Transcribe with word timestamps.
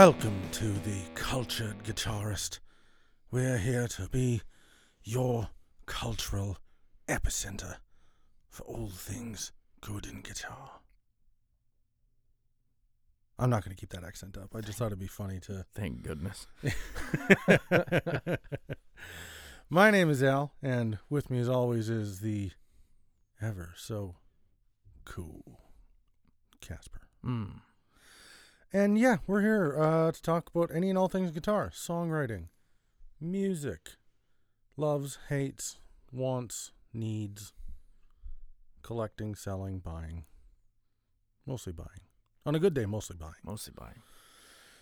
Welcome 0.00 0.40
to 0.52 0.64
the 0.64 0.96
Cultured 1.14 1.84
Guitarist. 1.84 2.60
We're 3.30 3.58
here 3.58 3.86
to 3.88 4.08
be 4.08 4.40
your 5.04 5.50
cultural 5.84 6.56
epicenter 7.06 7.76
for 8.48 8.62
all 8.62 8.88
things 8.88 9.52
good 9.82 10.06
in 10.06 10.22
guitar. 10.22 10.80
I'm 13.38 13.50
not 13.50 13.62
going 13.62 13.76
to 13.76 13.78
keep 13.78 13.90
that 13.90 14.02
accent 14.02 14.38
up. 14.38 14.54
I 14.54 14.62
just 14.62 14.78
thought 14.78 14.86
it'd 14.86 14.98
be 14.98 15.06
funny 15.06 15.38
to. 15.40 15.66
Thank 15.74 16.02
goodness. 16.02 16.46
My 19.68 19.90
name 19.90 20.08
is 20.08 20.22
Al, 20.22 20.54
and 20.62 20.96
with 21.10 21.28
me, 21.28 21.40
as 21.40 21.48
always, 21.50 21.90
is 21.90 22.20
the 22.20 22.52
ever 23.42 23.74
so 23.76 24.14
cool 25.04 25.60
Kasper. 26.62 27.02
Mm. 27.22 27.60
And 28.72 28.96
yeah, 28.96 29.16
we're 29.26 29.40
here 29.40 29.76
uh, 29.80 30.12
to 30.12 30.22
talk 30.22 30.48
about 30.54 30.70
any 30.72 30.90
and 30.90 30.98
all 30.98 31.08
things 31.08 31.32
guitar, 31.32 31.72
songwriting, 31.74 32.44
music, 33.20 33.96
loves, 34.76 35.18
hates, 35.28 35.78
wants, 36.12 36.70
needs, 36.94 37.52
collecting, 38.82 39.34
selling, 39.34 39.80
buying. 39.80 40.24
Mostly 41.46 41.72
buying. 41.72 41.88
On 42.46 42.54
a 42.54 42.60
good 42.60 42.74
day, 42.74 42.86
mostly 42.86 43.16
buying. 43.16 43.34
Mostly 43.44 43.72
buying. 43.76 44.02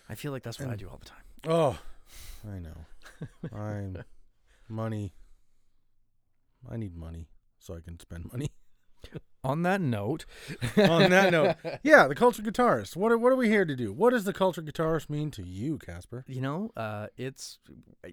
I 0.07 0.15
feel 0.15 0.33
like 0.33 0.43
that's 0.43 0.61
what 0.61 0.69
I 0.69 0.77
do 0.77 0.89
all 0.89 0.99
the 0.99 1.09
time. 1.09 1.25
Oh, 1.49 1.79
I 2.47 2.59
know. 2.59 3.59
I'm 3.59 4.05
money. 4.69 5.15
I 6.71 6.77
need 6.77 6.95
money 6.95 7.29
so 7.59 7.75
I 7.75 7.81
can 7.81 7.99
spend 7.99 8.31
money. 8.31 8.51
On 9.45 9.63
that 9.63 9.81
note, 9.81 10.25
On 10.77 11.11
that 11.11 11.31
note, 11.31 11.57
yeah, 11.85 12.09
the 12.09 12.15
culture 12.15 12.43
guitarist. 12.43 12.97
What 12.97 13.13
are 13.13 13.19
what 13.19 13.33
are 13.33 13.37
we 13.37 13.49
here 13.49 13.65
to 13.65 13.77
do? 13.77 13.93
What 13.93 14.11
does 14.11 14.25
the 14.25 14.33
culture 14.33 14.61
guitarist 14.63 15.09
mean 15.09 15.31
to 15.33 15.43
you, 15.45 15.79
Kasper? 15.79 16.25
you 16.27 16.41
know, 16.41 16.71
uh, 16.77 17.07
it's 17.17 17.59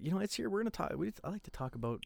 you 0.00 0.10
know, 0.12 0.18
it's 0.20 0.34
here. 0.36 0.48
We're 0.48 0.60
gonna 0.60 0.70
talk. 0.70 0.92
We, 0.96 1.12
I 1.24 1.30
like 1.30 1.42
to 1.42 1.50
talk 1.50 1.74
about 1.74 2.04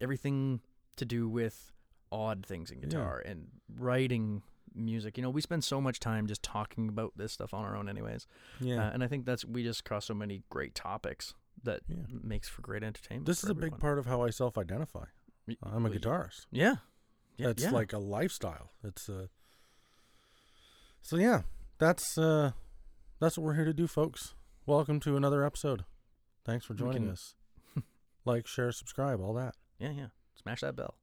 everything 0.00 0.60
to 0.96 1.04
do 1.04 1.28
with 1.28 1.72
odd 2.10 2.44
things 2.44 2.70
in 2.70 2.78
Yeah. 2.80 2.86
guitar 2.88 3.22
and 3.24 3.48
writing 3.76 4.42
music. 4.74 5.16
You 5.16 5.22
know, 5.22 5.30
we 5.30 5.40
spend 5.40 5.64
so 5.64 5.80
much 5.80 6.00
time 6.00 6.26
just 6.26 6.42
talking 6.42 6.88
about 6.88 7.12
this 7.16 7.32
stuff 7.32 7.52
on 7.54 7.64
our 7.64 7.76
own, 7.76 7.88
anyways. 7.88 8.26
Yeah, 8.60 8.86
Uh, 8.86 8.90
and 8.92 9.02
I 9.04 9.08
think 9.08 9.26
that's 9.26 9.44
we 9.44 9.62
just 9.62 9.84
cross 9.84 10.06
so 10.06 10.14
many 10.14 10.42
great 10.50 10.74
topics 10.74 11.34
that 11.62 11.82
Yeah. 11.88 11.96
makes 12.22 12.48
for 12.48 12.62
great 12.62 12.82
entertainment. 12.82 13.26
this 13.26 13.42
is 13.42 13.50
a 13.50 13.54
big 13.54 13.78
part 13.78 13.98
of 13.98 14.06
how 14.06 14.22
I 14.22 14.30
self-identify. 14.30 15.06
I'm 15.62 15.86
a 15.86 15.90
guitarist. 15.90 16.46
Yeah. 16.50 16.76
Yeah, 17.38 17.46
That's 17.48 17.62
yeah. 17.64 17.70
like 17.70 17.92
a 17.92 17.98
lifestyle. 17.98 18.72
It's 18.82 19.08
uh 19.08 19.26
So 21.02 21.16
yeah, 21.16 21.42
that's 21.78 22.18
uh 22.18 22.50
that's 23.20 23.38
what 23.38 23.44
we're 23.44 23.54
here 23.54 23.64
to 23.64 23.72
do, 23.72 23.86
folks. 23.86 24.34
Welcome 24.66 25.00
to 25.00 25.16
another 25.16 25.44
episode. 25.44 25.84
Thanks 26.44 26.64
for 26.66 26.74
joining 26.74 27.04
can- 27.04 27.10
us. 27.12 27.34
like, 28.24 28.46
share, 28.46 28.72
subscribe, 28.72 29.20
all 29.20 29.34
that. 29.34 29.54
yeah, 29.78 29.90
yeah. 29.90 30.06
Smash 30.42 30.60
that 30.62 30.74
bell. 30.76 30.94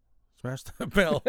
Smash 0.41 0.63
that 0.63 0.93
bell. 0.93 1.23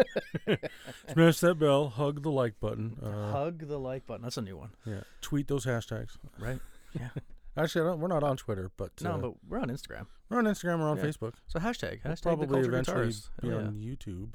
Smash 1.13 1.39
that 1.39 1.55
bell. 1.59 1.89
Hug 1.89 2.21
the 2.23 2.29
like 2.31 2.59
button. 2.59 2.97
Uh, 3.01 3.31
Hug 3.31 3.67
the 3.67 3.77
like 3.79 4.05
button. 4.05 4.23
That's 4.23 4.37
a 4.37 4.41
new 4.41 4.57
one, 4.57 4.71
yeah. 4.85 5.01
Tweet 5.21 5.47
those 5.47 5.65
hashtags. 5.65 6.17
right? 6.39 6.59
Yeah. 6.97 7.09
Actually, 7.57 7.81
I 7.81 7.85
don't, 7.91 7.99
we're 7.99 8.07
not 8.07 8.23
on 8.23 8.37
Twitter, 8.37 8.71
but 8.77 8.91
No, 9.01 9.11
uh, 9.11 9.17
but 9.17 9.33
we're 9.47 9.59
on 9.59 9.67
Instagram. 9.69 10.07
we're 10.29 10.37
on 10.39 10.45
Instagram. 10.45 10.79
We're 10.79 10.89
on 10.89 10.97
Yeah. 10.97 11.03
Facebook. 11.03 11.33
So 11.47 11.59
hashtag 11.59 11.99
We'll 12.03 12.13
hashtag 12.13 12.21
the 12.21 12.21
probably 12.47 12.59
eventually 12.61 13.07
guitarist. 13.09 13.29
be 13.41 13.49
Hell 13.49 13.57
on. 13.59 13.73
YouTube. 13.75 14.33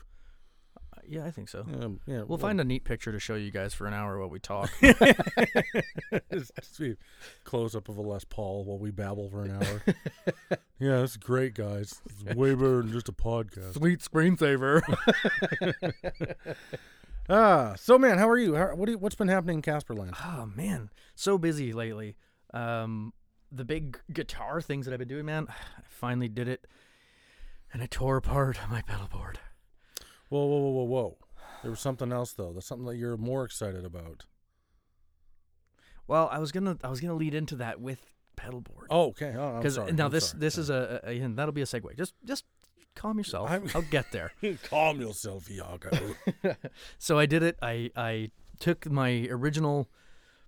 Yeah, 1.09 1.25
I 1.25 1.31
think 1.31 1.49
so. 1.49 1.61
Um, 1.61 2.01
yeah, 2.07 2.23
We'll 2.23 2.39
find 2.39 2.61
a 2.61 2.65
neat 2.65 2.85
picture 2.85 3.13
to 3.13 3.19
show 3.19 3.35
you 3.35 3.51
guys 3.51 3.75
for 3.75 3.87
an 3.87 3.95
hour 3.95 4.19
while 4.19 4.29
we 4.31 4.39
talk. 4.39 4.71
It's 6.31 6.51
just 6.59 6.81
a 6.81 6.97
close 7.45 7.75
up 7.75 7.89
of 7.89 7.97
a 7.99 8.03
Les 8.03 8.25
Paul 8.25 8.65
while 8.65 8.79
we 8.79 8.91
babble 8.91 9.29
for 9.29 9.45
an 9.45 9.51
hour. 9.53 9.83
yeah, 10.79 11.01
that's 11.01 11.17
great, 11.17 11.55
guys. 11.55 12.01
It's 12.07 12.35
way 12.35 12.55
better 12.55 12.83
than 12.83 12.93
just 12.93 13.09
a 13.09 13.13
podcast. 13.13 13.75
Sweet 13.75 14.01
screensaver. 14.01 14.83
Ah, 17.29 17.75
so 17.77 17.99
man, 17.99 18.19
how 18.19 18.29
are 18.29 18.37
you? 18.37 18.57
How, 18.57 18.75
what 18.75 18.87
do 18.87 18.93
you, 18.93 18.99
what's 18.99 19.15
been 19.15 19.29
happening 19.29 19.59
in 19.59 19.63
Kasperland? 19.63 20.17
oh 20.25 20.47
man, 20.57 20.91
so 21.15 21.39
busy 21.39 21.73
lately. 21.73 22.17
Um, 22.53 23.13
the 23.51 23.65
big 23.65 23.99
guitar 24.13 24.61
things 24.61 24.87
that 24.87 24.93
I've 24.93 24.99
been 24.99 25.09
doing, 25.09 25.27
man. 25.27 25.47
I 25.79 25.83
finally 25.89 26.29
did 26.29 26.49
it, 26.49 26.67
and 27.73 27.81
I 27.81 27.87
tore 27.87 28.17
apart 28.17 28.59
my 28.69 28.83
pedal 28.83 29.07
board. 29.07 29.39
Whoa, 30.33 30.47
whoa, 30.47 30.61
whoa, 30.61 30.71
whoa, 30.71 30.85
whoa! 30.85 31.19
There 31.61 31.71
was 31.71 31.81
something 31.81 32.11
else 32.11 32.33
though. 32.33 32.53
There's 32.53 32.65
something 32.65 32.87
that 32.87 32.97
you're 32.97 33.19
more 33.19 33.45
excited 33.45 33.85
about. 33.85 34.25
Well, 36.09 36.27
I 36.33 36.39
was 36.39 36.53
gonna 36.53 36.79
I 36.83 36.89
was 36.89 37.03
gonna 37.03 37.17
lead 37.17 37.35
into 37.35 37.57
that 37.57 37.83
with 37.83 37.99
pedal 38.35 38.63
board. 38.63 38.87
Oh, 38.89 39.09
okay. 39.09 39.35
Oh, 39.37 39.49
I'm 39.49 39.57
because 39.59 39.75
sorry. 39.75 39.93
now 39.93 40.07
I'm 40.07 40.11
this 40.11 40.31
sorry. 40.31 40.41
this 40.41 40.57
is 40.57 40.71
a, 40.71 41.03
a, 41.07 41.23
a 41.23 41.29
that'll 41.29 41.53
be 41.53 41.61
a 41.61 41.67
segue. 41.67 41.95
Just 41.99 42.15
just 42.25 42.45
calm 42.97 43.19
yourself. 43.19 43.51
I'm- 43.51 43.69
I'll 43.75 43.83
get 43.83 44.11
there. 44.11 44.33
calm 44.71 45.03
yourself, 45.03 45.51
Iago. 45.51 45.91
so 46.99 47.19
I 47.19 47.27
did 47.27 47.43
it. 47.43 47.59
I 47.61 47.91
I 47.95 48.31
took 48.59 48.91
my 48.91 49.29
original 49.31 49.91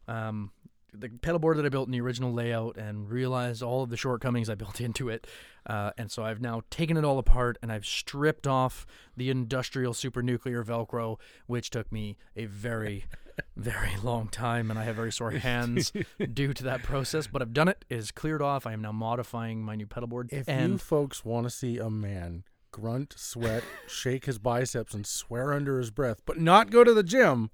um 0.09 0.51
the 0.99 1.09
pedal 1.09 1.39
board 1.39 1.57
that 1.59 1.67
I 1.67 1.69
built 1.69 1.89
in 1.89 1.93
the 1.93 2.01
original 2.01 2.33
layout 2.33 2.77
and 2.77 3.11
realized 3.11 3.63
all 3.63 3.83
of 3.83 3.91
the 3.91 3.97
shortcomings 3.97 4.49
I 4.49 4.55
built 4.55 4.81
into 4.81 5.09
it. 5.09 5.27
Uh, 5.67 5.91
and 5.97 6.11
so 6.11 6.25
I've 6.25 6.41
now 6.41 6.63
taken 6.71 6.97
it 6.97 7.05
all 7.05 7.19
apart 7.19 7.59
and 7.63 7.73
I've 7.73 7.87
stripped 7.87 8.47
off 8.47 8.87
the 9.17 9.31
industrial 9.31 9.93
supernuclear 9.93 10.65
Velcro, 10.65 11.19
which 11.47 11.71
took 11.71 11.91
me 11.91 12.17
a 12.37 12.47
very, 12.47 13.07
very 13.57 13.97
long 14.03 14.29
time, 14.29 14.71
and 14.71 14.79
I 14.79 14.85
have 14.85 14.97
very 14.97 15.13
sore 15.13 15.31
hands 15.33 15.93
due 16.33 16.53
to 16.53 16.65
that 16.65 16.83
process. 16.83 17.27
But 17.27 17.43
I've 17.43 17.55
done 17.55 17.69
it. 17.69 17.85
It 17.89 17.97
is 17.97 18.11
cleared 18.11 18.43
off. 18.43 18.67
I 18.67 18.73
am 18.73 18.83
now 18.83 18.93
modifying 18.93 19.63
my 19.63 19.75
new 19.75 19.87
pedal 19.87 20.09
board. 20.09 20.29
if 20.33 20.49
and 20.49 20.73
you 20.73 20.79
folks 20.79 21.25
want 21.25 21.47
to 21.47 21.51
see 21.51 21.79
a 21.79 21.91
man 21.91 22.45
grunt, 22.75 23.15
sweat, 23.17 23.63
shake 23.87 24.25
his 24.27 24.41
biceps, 24.41 24.95
and 24.95 25.07
swear 25.07 25.53
under 25.53 25.79
his 25.79 25.93
breath, 25.93 26.21
but 26.27 26.41
not 26.41 26.71
go 26.71 26.83
to 26.83 26.93
the 26.93 27.05
gym, 27.05 27.51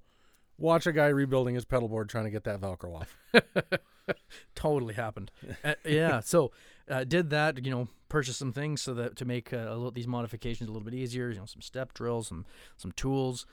watch 0.61 0.85
a 0.87 0.91
guy 0.91 1.07
rebuilding 1.07 1.55
his 1.55 1.65
pedal 1.65 1.89
board 1.89 2.09
trying 2.09 2.25
to 2.25 2.31
get 2.31 2.43
that 2.45 2.61
Velcro 2.61 3.01
off. 3.01 3.17
totally 4.55 4.93
happened. 4.93 5.31
Uh, 5.63 5.73
yeah, 5.85 6.19
so 6.19 6.51
uh, 6.89 7.03
did 7.03 7.29
that. 7.31 7.63
You 7.65 7.71
know, 7.71 7.87
purchase 8.09 8.37
some 8.37 8.53
things 8.53 8.81
so 8.81 8.93
that 8.93 9.15
to 9.17 9.25
make 9.25 9.51
uh, 9.51 9.57
a 9.57 9.75
little, 9.75 9.91
these 9.91 10.07
modifications 10.07 10.69
a 10.69 10.71
little 10.71 10.85
bit 10.85 10.93
easier. 10.93 11.29
You 11.29 11.39
know, 11.39 11.45
some 11.45 11.61
step 11.61 11.93
drills, 11.93 12.27
some 12.27 12.45
some 12.77 12.91
tools, 12.93 13.45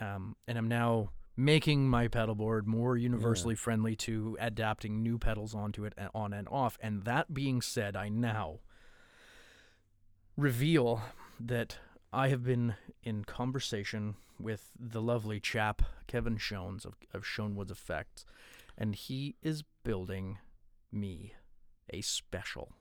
um, 0.00 0.36
and 0.46 0.56
I'm 0.56 0.68
now 0.68 1.10
making 1.36 1.88
my 1.88 2.08
pedal 2.08 2.34
board 2.34 2.66
more 2.66 2.96
universally 2.96 3.54
friendly 3.54 3.96
to 3.96 4.36
adapting 4.38 5.02
new 5.02 5.18
pedals 5.18 5.54
onto 5.54 5.84
it 5.84 5.94
and 5.96 6.10
on 6.14 6.32
and 6.32 6.46
off. 6.48 6.78
And 6.82 7.04
that 7.04 7.32
being 7.32 7.62
said, 7.62 7.96
I 7.96 8.10
now 8.10 8.60
reveal 10.36 11.00
that 11.40 11.78
I 12.12 12.28
have 12.28 12.44
been 12.44 12.74
in 13.02 13.24
conversation 13.24 14.16
with 14.38 14.70
the 14.78 15.00
lovely 15.00 15.40
chap 15.40 15.82
Kevin 16.06 16.36
Shones 16.36 16.84
of, 16.84 16.94
of 17.14 17.22
Shoneswood 17.22 17.70
Effects, 17.70 18.24
and 18.76 18.94
he 18.94 19.36
is 19.42 19.64
building 19.82 20.38
me 20.90 21.34
a 21.90 22.02
special. 22.02 22.72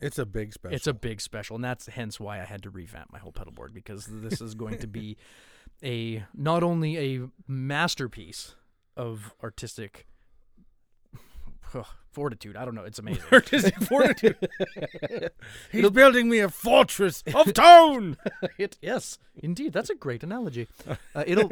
It's 0.00 0.18
a 0.18 0.26
big 0.26 0.52
special. 0.52 0.76
It's 0.76 0.86
a 0.86 0.92
big 0.92 1.20
special, 1.22 1.56
and 1.56 1.64
that's 1.64 1.86
hence 1.86 2.20
why 2.20 2.40
I 2.40 2.44
had 2.44 2.62
to 2.64 2.70
revamp 2.70 3.10
my 3.10 3.18
whole 3.18 3.32
pedal 3.32 3.52
board 3.52 3.72
because 3.72 4.06
this 4.08 4.40
is 4.42 4.54
going 4.54 4.78
to 4.80 4.86
be 4.86 5.16
a 5.82 6.24
not 6.34 6.62
only 6.62 6.98
a 6.98 7.28
masterpiece 7.48 8.56
of 8.94 9.32
artistic 9.42 10.06
fortitude. 12.12 12.56
I 12.56 12.64
don't 12.64 12.74
know. 12.74 12.84
It's 12.84 12.98
amazing. 12.98 13.22
artistic 13.32 13.74
fortitude. 13.82 14.36
He's 15.72 15.90
building 15.90 16.28
me 16.28 16.38
a 16.40 16.48
fortress 16.48 17.22
of 17.34 17.52
tone. 17.54 18.16
it 18.58 18.78
yes, 18.80 19.18
indeed. 19.36 19.72
That's 19.72 19.90
a 19.90 19.94
great 19.94 20.22
analogy. 20.22 20.68
Uh, 21.14 21.24
it'll 21.26 21.50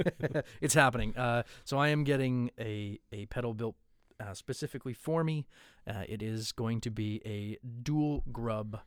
it's 0.60 0.74
happening. 0.74 1.16
Uh, 1.16 1.42
so 1.64 1.78
I 1.78 1.88
am 1.88 2.04
getting 2.04 2.50
a 2.60 2.98
a 3.12 3.26
pedal 3.26 3.54
built 3.54 3.76
uh, 4.20 4.34
specifically 4.34 4.92
for 4.94 5.24
me. 5.24 5.46
Uh, 5.88 6.04
it 6.08 6.22
is 6.22 6.52
going 6.52 6.80
to 6.82 6.90
be 6.90 7.20
a 7.24 7.58
dual 7.82 8.22
grub 8.32 8.80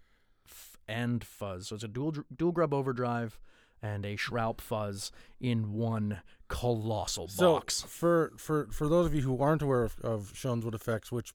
f- 0.47 0.77
and 0.87 1.23
fuzz. 1.23 1.67
So 1.67 1.75
it's 1.75 1.83
a 1.83 1.87
dual 1.87 2.13
dual 2.35 2.51
grub 2.51 2.73
overdrive 2.73 3.39
and 3.81 4.05
a 4.05 4.15
Schraub 4.17 4.61
fuzz 4.61 5.11
in 5.39 5.73
one 5.73 6.21
colossal 6.47 7.29
box. 7.37 7.75
So 7.75 7.87
for 7.87 8.33
for 8.37 8.67
for 8.71 8.87
those 8.87 9.05
of 9.05 9.13
you 9.15 9.21
who 9.21 9.41
aren't 9.41 9.61
aware 9.61 9.83
of, 9.83 9.99
of 10.01 10.31
Shoneswood 10.35 10.73
effects, 10.75 11.11
which 11.11 11.33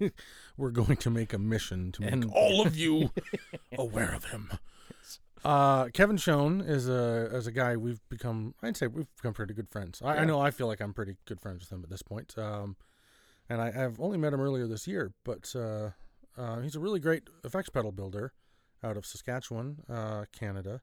we're 0.56 0.70
going 0.70 0.96
to 0.96 1.10
make 1.10 1.32
a 1.32 1.38
mission 1.38 1.92
to 1.92 2.02
make 2.02 2.12
And- 2.12 2.30
all 2.32 2.66
of 2.66 2.76
you 2.76 3.10
aware 3.78 4.14
of 4.14 4.24
him. 4.26 4.50
Uh, 5.44 5.86
Kevin 5.94 6.16
Shone 6.16 6.60
is 6.60 6.88
a 6.88 7.30
as 7.32 7.46
a 7.46 7.52
guy 7.52 7.76
we've 7.76 8.00
become. 8.08 8.54
I'd 8.62 8.76
say 8.76 8.88
we've 8.88 9.06
become 9.16 9.34
pretty 9.34 9.54
good 9.54 9.68
friends. 9.68 10.02
I, 10.04 10.18
I 10.18 10.24
know 10.24 10.40
I 10.40 10.50
feel 10.50 10.66
like 10.66 10.80
I'm 10.80 10.92
pretty 10.92 11.16
good 11.26 11.40
friends 11.40 11.60
with 11.60 11.70
him 11.70 11.82
at 11.84 11.90
this 11.90 12.02
point. 12.02 12.34
Um, 12.36 12.76
and 13.48 13.62
I, 13.62 13.68
I've 13.84 14.00
only 14.00 14.18
met 14.18 14.32
him 14.32 14.40
earlier 14.40 14.66
this 14.66 14.86
year, 14.88 15.12
but 15.24 15.54
uh, 15.56 15.90
uh, 16.36 16.58
he's 16.60 16.74
a 16.74 16.80
really 16.80 16.98
great 17.00 17.22
effects 17.44 17.70
pedal 17.70 17.92
builder 17.92 18.32
out 18.82 18.96
of 18.96 19.06
Saskatchewan, 19.06 19.78
uh, 19.88 20.24
Canada. 20.32 20.82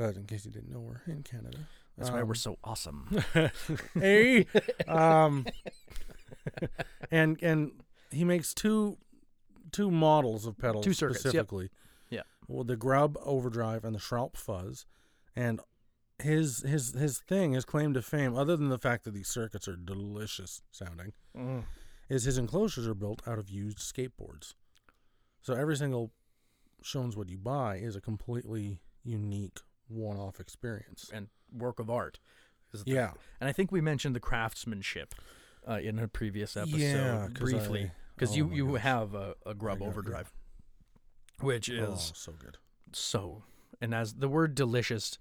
Uh, 0.00 0.08
in 0.08 0.24
case 0.26 0.44
you 0.44 0.50
didn't 0.50 0.70
know, 0.70 0.80
we're 0.80 1.00
in 1.12 1.22
Canada. 1.22 1.58
That's 1.96 2.10
why 2.10 2.20
Um, 2.22 2.28
we're 2.28 2.34
so 2.34 2.56
awesome. 2.64 3.22
hey, 3.94 4.46
um, 4.88 5.46
and 7.10 7.38
and 7.42 7.72
he 8.10 8.24
makes 8.24 8.54
two 8.54 8.98
two 9.70 9.90
models 9.90 10.46
of 10.46 10.58
pedals 10.58 10.84
Two 10.84 10.92
circuits, 10.92 11.24
yep. 11.24 11.30
specifically. 11.32 11.70
Yeah. 12.10 12.22
Well, 12.48 12.64
the 12.64 12.76
Grub 12.76 13.16
Overdrive 13.22 13.84
and 13.84 13.94
the 13.94 13.98
Schraub 14.00 14.36
Fuzz, 14.36 14.86
and 15.36 15.60
his 16.20 16.60
his 16.62 16.94
his 16.94 17.18
thing, 17.18 17.52
his 17.52 17.64
claim 17.64 17.92
to 17.94 18.02
fame, 18.02 18.34
other 18.36 18.56
than 18.56 18.68
the 18.70 18.78
fact 18.78 19.04
that 19.04 19.12
these 19.14 19.28
circuits 19.28 19.68
are 19.68 19.76
delicious 19.76 20.62
sounding, 20.70 21.12
is 22.08 22.24
his 22.24 22.38
enclosures 22.38 22.86
are 22.86 22.94
built 22.94 23.22
out 23.26 23.38
of 23.38 23.50
used 23.50 23.78
skateboards. 23.78 24.54
So 25.42 25.54
every 25.54 25.76
single 25.76 26.12
Shoneswood 26.82 27.28
you 27.28 27.38
buy 27.38 27.76
is 27.76 27.96
a 27.96 28.00
completely 28.00 28.80
unique 29.04 29.58
one-off 29.88 30.40
experience. 30.40 31.10
and 31.12 31.28
work 31.52 31.78
of 31.78 31.90
art. 31.90 32.18
the- 32.72 32.82
Yeah. 32.86 33.12
and 33.40 33.48
I 33.48 33.52
think 33.52 33.70
we 33.70 33.80
mentioned 33.82 34.16
the 34.16 34.20
craftsmanship 34.20 35.14
uh, 35.68 35.74
in 35.82 35.98
a 35.98 36.08
previous 36.08 36.56
episode 36.56 36.78
Yeah, 36.78 37.28
'cause 37.28 37.38
briefly 37.50 37.90
because 38.14 38.30
oh 38.32 38.36
you 38.36 38.50
you 38.50 38.66
gosh. 38.72 38.80
have 38.82 39.14
a, 39.14 39.34
a 39.44 39.54
Grub 39.54 39.78
got- 39.78 39.84
yeah. 39.84 39.90
Overdrive, 39.90 40.32
which 41.40 41.70
Oh, 41.70 41.92
is 41.92 42.12
so 42.14 42.32
good. 42.32 42.56
so 42.92 43.44
and 43.80 43.94
as 43.94 44.14
the 44.14 44.28
word 44.28 44.54
delicious 44.54 45.18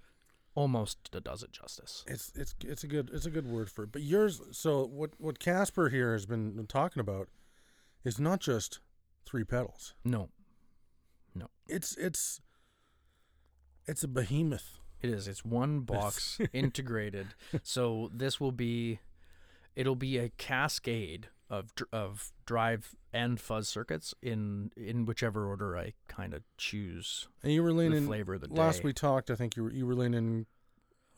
almost 0.56 1.12
does 1.24 1.44
it 1.44 1.52
justice. 1.52 2.04
It's 2.08 2.32
it's 2.36 2.56
it's 2.64 2.84
a 2.84 2.88
good 2.88 3.10
it's 3.14 3.26
a 3.26 3.30
good 3.30 3.48
word 3.48 3.70
for 3.70 3.84
it. 3.84 3.92
But 3.92 4.04
yours 4.04 4.42
so 4.52 4.86
what 4.86 5.12
what 5.20 5.40
Kasper 5.40 5.90
here 5.90 6.14
has 6.14 6.26
been 6.26 6.66
talking 6.68 7.00
about 7.02 7.28
is 8.04 8.20
not 8.20 8.40
just 8.40 8.80
three 9.26 9.44
pedals. 9.44 9.94
No. 10.06 10.30
No, 11.36 11.50
It's 11.68 11.96
it's 11.98 12.42
it's 13.88 14.04
a 14.04 14.08
behemoth. 14.08 14.80
it 15.02 15.10
is. 15.10 15.28
It's 15.28 15.44
one 15.46 15.82
box 15.82 16.40
integrated. 16.54 17.28
So 17.64 18.10
this 18.14 18.40
will 18.40 18.52
be, 18.52 19.00
it'll 19.76 19.96
be 19.96 20.18
a 20.18 20.30
cascade 20.30 21.28
of 21.50 21.72
of 21.92 22.32
drive 22.46 22.96
and 23.12 23.38
fuzz 23.40 23.68
circuits 23.68 24.14
in 24.22 24.72
in 24.78 25.06
whichever 25.06 25.46
order 25.48 25.78
I 25.78 25.94
kind 26.08 26.34
of 26.34 26.44
choose 26.58 27.28
And 27.44 27.52
you 27.52 27.62
were 27.62 27.74
leaning 27.74 28.06
flavor 28.08 28.36
of 28.36 28.42
the 28.42 28.48
last 28.54 28.78
day. 28.78 28.82
we 28.86 28.94
talked. 28.94 29.30
I 29.30 29.36
think 29.36 29.58
you 29.58 29.64
were 29.66 29.74
you 29.74 29.86
were 29.86 29.96
leaning. 29.96 30.46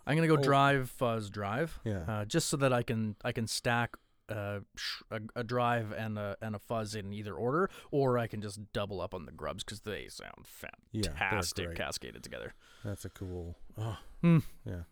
I'm 0.07 0.15
gonna 0.15 0.27
go 0.27 0.37
Oh. 0.37 0.43
drive 0.43 0.89
fuzz 0.89 1.29
drive. 1.29 1.79
Yeah. 1.85 2.03
Uh, 2.07 2.25
just 2.25 2.49
so 2.49 2.57
that 2.57 2.73
I 2.73 2.81
can 2.81 3.15
I 3.23 3.31
can 3.31 3.45
stack 3.45 3.95
uh, 4.29 4.59
sh- 4.75 5.01
a, 5.11 5.19
a 5.35 5.43
drive 5.43 5.91
and 5.91 6.17
a 6.17 6.37
and 6.41 6.55
a 6.55 6.59
fuzz 6.59 6.95
in 6.95 7.11
either 7.13 7.33
order, 7.33 7.69
or 7.91 8.17
I 8.17 8.27
can 8.27 8.41
just 8.41 8.59
double 8.73 9.01
up 9.01 9.13
on 9.13 9.25
the 9.25 9.31
grubs 9.31 9.63
because 9.63 9.81
they 9.81 10.07
sound 10.09 10.45
fantastic 10.45 11.65
great. 11.67 11.77
cascaded 11.77 12.23
together. 12.23 12.53
That's 12.83 13.05
a 13.05 13.09
cool. 13.09 13.57
Oh, 13.77 13.97
Hmm. 14.21 14.39
yeah. 14.65 14.83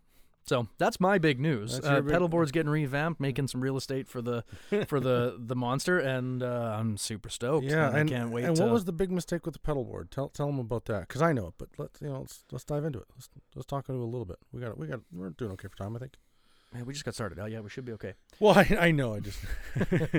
So 0.43 0.67
that's 0.79 0.99
my 0.99 1.17
big 1.19 1.39
news. 1.39 1.79
Uh, 1.81 2.01
big- 2.01 2.11
pedal 2.11 2.27
board's 2.27 2.51
getting 2.51 2.71
revamped, 2.71 3.21
making 3.21 3.47
some 3.47 3.61
real 3.61 3.77
estate 3.77 4.07
for 4.09 4.21
the 4.21 4.43
for 4.87 4.99
the 4.99 5.35
the 5.39 5.55
monster, 5.55 5.99
and 5.99 6.41
uh, 6.43 6.75
I'm 6.77 6.97
super 6.97 7.29
stoked. 7.29 7.65
Yeah, 7.67 7.87
and, 7.89 7.97
and 7.97 8.09
I 8.09 8.13
can't 8.13 8.31
wait. 8.31 8.45
And 8.45 8.55
to, 8.55 8.63
what 8.63 8.71
was 8.71 8.85
the 8.85 8.91
big 8.91 9.11
mistake 9.11 9.45
with 9.45 9.53
the 9.53 9.59
pedal 9.59 9.85
board? 9.85 10.09
Tell 10.11 10.29
tell 10.29 10.47
them 10.47 10.59
about 10.59 10.85
that 10.85 11.07
because 11.07 11.21
I 11.21 11.31
know 11.31 11.47
it, 11.47 11.53
but 11.57 11.69
let's 11.77 12.01
you 12.01 12.09
know 12.09 12.21
let's 12.21 12.43
let's 12.51 12.65
dive 12.65 12.83
into 12.85 12.99
it. 12.99 13.05
Let's 13.15 13.29
let's 13.55 13.65
talk 13.67 13.87
into 13.87 14.01
it 14.01 14.03
a 14.03 14.07
little 14.09 14.25
bit. 14.25 14.37
We 14.51 14.59
got 14.61 14.77
we 14.77 14.87
got 14.87 15.01
we're 15.13 15.29
doing 15.29 15.51
okay 15.51 15.67
for 15.67 15.77
time, 15.77 15.95
I 15.95 15.99
think. 15.99 16.15
Man, 16.73 16.85
we 16.85 16.93
just 16.93 17.03
got 17.05 17.13
started. 17.13 17.39
Oh 17.39 17.45
yeah, 17.45 17.59
we 17.59 17.69
should 17.69 17.85
be 17.85 17.91
okay. 17.93 18.13
Well, 18.39 18.53
I, 18.57 18.77
I 18.79 18.91
know. 18.91 19.13
I 19.15 19.19
just 19.19 19.39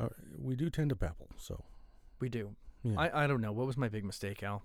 uh, 0.00 0.08
we 0.42 0.56
do 0.56 0.70
tend 0.70 0.90
to 0.90 0.96
babble, 0.96 1.28
so 1.36 1.62
We 2.20 2.28
do. 2.28 2.54
yeah. 2.82 2.94
I 2.98 3.24
I 3.24 3.26
don't 3.26 3.40
know. 3.40 3.52
What 3.52 3.66
was 3.66 3.76
my 3.76 3.88
big 3.88 4.04
mistake, 4.04 4.42
Al? 4.42 4.62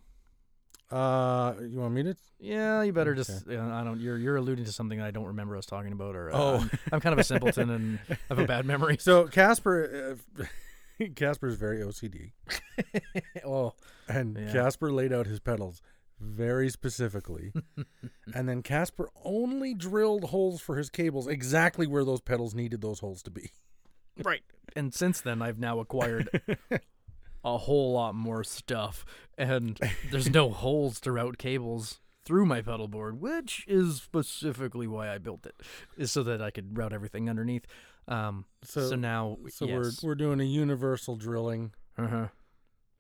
uh, 0.92 1.56
you 1.62 1.80
want 1.80 1.94
me 1.94 2.04
to? 2.04 2.16
Yeah, 2.40 2.84
you 2.84 2.94
better 2.94 3.16
just. 3.16 3.48
Uh, 3.50 3.60
I 3.60 3.84
don't. 3.84 4.00
You're 4.00 4.18
you're 4.18 4.36
alluding 4.38 4.66
to 4.66 4.72
something 4.72 5.02
I 5.02 5.12
don't 5.12 5.26
remember 5.28 5.58
us 5.58 5.66
talking 5.66 5.92
about, 5.92 6.16
or 6.16 6.32
uh, 6.32 6.38
Oh. 6.38 6.58
I'm, 6.60 6.70
I'm 6.94 7.00
kind 7.00 7.14
of 7.14 7.20
a 7.20 7.24
simpleton 7.24 7.70
and 7.70 8.00
have 8.30 8.40
a 8.40 8.46
bad 8.46 8.66
memory. 8.66 8.98
So 9.00 9.26
Kasper, 9.28 10.18
uh, 10.40 10.46
Kasper 11.16 11.48
is 11.48 11.56
very 11.56 11.80
OCD, 11.80 12.32
oh, 13.46 13.74
and 14.08 14.38
Yeah. 14.38 14.52
Kasper 14.54 14.92
laid 14.92 15.12
out 15.12 15.26
his 15.26 15.40
pedals 15.40 15.82
very 16.20 16.70
specifically, 16.70 17.52
and 18.34 18.48
then 18.48 18.62
Kasper 18.62 19.10
only 19.24 19.74
drilled 19.74 20.26
holes 20.26 20.62
for 20.62 20.78
his 20.78 20.90
cables 20.90 21.28
exactly 21.28 21.88
where 21.88 22.06
those 22.06 22.22
pedals 22.22 22.54
needed 22.54 22.82
those 22.82 23.00
holes 23.00 23.22
to 23.24 23.32
be. 23.32 23.52
right. 24.24 24.44
And 24.76 24.94
since 24.94 25.22
then, 25.22 25.42
I've 25.42 25.60
now 25.60 25.80
acquired 25.80 26.30
a 27.44 27.58
whole 27.58 27.94
lot 27.94 28.16
more 28.16 28.44
stuff, 28.44 29.06
and 29.38 29.80
there's 30.12 30.30
no 30.30 30.50
holes 30.52 31.00
to 31.02 31.12
route 31.12 31.38
cables 31.38 32.00
through 32.26 32.46
my 32.46 32.62
pedal 32.62 32.88
board, 32.88 33.22
which 33.22 33.66
is 33.68 34.02
specifically 34.02 34.88
why 34.88 35.14
I 35.14 35.18
built 35.18 35.46
it, 35.46 35.56
is 35.98 36.12
so 36.12 36.24
that 36.24 36.42
I 36.42 36.52
could 36.52 36.78
route 36.78 36.94
everything 36.94 37.30
underneath. 37.30 37.66
Um, 38.08 38.46
so, 38.64 38.90
So 38.90 38.96
now, 38.96 39.38
so 39.50 39.66
yes. 39.66 40.02
we're 40.02 40.10
we're 40.10 40.16
doing 40.16 40.40
a 40.40 40.46
universal 40.46 41.16
drilling 41.16 41.74
uh-huh. 41.98 42.28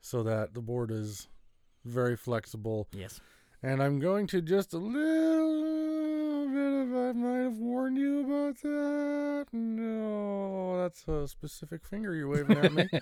so 0.01 0.23
that 0.23 0.53
the 0.53 0.61
board 0.61 0.91
is 0.91 1.27
very 1.85 2.15
flexible. 2.17 2.87
yes. 2.91 3.19
And 3.65 3.81
I'm 3.81 3.99
going 3.99 4.27
to 4.27 4.41
just 4.41 4.73
a 4.73 4.77
little 4.77 6.47
bit 6.49 6.73
of 6.81 6.93
I 6.95 7.11
might 7.13 7.43
have 7.43 7.57
warned 7.57 7.97
you 7.97 8.19
about 8.25 8.61
that. 8.61 9.45
No, 9.53 10.81
that's 10.81 11.07
a 11.07 11.27
specific 11.29 11.85
finger 11.85 12.13
you're 12.13 12.27
waving 12.27 12.57
at 12.57 12.73
me. 12.73 12.89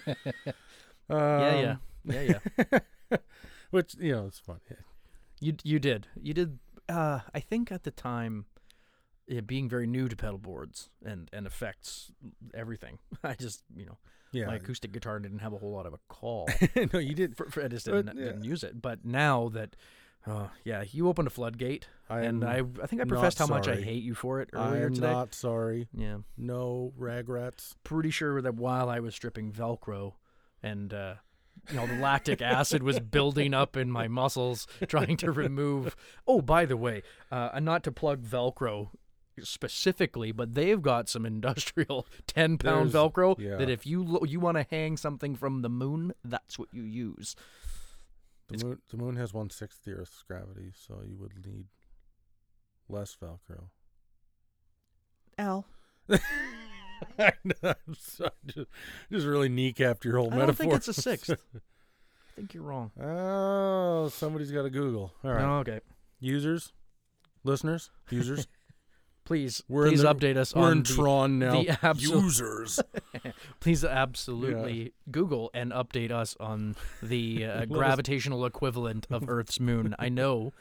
yeah, 1.10 1.62
yeah, 1.62 1.72
Um, 1.72 1.80
yeah, 2.06 2.40
yeah. 2.72 3.18
Which 3.72 3.96
you 4.00 4.12
know, 4.14 4.28
it's 4.28 4.40
fun. 4.40 4.60
Yeah. 4.70 4.78
You 5.40 5.56
you 5.64 5.80
did 5.80 6.08
you 6.22 6.34
did. 6.36 6.60
Uh, 6.88 7.22
I 7.34 7.40
think 7.40 7.72
at 7.72 7.84
the 7.84 7.92
time, 7.92 8.46
yeah, 9.32 9.40
being 9.42 9.70
very 9.70 9.88
new 9.88 10.08
to 10.10 10.16
pedal 10.16 10.38
boards 10.38 10.90
and 11.06 11.30
and 11.34 11.48
effects, 11.48 12.12
everything. 12.54 13.00
I 13.24 13.34
just 13.36 13.64
you 13.76 13.86
know 13.86 13.98
Yeah. 14.34 14.48
my 14.48 14.56
acoustic 14.56 14.92
guitar 14.92 15.20
didn't 15.20 15.40
have 15.40 15.54
a 15.54 15.58
whole 15.58 15.72
lot 15.72 15.86
of 15.86 15.94
a 15.94 16.00
call. 16.10 16.48
no, 16.94 17.00
you 17.00 17.16
did. 17.16 17.36
for, 17.38 17.50
for, 17.50 17.64
I 17.64 17.68
just 17.70 17.86
didn't, 17.86 18.18
yeah. 18.18 18.26
didn't 18.26 18.44
use 18.44 18.64
it. 18.64 18.82
But 18.82 19.06
now 19.06 19.50
that, 19.50 19.76
uh, 20.28 20.48
yeah, 20.66 20.84
you 20.92 21.08
opened 21.08 21.28
a 21.28 21.32
floodgate, 21.32 21.88
I 22.10 22.22
and 22.22 22.44
I 22.44 22.62
I 22.84 22.88
think 22.88 23.02
I 23.02 23.06
professed 23.06 23.40
how 23.40 23.48
much 23.48 23.68
I 23.70 23.78
hate 23.82 24.04
you 24.04 24.14
for 24.16 24.42
it 24.42 24.50
earlier 24.54 24.84
I 24.84 24.86
am 24.86 24.94
today. 24.94 25.12
not 25.12 25.34
sorry. 25.34 25.88
Yeah, 25.94 26.18
No 26.38 26.92
ragrats. 27.00 27.74
pretty 27.84 28.12
sure 28.12 28.42
that 28.42 28.56
while 28.56 28.90
I 28.90 29.00
was 29.00 29.16
stripping 29.16 29.52
Velcro, 29.52 30.14
and 30.62 30.94
uh, 30.94 31.14
you 31.70 31.76
know 31.78 31.88
the 31.88 31.96
lactic 31.96 32.42
acid 32.58 32.84
was 32.84 33.00
building 33.00 33.54
up 33.54 33.76
in 33.78 33.90
my 33.92 34.08
muscles, 34.08 34.68
trying 34.88 35.18
to 35.18 35.32
remove. 35.32 35.96
Oh, 36.28 36.42
by 36.42 36.66
the 36.66 36.78
way, 36.78 37.02
uh, 37.32 37.60
not 37.62 37.84
to 37.86 37.92
plug 37.92 38.24
Velcro 38.24 38.90
specifically, 39.42 40.32
but 40.32 40.54
they've 40.56 40.82
got 40.82 41.10
some 41.10 41.26
industrial 41.26 42.06
ten 42.28 42.58
pound 42.58 42.92
There's- 42.92 43.12
Velcro 43.12 43.38
yeah. 43.40 43.58
that 43.58 43.70
if 43.70 43.86
you 43.86 44.04
lo- 44.04 44.24
you 44.28 44.40
want 44.40 44.58
to 44.58 44.66
hang 44.70 44.98
something 44.98 45.36
from 45.36 45.62
the 45.62 45.70
moon, 45.70 46.14
that's 46.24 46.58
what 46.60 46.70
you 46.72 46.84
use. 46.84 47.36
The 48.50 48.66
moon, 48.66 48.80
the 48.90 48.98
moon 48.98 49.16
has 49.16 49.34
one 49.34 49.50
sixth 49.50 49.86
the 49.86 49.94
Earth's 49.94 50.24
gravity, 50.28 50.74
so 50.76 51.02
you 51.08 51.18
would 51.18 51.46
need 51.46 51.66
less 52.90 53.16
Velcro. 53.22 53.70
Al, 55.38 55.66
I 57.18 57.32
know, 57.44 57.54
I'm 57.64 57.96
sorry, 57.98 58.32
just, 58.46 58.68
just 59.12 59.26
really 59.26 59.50
kneecapped 59.50 60.04
your 60.04 60.18
whole 60.18 60.30
metaphor. 60.30 60.44
I 60.44 60.46
don't 60.46 60.48
metaphor. 60.48 60.64
think 60.66 60.74
it's 60.76 60.88
a 60.90 60.94
sixth. 61.02 61.30
I 61.56 61.60
think 62.36 62.54
you're 62.54 62.64
wrong. 62.64 62.92
oh, 63.02 64.10
somebody's 64.10 64.52
got 64.52 64.64
to 64.64 64.70
Google. 64.70 65.14
All 65.24 65.32
right, 65.32 65.42
No, 65.42 65.58
okay. 65.60 65.80
users, 66.20 66.74
listeners, 67.44 67.90
users. 68.10 68.48
Please, 69.32 69.64
We're 69.70 69.88
please 69.88 70.02
the- 70.02 70.14
update 70.14 70.36
us 70.36 70.54
We're 70.54 70.64
on 70.64 70.72
in 70.74 70.84
the, 70.84 70.90
Tron 70.94 71.40
now. 71.40 71.52
the 71.64 71.70
absolute- 71.82 72.22
users. 72.24 72.82
Please 73.62 73.86
absolutely 73.86 74.92
Google 75.10 75.50
and 75.54 75.72
update 75.72 76.12
us 76.12 76.36
on 76.38 76.76
the 77.02 77.46
uh, 77.46 77.66
gravitational 77.70 78.46
equivalent 78.46 79.08
of 79.10 79.24
Earth's 79.30 79.58
moon. 79.58 79.96
I 79.98 80.10
know, 80.10 80.52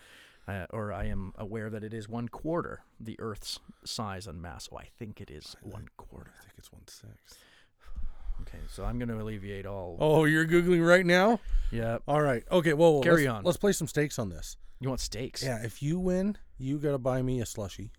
uh, 0.47 0.67
or 0.71 0.93
I 0.93 1.07
am 1.07 1.33
aware 1.37 1.69
that 1.69 1.83
it 1.83 1.93
is 1.93 2.09
one 2.09 2.29
quarter 2.29 2.83
the 3.01 3.19
Earth's 3.19 3.59
size 3.85 4.29
and 4.29 4.41
mass. 4.41 4.69
Oh, 4.71 4.79
I 4.79 4.85
think 5.01 5.21
it 5.21 5.33
is 5.33 5.57
one 5.63 5.89
quarter. 5.97 6.31
I 6.39 6.45
think 6.45 6.55
it's 6.57 6.71
one 6.73 6.87
sixth. 6.87 7.39
Okay, 8.43 8.59
so 8.69 8.85
I'm 8.85 9.01
going 9.01 9.09
to 9.09 9.21
alleviate 9.21 9.67
all. 9.67 9.97
Oh, 9.99 10.27
you're 10.27 10.47
googling 10.47 10.87
right 10.87 11.05
now. 11.05 11.41
Yeah, 11.73 11.99
All 12.07 12.23
right. 12.23 12.45
Okay. 12.53 12.73
Well, 12.73 12.93
well, 12.95 13.03
Carry 13.03 13.25
let's, 13.27 13.37
on. 13.37 13.43
Let's 13.43 13.59
play 13.59 13.73
some 13.73 13.89
stakes 13.89 14.17
on 14.19 14.29
this. 14.31 14.57
you 14.79 14.89
want 14.89 15.01
stakes? 15.01 15.43
Yeah. 15.43 15.61
If 15.63 15.83
you 15.83 15.99
win, 15.99 16.39
you 16.57 16.79
got 16.79 16.93
to 16.93 16.99
buy 16.99 17.21
me 17.21 17.41
a 17.41 17.47
slushy. 17.47 17.91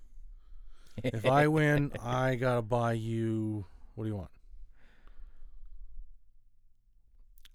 If 0.98 1.26
I 1.26 1.48
win, 1.48 1.92
I 2.04 2.36
got 2.36 2.56
to 2.56 2.62
buy 2.62 2.94
you. 2.94 3.66
What 3.96 4.06
do 4.06 4.10
you 4.10 4.16
want? 4.16 4.32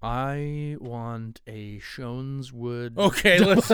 I 0.02 0.76
want 0.78 1.40
a 1.46 1.78
Shoneswood. 1.80 2.96
Okay, 2.96 3.38
let's. 3.38 3.72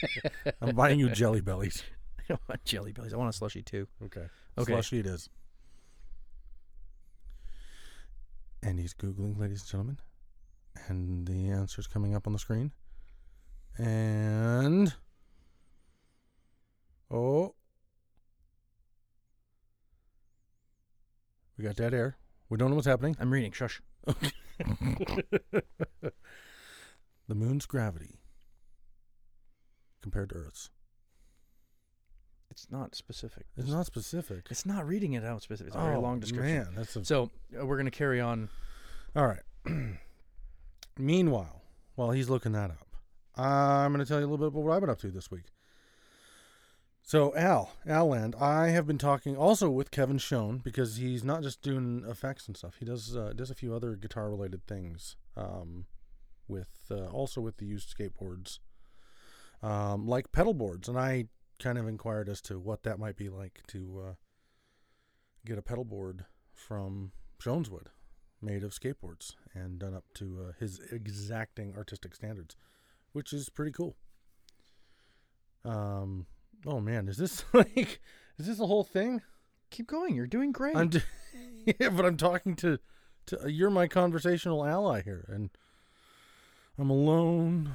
I'm 0.60 0.74
buying 0.76 0.98
you 1.00 1.08
jelly 1.10 1.40
bellies. 1.40 1.82
I 2.18 2.22
don't 2.28 2.40
want 2.48 2.64
jelly 2.64 2.92
bellies. 2.92 3.14
I 3.14 3.16
want 3.16 3.30
a 3.30 3.32
slushy 3.32 3.62
too. 3.62 3.88
Okay. 4.04 4.26
Okay. 4.58 4.72
Slushy 4.72 5.00
it 5.00 5.06
is. 5.06 5.28
And 8.62 8.78
he's 8.78 8.94
Googling, 8.94 9.38
ladies 9.38 9.62
and 9.62 9.70
gentlemen. 9.70 9.98
And 10.88 11.26
the 11.26 11.50
answer's 11.50 11.86
coming 11.86 12.14
up 12.14 12.26
on 12.26 12.32
the 12.32 12.38
screen. 12.38 12.72
And. 13.78 14.94
Oh. 17.10 17.54
We 21.56 21.64
got 21.64 21.76
dead 21.76 21.94
air. 21.94 22.16
We 22.48 22.58
don't 22.58 22.70
know 22.70 22.76
what's 22.76 22.86
happening. 22.86 23.16
I'm 23.20 23.32
reading. 23.32 23.52
Shush. 23.52 23.80
The 27.26 27.34
moon's 27.34 27.64
gravity 27.64 28.20
compared 30.02 30.28
to 30.28 30.34
Earth's. 30.34 30.68
It's 32.50 32.66
not 32.70 32.94
specific. 32.94 33.46
It's 33.56 33.70
not 33.70 33.86
specific. 33.86 34.46
It's 34.50 34.66
not 34.66 34.86
reading 34.86 35.14
it 35.14 35.24
out 35.24 35.42
specific. 35.42 35.68
It's 35.68 35.76
a 35.76 35.80
very 35.80 35.96
Oh, 35.96 36.00
long 36.00 36.20
description. 36.20 36.54
Man, 36.54 36.68
that's 36.76 36.94
a 36.96 37.04
So 37.04 37.30
uh, 37.58 37.64
we're 37.64 37.78
gonna 37.78 37.90
carry 37.90 38.20
on. 38.20 38.50
All 39.16 39.26
right. 39.26 39.40
Meanwhile, 40.98 41.62
while 41.94 42.10
he's 42.10 42.28
looking 42.28 42.52
that 42.52 42.70
up, 42.70 42.86
I'm 43.36 43.92
going 43.92 44.04
to 44.04 44.08
tell 44.08 44.20
you 44.20 44.26
a 44.26 44.28
little 44.28 44.38
bit 44.38 44.48
about 44.48 44.62
what 44.62 44.74
I've 44.74 44.80
been 44.80 44.90
up 44.90 45.00
to 45.00 45.10
this 45.10 45.30
week. 45.30 45.46
So, 47.06 47.36
Al, 47.36 47.70
Al 47.86 48.08
Land, 48.08 48.34
I 48.40 48.68
have 48.68 48.86
been 48.86 48.96
talking 48.96 49.36
also 49.36 49.68
with 49.68 49.90
Kevin 49.90 50.16
Schoen 50.16 50.56
because 50.56 50.96
he's 50.96 51.22
not 51.22 51.42
just 51.42 51.60
doing 51.60 52.02
effects 52.08 52.46
and 52.46 52.56
stuff. 52.56 52.76
He 52.78 52.86
does 52.86 53.14
uh, 53.14 53.34
does 53.36 53.50
a 53.50 53.54
few 53.54 53.74
other 53.74 53.94
guitar 53.94 54.30
related 54.30 54.66
things. 54.66 55.16
Um, 55.36 55.84
with 56.48 56.90
uh, 56.90 57.06
also 57.06 57.42
with 57.42 57.58
the 57.58 57.66
used 57.66 57.94
skateboards, 57.94 58.58
um, 59.62 60.06
like 60.06 60.32
pedal 60.32 60.54
boards, 60.54 60.88
and 60.88 60.98
I 60.98 61.26
kind 61.58 61.78
of 61.78 61.86
inquired 61.86 62.28
as 62.28 62.40
to 62.42 62.58
what 62.58 62.82
that 62.84 62.98
might 62.98 63.16
be 63.16 63.28
like 63.28 63.60
to 63.68 64.04
uh, 64.06 64.14
get 65.44 65.58
a 65.58 65.62
pedal 65.62 65.84
board 65.84 66.24
from 66.54 67.12
Shoneswood 67.38 67.88
made 68.40 68.62
of 68.62 68.72
skateboards 68.72 69.34
and 69.54 69.78
done 69.78 69.94
up 69.94 70.04
to 70.14 70.46
uh, 70.48 70.52
his 70.58 70.80
exacting 70.90 71.74
artistic 71.76 72.14
standards, 72.14 72.56
which 73.12 73.32
is 73.32 73.48
pretty 73.48 73.72
cool. 73.72 73.96
Um, 75.64 76.26
oh 76.66 76.80
man, 76.80 77.08
is 77.08 77.16
this 77.16 77.44
like, 77.52 78.00
is 78.38 78.46
this 78.46 78.60
a 78.60 78.66
whole 78.66 78.84
thing? 78.84 79.22
Keep 79.70 79.86
going. 79.88 80.14
You're 80.14 80.26
doing 80.26 80.52
great. 80.52 80.76
I'm, 80.76 80.88
d- 80.88 81.02
yeah, 81.80 81.88
but 81.90 82.04
I'm 82.04 82.16
talking 82.16 82.54
to, 82.56 82.78
to 83.26 83.50
you're 83.50 83.70
my 83.70 83.88
conversational 83.88 84.64
ally 84.64 85.02
here, 85.02 85.24
and 85.28 85.50
I'm 86.78 86.90
alone. 86.90 87.72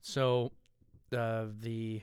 so, 0.00 0.52
uh, 1.16 1.46
the 1.60 2.02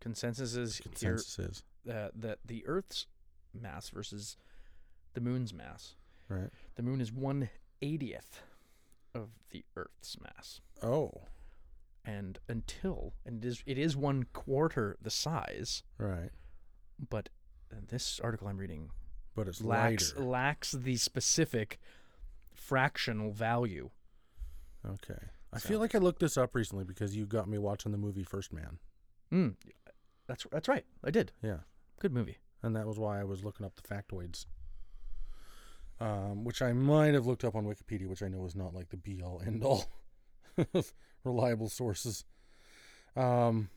consensus 0.00 0.54
is 0.56 0.76
here 0.78 1.12
Consensus 1.16 1.38
is 1.38 1.62
uh, 1.92 2.08
that 2.14 2.38
the 2.44 2.64
Earth's 2.66 3.06
mass 3.54 3.88
versus 3.90 4.36
the 5.14 5.20
Moon's 5.20 5.52
mass. 5.52 5.94
right. 6.28 6.50
The 6.76 6.82
Moon 6.82 7.00
is 7.00 7.12
one 7.12 7.50
eightieth 7.82 8.42
of 9.14 9.30
the 9.50 9.64
Earth's 9.76 10.16
mass, 10.20 10.60
Oh, 10.82 11.12
and 12.04 12.38
until 12.48 13.14
and 13.24 13.44
it 13.44 13.48
is 13.48 13.62
it 13.66 13.78
is 13.78 13.96
one 13.96 14.24
quarter 14.32 14.96
the 15.00 15.10
size, 15.10 15.82
right. 15.98 16.30
but 17.10 17.28
this 17.88 18.20
article 18.22 18.48
I'm 18.48 18.58
reading 18.58 18.90
But 19.34 19.48
it's 19.48 19.60
lacks 19.62 20.12
lighter. 20.14 20.24
lacks 20.28 20.72
the 20.72 20.96
specific 20.96 21.78
fractional 22.52 23.30
value. 23.32 23.90
Okay. 24.86 25.18
I 25.52 25.58
So- 25.58 25.68
feel 25.68 25.78
like 25.80 25.94
I 25.94 25.98
looked 25.98 26.20
this 26.20 26.36
up 26.36 26.54
recently 26.54 26.84
because 26.84 27.14
you 27.16 27.24
got 27.26 27.48
me 27.48 27.58
watching 27.58 27.92
the 27.92 27.98
movie 27.98 28.24
First 28.24 28.52
Man. 28.52 28.78
Mm, 29.32 29.56
that's 30.26 30.46
that's 30.50 30.68
right. 30.68 30.84
I 31.04 31.10
did. 31.10 31.32
Yeah. 31.42 31.60
Good 32.00 32.12
movie. 32.12 32.38
and 32.64 32.76
that 32.76 32.86
was 32.86 32.98
why 32.98 33.20
I 33.20 33.24
was 33.24 33.42
looking 33.44 33.64
up 33.66 33.74
the 33.74 33.82
factoids, 33.82 34.46
um, 36.00 36.44
which 36.44 36.62
I 36.62 36.72
might 36.72 37.14
have 37.14 37.26
looked 37.26 37.44
up 37.44 37.54
on 37.54 37.64
Wikipedia, 37.66 38.06
which 38.08 38.22
I 38.22 38.28
know 38.28 38.44
is 38.44 38.54
not 38.54 38.74
like 38.74 38.88
the 38.90 38.96
be 38.96 39.22
all 39.22 39.40
end 39.44 39.62
all 39.64 39.84
of 40.74 40.92
reliable 41.24 41.68
sources. 41.68 42.24
Um, 43.16 43.68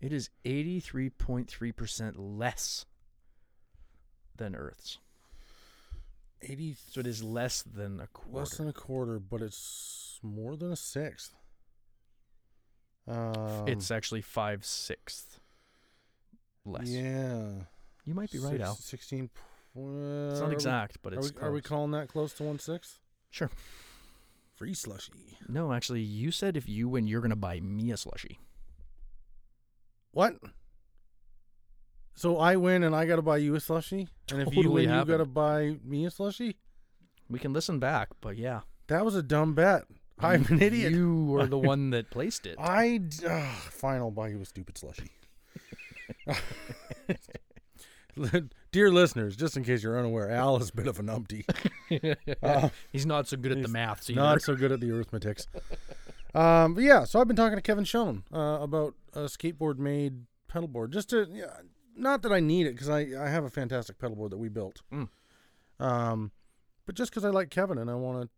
It 0.00 0.12
is 0.12 0.28
83.3% 0.44 2.14
less 2.16 2.84
than 4.36 4.54
Earth's. 4.54 4.98
eighty 6.42 6.76
So 6.90 7.00
it 7.00 7.06
is 7.06 7.22
less 7.22 7.62
than 7.62 8.00
a 8.00 8.06
quarter. 8.08 8.38
less 8.38 8.56
than 8.58 8.68
a 8.68 8.72
quarter, 8.72 9.18
but 9.18 9.40
it's 9.40 10.18
more 10.22 10.56
than 10.56 10.72
a 10.72 10.76
sixth. 10.76 11.34
Um, 13.06 13.66
it's 13.68 13.90
actually 13.90 14.22
five 14.22 14.64
sixths 14.64 15.38
less. 16.66 16.88
Yeah, 16.88 17.50
You 18.04 18.14
might 18.14 18.30
be 18.30 18.38
right, 18.38 18.52
Six- 18.52 18.62
Al. 18.64 18.74
Sixteen. 18.76 19.30
It's 19.76 20.40
not 20.40 20.52
exact, 20.52 20.98
but 21.02 21.14
Are 21.14 21.18
it's 21.18 21.34
we, 21.34 21.40
are 21.40 21.50
we 21.52 21.60
calling 21.60 21.90
that 21.92 22.08
close 22.08 22.32
to 22.34 22.42
one 22.44 22.58
sixth? 22.58 23.00
Sure. 23.30 23.50
Free 24.56 24.74
slushy. 24.74 25.12
No, 25.48 25.72
actually, 25.72 26.00
you 26.02 26.30
said 26.30 26.56
if 26.56 26.68
you 26.68 26.88
win, 26.88 27.06
you're 27.06 27.20
going 27.20 27.30
to 27.30 27.36
buy 27.36 27.60
me 27.60 27.90
a 27.90 27.96
slushy. 27.96 28.38
What? 30.12 30.36
So 32.14 32.38
I 32.38 32.54
win 32.56 32.84
and 32.84 32.94
I 32.94 33.06
got 33.06 33.16
to 33.16 33.22
buy 33.22 33.38
you 33.38 33.56
a 33.56 33.60
slushy, 33.60 34.06
and 34.30 34.40
if 34.40 34.48
you 34.54 34.62
Totally 34.62 34.74
win, 34.74 34.84
you 34.84 34.88
happened. 34.90 35.08
got 35.08 35.16
to 35.16 35.24
buy 35.24 35.76
me 35.84 36.06
a 36.06 36.10
slushy. 36.10 36.56
We 37.28 37.40
can 37.40 37.52
listen 37.52 37.80
back, 37.80 38.10
but 38.20 38.36
yeah. 38.36 38.60
That 38.86 39.04
was 39.04 39.16
a 39.16 39.22
dumb 39.22 39.54
bet. 39.54 39.84
I'm 40.20 40.44
an 40.48 40.62
idiot. 40.62 40.92
You 40.92 41.24
were 41.24 41.46
the 41.46 41.58
one 41.72 41.90
that 41.90 42.10
placed 42.10 42.46
it. 42.46 42.54
I 42.60 42.98
d- 42.98 43.26
ugh, 43.26 43.56
fine. 43.72 43.98
I'll 44.00 44.12
buy 44.12 44.28
you 44.28 44.40
a 44.40 44.44
stupid 44.44 44.78
slushy. 44.78 45.10
Dear 48.72 48.90
listeners, 48.90 49.36
just 49.36 49.56
in 49.56 49.64
case 49.64 49.82
you're 49.82 49.98
unaware, 49.98 50.30
Al 50.30 50.56
is 50.56 50.70
a 50.70 50.74
bit 50.74 50.86
of 50.86 50.98
an 50.98 51.08
umpty. 51.08 51.44
Uh, 52.42 52.70
He's 52.90 53.06
not 53.06 53.28
so 53.28 53.36
good 53.36 53.52
at 53.52 53.62
the 53.62 53.68
maths 53.68 54.08
either. 54.08 54.20
not 54.20 54.42
so 54.42 54.56
good 54.56 54.72
at 54.72 54.80
the 54.80 54.90
arithmetics. 54.90 55.46
Um, 56.34 56.74
but 56.74 56.82
yeah, 56.82 57.04
so 57.04 57.20
I've 57.20 57.28
been 57.28 57.36
talking 57.36 57.56
to 57.56 57.62
Kevin 57.62 57.84
Schoen 57.84 58.24
uh, 58.32 58.58
about 58.60 58.94
a 59.12 59.20
skateboard 59.20 59.78
made 59.78 60.24
pedal 60.48 60.66
board. 60.66 60.92
Just 60.92 61.10
to, 61.10 61.28
yeah, 61.30 61.58
not 61.94 62.22
that 62.22 62.32
I 62.32 62.40
need 62.40 62.66
it 62.66 62.72
because 62.72 62.88
I, 62.88 63.06
I 63.18 63.28
have 63.28 63.44
a 63.44 63.50
fantastic 63.50 63.98
pedal 63.98 64.16
board 64.16 64.32
that 64.32 64.38
we 64.38 64.48
built. 64.48 64.80
Mm. 64.92 65.08
Um, 65.78 66.32
but 66.86 66.94
just 66.96 67.10
because 67.12 67.24
I 67.24 67.28
like 67.28 67.50
Kevin 67.50 67.78
and 67.78 67.90
I 67.90 67.94
want 67.94 68.22
to 68.22 68.28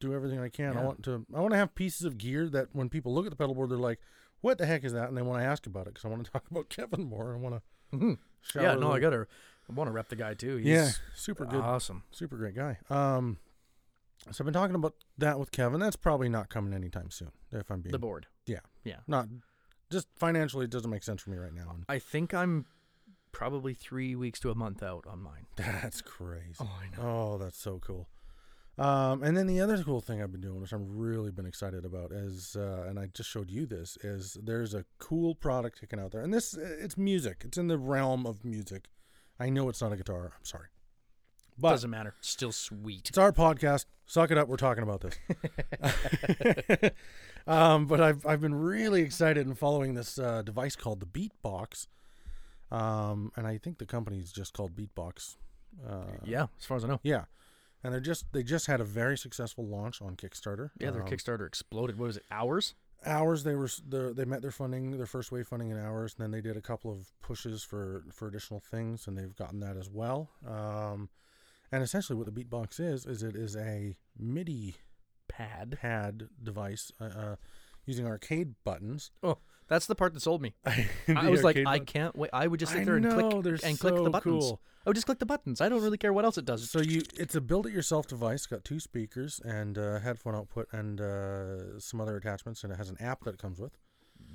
do 0.00 0.14
everything 0.14 0.40
I 0.40 0.48
can. 0.48 0.76
I 0.76 0.84
want 0.84 1.02
to 1.04 1.24
I 1.34 1.40
want 1.40 1.52
to 1.52 1.58
have 1.58 1.74
pieces 1.74 2.04
of 2.04 2.18
gear 2.18 2.48
that 2.48 2.68
when 2.72 2.88
people 2.88 3.14
look 3.14 3.26
at 3.26 3.30
the 3.30 3.36
pedal 3.36 3.54
board, 3.54 3.70
they're 3.70 3.78
like, 3.78 4.00
"What 4.40 4.58
the 4.58 4.66
heck 4.66 4.84
is 4.84 4.92
that?" 4.92 5.08
And 5.08 5.16
they 5.16 5.22
want 5.22 5.40
to 5.40 5.46
ask 5.46 5.66
about 5.66 5.86
it 5.86 5.94
because 5.94 6.04
I 6.04 6.08
want 6.08 6.24
to 6.24 6.30
talk 6.32 6.44
about 6.50 6.68
Kevin 6.68 7.04
more. 7.04 7.34
I 7.34 7.38
want 7.38 7.62
to. 7.92 8.18
Mhm. 8.52 8.62
Yeah, 8.62 8.74
no, 8.74 8.92
I 8.92 9.00
got 9.00 9.10
to. 9.10 9.26
I 9.68 9.72
want 9.72 9.88
to 9.88 9.92
rep 9.92 10.08
the 10.08 10.16
guy 10.16 10.34
too. 10.34 10.56
He's 10.56 10.66
Yeah, 10.66 10.90
super 11.14 11.46
good, 11.46 11.60
Awesome. 11.60 12.02
super 12.10 12.36
great 12.36 12.54
guy. 12.54 12.78
Um, 12.90 13.38
so 14.30 14.42
I've 14.42 14.44
been 14.44 14.52
talking 14.54 14.74
about 14.76 14.94
that 15.18 15.38
with 15.38 15.50
Kevin. 15.50 15.80
That's 15.80 15.96
probably 15.96 16.28
not 16.28 16.50
coming 16.50 16.74
anytime 16.74 17.10
soon. 17.10 17.32
If 17.50 17.70
I'm 17.70 17.80
being 17.80 17.92
The 17.92 17.98
board. 17.98 18.26
Yeah. 18.46 18.60
Yeah. 18.84 18.98
not 19.06 19.28
just 19.90 20.08
financially, 20.16 20.64
it 20.64 20.70
doesn't 20.70 20.90
make 20.90 21.02
sense 21.02 21.22
for 21.22 21.30
me 21.30 21.38
right 21.38 21.52
now. 21.52 21.70
And 21.70 21.84
I 21.88 21.98
think 21.98 22.34
I'm 22.34 22.66
probably 23.32 23.74
three 23.74 24.14
weeks 24.14 24.38
to 24.40 24.50
a 24.50 24.54
month 24.54 24.82
out 24.82 25.06
on 25.06 25.20
mine. 25.22 25.46
that's 25.56 26.02
crazy. 26.02 26.56
I 26.60 27.00
Oh, 27.00 27.38
that's 27.38 27.58
so 27.58 27.78
cool. 27.78 28.08
Um, 28.76 29.22
and 29.22 29.36
then 29.36 29.46
the 29.46 29.60
other 29.60 29.82
cool 29.84 30.00
thing 30.00 30.20
I've 30.20 30.32
been 30.32 30.40
doing, 30.40 30.60
which 30.60 30.72
I'm 30.72 30.98
really 30.98 31.30
been 31.30 31.46
excited 31.46 31.84
about, 31.84 32.10
is 32.10 32.56
uh, 32.56 32.86
and 32.88 32.98
I 32.98 33.06
just 33.14 33.30
showed 33.30 33.50
you 33.50 33.66
this, 33.66 33.96
is 34.02 34.36
there's 34.42 34.74
a 34.74 34.84
cool 34.98 35.34
product 35.36 35.80
kicking 35.80 36.00
out 36.00 36.10
there, 36.10 36.22
and 36.22 36.34
this 36.34 36.54
it's 36.54 36.96
music. 36.98 37.42
It's 37.44 37.56
in 37.56 37.68
the 37.68 37.78
realm 37.78 38.26
of 38.26 38.44
music. 38.44 38.88
I 39.38 39.48
know 39.48 39.68
it's 39.68 39.80
not 39.80 39.92
a 39.92 39.96
guitar. 39.96 40.32
I'm 40.36 40.44
sorry, 40.44 40.66
but 41.56 41.70
Doesn't 41.70 41.90
matter. 41.90 42.14
Still 42.20 42.50
sweet. 42.50 43.08
it's 43.08 43.18
our 43.18 43.30
podcast. 43.32 43.84
Suck 44.06 44.32
it 44.32 44.38
up. 44.38 44.48
We're 44.48 44.56
talking 44.56 44.82
about 44.82 45.02
this. 45.02 46.90
um, 47.46 47.86
but 47.86 48.00
I've 48.00 48.26
I've 48.26 48.40
been 48.40 48.54
really 48.56 49.02
excited 49.02 49.46
and 49.46 49.56
following 49.56 49.94
this 49.94 50.18
uh, 50.18 50.42
device 50.42 50.74
called 50.74 50.98
the 50.98 51.06
Beatbox, 51.06 51.86
um, 52.72 53.30
and 53.36 53.46
I 53.46 53.58
think 53.58 53.78
the 53.78 53.86
company 53.86 54.18
is 54.18 54.32
just 54.32 54.52
called 54.52 54.74
Beatbox. 54.74 55.36
Uh, 55.88 56.02
yeah, 56.24 56.46
as 56.58 56.66
far 56.66 56.76
as 56.76 56.84
I 56.84 56.88
know. 56.88 57.00
yeah, 57.02 57.24
and 57.84 57.92
they're 57.92 58.00
just 58.00 58.32
they 58.32 58.42
just 58.42 58.66
had 58.66 58.80
a 58.80 58.84
very 58.84 59.16
successful 59.16 59.66
launch 59.66 60.02
on 60.02 60.16
Kickstarter. 60.16 60.70
Yeah, 60.80 60.90
their 60.90 61.02
Um, 61.02 61.08
Kickstarter 61.08 61.46
exploded. 61.46 61.98
What 61.98 62.06
was 62.06 62.16
it? 62.16 62.24
Hours? 62.30 62.74
hours 63.06 63.44
they 63.44 63.54
were 63.54 63.68
the, 63.86 64.14
they 64.16 64.24
met 64.24 64.40
their 64.40 64.50
funding 64.50 64.96
their 64.96 65.04
first 65.04 65.30
wave 65.30 65.46
funding 65.46 65.68
in 65.68 65.78
hours 65.78 66.14
and 66.16 66.24
then 66.24 66.30
they 66.30 66.40
did 66.40 66.56
a 66.56 66.60
couple 66.62 66.90
of 66.90 67.12
pushes 67.20 67.62
for 67.62 68.02
for 68.10 68.28
additional 68.28 68.60
things 68.60 69.06
and 69.06 69.18
they've 69.18 69.36
gotten 69.36 69.60
that 69.60 69.76
as 69.76 69.90
well 69.90 70.30
um 70.48 71.10
and 71.70 71.82
essentially 71.82 72.16
what 72.16 72.24
the 72.24 72.32
beatbox 72.44 72.80
is 72.80 73.04
is 73.04 73.22
it 73.22 73.36
is 73.36 73.56
a 73.56 73.94
midi 74.18 74.76
Pad. 75.28 75.76
pad 75.78 76.28
device 76.42 76.92
uh, 76.98 77.04
uh 77.04 77.36
using 77.84 78.06
arcade 78.06 78.54
buttons 78.64 79.10
That's 79.68 79.86
the 79.86 79.94
part 79.94 80.12
that 80.14 80.20
sold 80.20 80.42
me. 80.42 80.54
I 80.66 81.28
was 81.30 81.42
like, 81.42 81.56
arcade 81.56 81.66
I 81.66 81.72
button- 81.78 81.86
can't 81.86 82.16
wait. 82.16 82.30
I 82.32 82.46
would 82.46 82.60
just 82.60 82.72
sit 82.72 82.84
there 82.84 82.96
and 82.96 83.04
know, 83.04 83.40
click 83.40 83.62
and 83.64 83.78
click 83.80 83.94
the 83.94 84.10
buttons. 84.10 84.44
cool. 84.44 84.60
I 84.86 84.90
would 84.90 84.94
just 84.94 85.06
click 85.06 85.18
the 85.18 85.26
buttons. 85.26 85.60
I 85.62 85.70
don't 85.70 85.80
really 85.82 85.96
care 85.96 86.12
what 86.12 86.26
else 86.26 86.36
it 86.36 86.44
does. 86.44 86.70
So 86.70 86.80
you, 86.80 87.02
it's 87.18 87.34
a 87.34 87.40
build-it-yourself 87.40 88.06
device. 88.06 88.44
Got 88.44 88.64
two 88.64 88.78
speakers 88.78 89.40
and 89.42 89.78
uh, 89.78 90.00
headphone 90.00 90.34
output 90.34 90.68
and 90.72 91.00
uh, 91.00 91.78
some 91.80 92.00
other 92.02 92.16
attachments, 92.16 92.62
and 92.64 92.72
it 92.72 92.76
has 92.76 92.90
an 92.90 92.96
app 93.00 93.24
that 93.24 93.34
it 93.34 93.38
comes 93.40 93.58
with. 93.58 93.72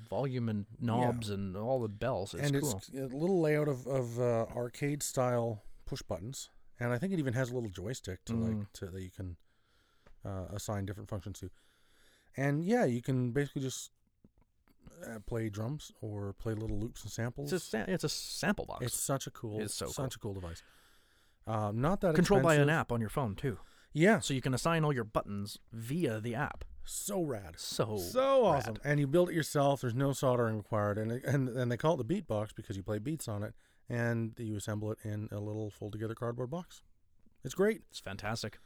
volume 0.10 0.50
and 0.50 0.66
knobs 0.80 1.30
and 1.30 1.56
all 1.56 1.80
the 1.80 1.88
bells. 1.88 2.34
It's 2.34 2.50
and 2.50 2.60
cool. 2.62 2.78
it's 2.78 2.90
a 2.90 3.16
little 3.16 3.40
layout 3.40 3.68
of, 3.68 3.86
of 3.86 4.20
uh, 4.20 4.46
arcade-style 4.56 5.62
push 5.86 6.02
buttons, 6.02 6.50
and 6.80 6.92
I 6.92 6.98
think 6.98 7.14
it 7.14 7.20
even 7.20 7.34
has 7.36 7.52
a 7.52 7.54
little 7.54 7.70
joystick 7.70 8.26
to 8.26 8.34
Mm. 8.34 8.58
like 8.60 8.74
to 8.74 8.86
that 8.88 9.02
you 9.04 9.12
can 9.16 9.36
uh, 10.26 10.46
assign 10.54 10.86
different 10.88 11.10
functions 11.10 11.40
to. 11.42 11.52
And 12.36 12.64
yeah, 12.66 12.86
you 12.86 13.02
can 13.04 13.32
basically 13.32 13.62
just 13.62 13.92
play 15.26 15.50
drums 15.50 15.92
or 16.02 16.34
play 16.34 16.54
little 16.54 16.78
loops 16.80 17.04
and 17.04 17.12
samples. 17.12 17.52
It's 17.54 17.66
a, 17.66 17.70
sa- 17.70 17.86
it's 17.88 18.04
a 18.04 18.10
sample 18.10 18.66
box. 18.66 18.86
It's 18.86 19.00
such 19.02 19.28
a 19.28 19.32
cool, 19.32 19.60
It's 19.62 19.74
so 19.76 19.88
such 19.88 20.16
a 20.16 20.20
cool 20.20 20.34
device. 20.34 20.62
Uh, 21.48 21.72
not 21.74 22.02
that 22.02 22.16
Controlled 22.16 22.44
by 22.44 22.56
an 22.56 22.70
app 22.70 22.92
on 22.92 23.00
your 23.02 23.10
phone 23.10 23.36
too, 23.36 23.58
Yeah, 23.94 24.20
so 24.20 24.34
you 24.34 24.42
can 24.42 24.54
assign 24.54 24.84
all 24.86 24.94
your 24.94 25.04
buttons 25.04 25.58
via 25.74 26.20
the 26.20 26.36
app. 26.36 26.64
so 26.84 27.22
rad. 27.24 27.56
So 27.58 27.98
so 27.98 28.44
rad. 28.52 28.58
awesome. 28.60 28.76
And 28.84 29.00
you 29.00 29.08
build 29.08 29.30
it 29.30 29.36
yourself. 29.36 29.82
There's 29.82 29.96
no 29.96 30.14
soldering 30.14 30.58
required, 30.58 30.98
and 30.98 31.12
it- 31.12 31.24
and 31.26 31.50
and 31.50 31.72
they 31.72 31.78
call 31.78 32.00
it 32.00 32.08
the 32.08 32.22
beatbox 32.22 32.54
because 32.56 32.78
you 32.78 32.84
play 32.84 33.00
beats 33.00 33.28
on 33.28 33.44
it, 33.44 33.54
and 33.90 34.34
you 34.38 34.56
assemble 34.58 34.92
it 34.92 35.00
in 35.04 35.28
a 35.32 35.40
little 35.40 35.72
fold 35.72 35.94
together 35.94 36.14
cardboard 36.16 36.50
box. 36.52 36.82
It's 37.44 37.56
great. 37.56 37.82
It's 37.90 38.00
fantastic. 38.00 38.60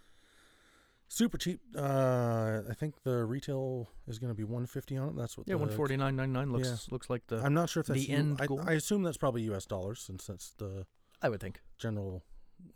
Super 1.14 1.38
cheap. 1.38 1.60
Uh, 1.78 2.62
I 2.68 2.74
think 2.74 2.96
the 3.04 3.24
retail 3.24 3.88
is 4.08 4.18
going 4.18 4.32
to 4.32 4.36
be 4.36 4.44
150 4.44 4.98
on 4.98 5.10
it. 5.10 5.16
That's 5.16 5.38
what. 5.38 5.48
Yeah, 5.48 5.54
the, 5.54 5.58
one 5.60 5.70
forty 5.70 5.96
nine 5.96 6.16
ninety 6.16 6.34
nine 6.34 6.52
looks 6.52 6.88
looks 6.92 7.08
like 7.08 7.28
the. 7.28 7.38
I'm 7.38 7.54
not 7.54 7.70
sure 7.70 7.82
if 7.82 7.86
that's 7.88 8.00
the 8.04 8.12
U- 8.12 8.18
end 8.18 8.38
I, 8.42 8.48
goal. 8.48 8.64
I 8.66 8.72
assume 8.72 9.04
that's 9.04 9.18
probably 9.18 9.44
U.S. 9.44 9.68
dollars 9.68 10.00
since 10.02 10.26
that's 10.26 10.54
the 10.58 10.88
I 11.22 11.30
would 11.30 11.40
think. 11.40 11.62
general. 11.78 12.24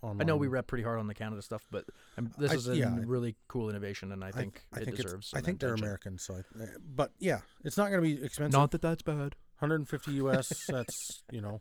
Online. 0.04 0.22
I 0.22 0.24
know 0.26 0.38
we 0.38 0.48
rep 0.48 0.68
pretty 0.68 0.84
hard 0.84 1.00
on 1.00 1.08
the 1.08 1.16
Canada 1.16 1.42
stuff, 1.42 1.66
but 1.72 1.86
um, 2.20 2.30
this 2.38 2.52
I- 2.52 2.56
is 2.56 2.68
a 2.68 2.78
yeah, 2.78 2.94
I- 2.94 3.00
really 3.06 3.36
cool 3.48 3.72
innovation, 3.72 4.12
and 4.12 4.24
I 4.24 4.30
think 4.30 4.68
I 4.72 4.82
it 4.82 4.86
think 4.86 4.98
deserves. 4.98 5.34
I 5.34 5.42
think 5.42 5.60
they're 5.60 5.70
attention. 5.70 5.86
American, 5.86 6.18
so. 6.20 6.36
I, 6.36 6.64
uh, 6.64 6.68
but 6.96 7.14
yeah, 7.18 7.40
it's 7.64 7.76
not 7.76 7.90
going 7.90 8.04
to 8.04 8.08
be 8.18 8.24
expensive. 8.24 8.54
Not 8.54 8.70
that 8.70 8.84
that's 8.84 9.02
bad. 9.02 9.36
150 9.58 10.12
U.S. 10.12 10.66
that's 10.70 11.24
you 11.32 11.42
know, 11.42 11.60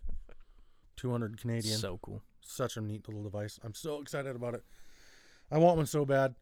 200 0.98 1.40
Canadian. 1.40 1.78
So 1.78 1.98
cool. 2.02 2.20
Such 2.42 2.76
a 2.76 2.82
neat 2.82 3.08
little 3.08 3.22
device. 3.22 3.58
I'm 3.64 3.72
so 3.72 4.02
excited 4.02 4.36
about 4.36 4.52
it. 4.52 4.62
I 5.50 5.56
want 5.56 5.78
one 5.78 5.86
so 5.86 6.04
bad. 6.04 6.34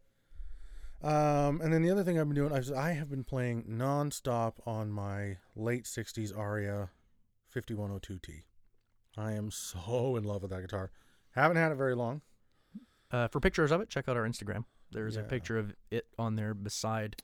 Um, 1.04 1.61
and 1.61 1.73
then 1.73 1.82
the 1.82 1.90
other 1.90 2.02
thing 2.02 2.18
I've 2.18 2.28
been 2.28 2.34
doing, 2.34 2.52
is 2.52 2.73
I 2.73 2.92
have 2.92 3.11
been 3.11 3.25
playing 3.25 3.64
nonstop 3.64 4.54
on 4.66 4.90
my 4.90 5.37
late 5.54 5.84
60s 5.84 6.37
Aria 6.37 6.88
5102T. 7.54 8.42
I 9.16 9.32
am 9.32 9.50
so 9.50 10.16
in 10.16 10.25
love 10.25 10.42
with 10.42 10.50
that 10.50 10.62
guitar. 10.62 10.90
Haven't 11.34 11.56
had 11.58 11.73
it 11.73 11.76
very 11.76 11.94
long. 11.94 12.23
Uh, 13.11 13.28
for 13.28 13.38
pictures 13.40 13.70
of 13.70 13.80
it, 13.80 13.88
check 13.90 14.08
out 14.08 14.16
our 14.16 14.25
Instagram. 14.26 14.64
There's 14.90 15.16
a 15.16 15.23
picture 15.23 15.58
of 15.58 15.75
it 15.90 16.06
on 16.18 16.37
there 16.37 16.54
beside 16.54 17.16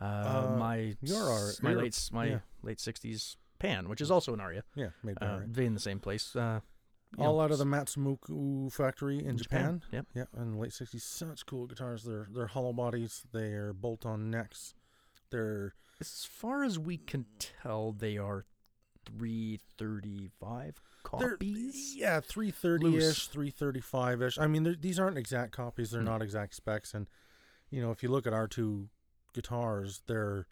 uh, 0.00 0.04
Uh, 0.04 0.56
my 0.58 0.96
your 1.00 1.52
my 1.62 1.74
late 1.74 2.08
my 2.12 2.24
yeah. 2.26 2.38
late 2.62 2.78
60s 2.78 3.36
pan, 3.58 3.88
which 3.88 4.00
is 4.00 4.10
also 4.10 4.34
an 4.34 4.40
Aria, 4.40 4.64
Yeah, 4.74 4.88
made 5.04 5.18
by 5.20 5.26
uh, 5.26 5.30
Aria. 5.36 5.66
in 5.66 5.74
the 5.74 5.80
same 5.80 6.00
place. 6.00 6.34
All 7.18 7.34
know, 7.36 7.40
out 7.42 7.50
of 7.50 7.58
the 7.58 7.64
Matsumoku 7.64 8.72
factory 8.72 9.24
in 9.24 9.36
Japan. 9.36 9.82
Yep. 9.92 10.06
Yeah, 10.14 10.24
in 10.36 10.52
the 10.52 10.58
late 10.58 10.70
60s. 10.70 11.00
Such 11.02 11.44
cool 11.46 11.66
guitars. 11.66 12.04
They're, 12.04 12.26
they're 12.32 12.46
hollow 12.46 12.72
bodies, 12.72 13.24
they're 13.32 13.72
bolt 13.72 14.06
on 14.06 14.30
necks. 14.30 14.74
They're 15.30 15.74
As 16.00 16.24
far 16.24 16.62
as 16.64 16.78
we 16.78 16.96
can 16.96 17.26
tell, 17.38 17.92
they 17.92 18.16
are 18.18 18.46
335 19.06 20.80
They're- 21.18 21.30
copies. 21.30 21.94
Yeah, 21.96 22.20
330 22.20 22.96
ish, 22.96 23.26
335 23.28 24.22
ish. 24.22 24.38
I 24.38 24.46
mean, 24.46 24.76
these 24.80 24.98
aren't 24.98 25.18
exact 25.18 25.52
copies. 25.52 25.90
They're 25.90 26.02
Mm. 26.02 26.06
not 26.06 26.22
exact 26.22 26.54
specs. 26.54 26.94
And, 26.94 27.08
you 27.70 27.82
know, 27.82 27.90
if 27.90 28.02
you 28.02 28.08
look 28.08 28.26
at 28.26 28.32
our 28.32 28.48
two 28.48 28.88
guitars, 29.34 30.02
there 30.06 30.46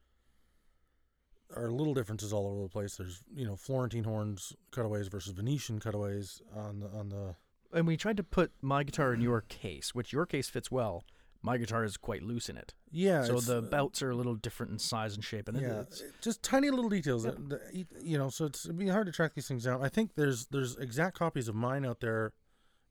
are 1.56 1.70
little 1.70 1.94
differences 1.94 2.32
all 2.32 2.46
over 2.46 2.62
the 2.62 2.68
place. 2.68 2.96
There's, 2.96 3.22
you 3.34 3.44
know, 3.44 3.56
Florentine 3.56 4.04
horns 4.04 4.54
cutaways 4.70 5.08
versus 5.08 5.32
Venetian 5.32 5.80
cutaways 5.80 6.40
on 6.54 6.80
the, 6.80 6.88
on 6.88 7.08
the, 7.08 7.34
And 7.72 7.86
we 7.86 7.96
tried 7.96 8.16
to 8.18 8.22
put 8.22 8.52
my 8.62 8.82
guitar 8.84 9.12
in 9.14 9.20
your 9.20 9.40
case, 9.42 9.94
which 9.94 10.12
your 10.12 10.26
case 10.26 10.48
fits 10.48 10.70
well. 10.70 11.04
My 11.42 11.56
guitar 11.56 11.84
is 11.84 11.96
quite 11.96 12.22
loose 12.22 12.50
in 12.50 12.58
it, 12.58 12.74
yeah. 12.92 13.24
so 13.24 13.40
the 13.40 13.58
uh, 13.58 13.60
bouts 13.62 14.02
are 14.02 14.10
a 14.10 14.14
little 14.14 14.34
different 14.34 14.72
in 14.72 14.78
size 14.78 15.14
and 15.14 15.24
shape, 15.24 15.48
and 15.48 15.58
yeah, 15.58 15.80
it's, 15.80 16.02
just 16.20 16.42
tiny 16.42 16.68
little 16.68 16.90
details. 16.90 17.24
Yep. 17.24 17.36
that- 17.48 17.86
you 18.02 18.18
know, 18.18 18.28
so 18.28 18.44
it's 18.44 18.66
it'd 18.66 18.76
be 18.76 18.88
hard 18.88 19.06
to 19.06 19.12
track 19.12 19.32
these 19.32 19.48
things 19.48 19.64
down. 19.64 19.82
I 19.82 19.88
think 19.88 20.16
there's 20.16 20.48
there's 20.48 20.76
exact 20.76 21.18
copies 21.18 21.48
of 21.48 21.54
mine 21.54 21.86
out 21.86 22.00
there, 22.00 22.34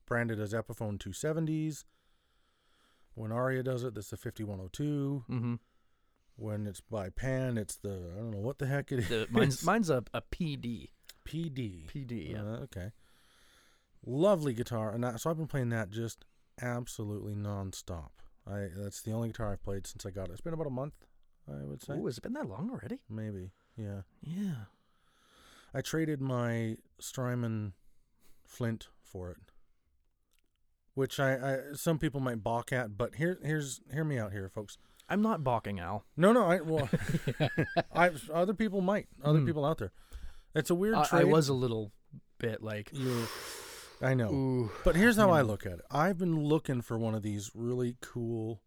branded 0.04 0.40
as 0.40 0.52
Epiphone 0.52 0.98
270s. 0.98 1.84
When 3.14 3.30
Aria 3.30 3.62
does 3.62 3.84
it, 3.84 3.94
that's 3.94 4.10
the 4.10 4.16
5102. 4.16 5.24
hmm 5.28 5.54
When 6.40 6.66
it's 6.66 6.80
by 6.80 7.10
Pan, 7.10 7.58
it's 7.58 7.76
the 7.76 8.12
I 8.14 8.18
don't 8.18 8.30
know 8.30 8.38
what 8.38 8.58
the 8.58 8.66
heck 8.66 8.90
it 8.92 9.00
is. 9.00 9.08
the, 9.08 9.26
mine's 9.30 9.62
mine's 9.64 9.90
a, 9.90 10.02
a 10.14 10.22
PD. 10.22 10.88
PD. 11.28 11.86
PD, 11.86 12.32
yeah. 12.32 12.40
Uh, 12.40 12.62
okay. 12.62 12.92
Lovely 14.06 14.54
guitar, 14.54 14.90
and 14.90 15.04
that, 15.04 15.20
so 15.20 15.28
I've 15.28 15.36
been 15.36 15.46
playing 15.46 15.68
that 15.68 15.90
just 15.90 16.24
absolutely 16.62 17.34
nonstop. 17.34 18.08
I 18.50 18.68
that's 18.74 19.02
the 19.02 19.12
only 19.12 19.28
guitar 19.28 19.52
I've 19.52 19.62
played 19.62 19.86
since 19.86 20.06
I 20.06 20.10
got 20.10 20.30
it. 20.30 20.32
It's 20.32 20.40
been 20.40 20.54
about 20.54 20.66
a 20.66 20.70
month, 20.70 20.94
I 21.46 21.64
would 21.66 21.82
say. 21.82 21.92
Oh, 21.98 22.06
has 22.06 22.16
it 22.16 22.22
been 22.22 22.32
that 22.32 22.48
long 22.48 22.70
already? 22.70 23.00
Maybe. 23.10 23.50
Yeah. 23.76 24.02
Yeah. 24.22 24.64
I 25.74 25.82
traded 25.82 26.22
my 26.22 26.76
Strymon 26.98 27.74
Flint 28.46 28.88
for 29.02 29.30
it, 29.30 29.52
which 30.94 31.20
I, 31.20 31.34
I 31.34 31.58
some 31.74 31.98
people 31.98 32.20
might 32.20 32.42
balk 32.42 32.72
at, 32.72 32.96
but 32.96 33.16
here 33.16 33.38
here's 33.42 33.82
hear 33.92 34.04
me 34.04 34.18
out 34.18 34.32
here, 34.32 34.48
folks. 34.48 34.78
I'm 35.10 35.22
not 35.22 35.42
balking, 35.44 35.80
Al. 35.80 36.04
No, 36.16 36.32
no, 36.32 36.44
I 36.46 36.60
well, 36.60 36.88
I 37.94 38.10
other 38.32 38.54
people 38.54 38.80
might, 38.80 39.08
other 39.24 39.40
Hmm. 39.40 39.46
people 39.46 39.64
out 39.64 39.78
there. 39.78 39.92
It's 40.54 40.70
a 40.70 40.74
weird 40.74 40.94
I, 40.94 41.04
trade. 41.04 41.20
I 41.22 41.24
was 41.24 41.48
a 41.48 41.54
little 41.54 41.92
bit 42.38 42.62
like, 42.62 42.90
You, 42.92 43.26
I 44.00 44.14
know, 44.14 44.30
ooh. 44.32 44.70
but 44.84 44.96
here's 44.96 45.16
how 45.16 45.28
you 45.28 45.34
I 45.34 45.42
look 45.42 45.66
at 45.66 45.72
it. 45.74 45.80
I've 45.90 46.16
been 46.18 46.38
looking 46.44 46.80
for 46.80 46.96
one 46.98 47.14
of 47.14 47.22
these 47.22 47.50
really 47.54 47.96
cool 48.00 48.62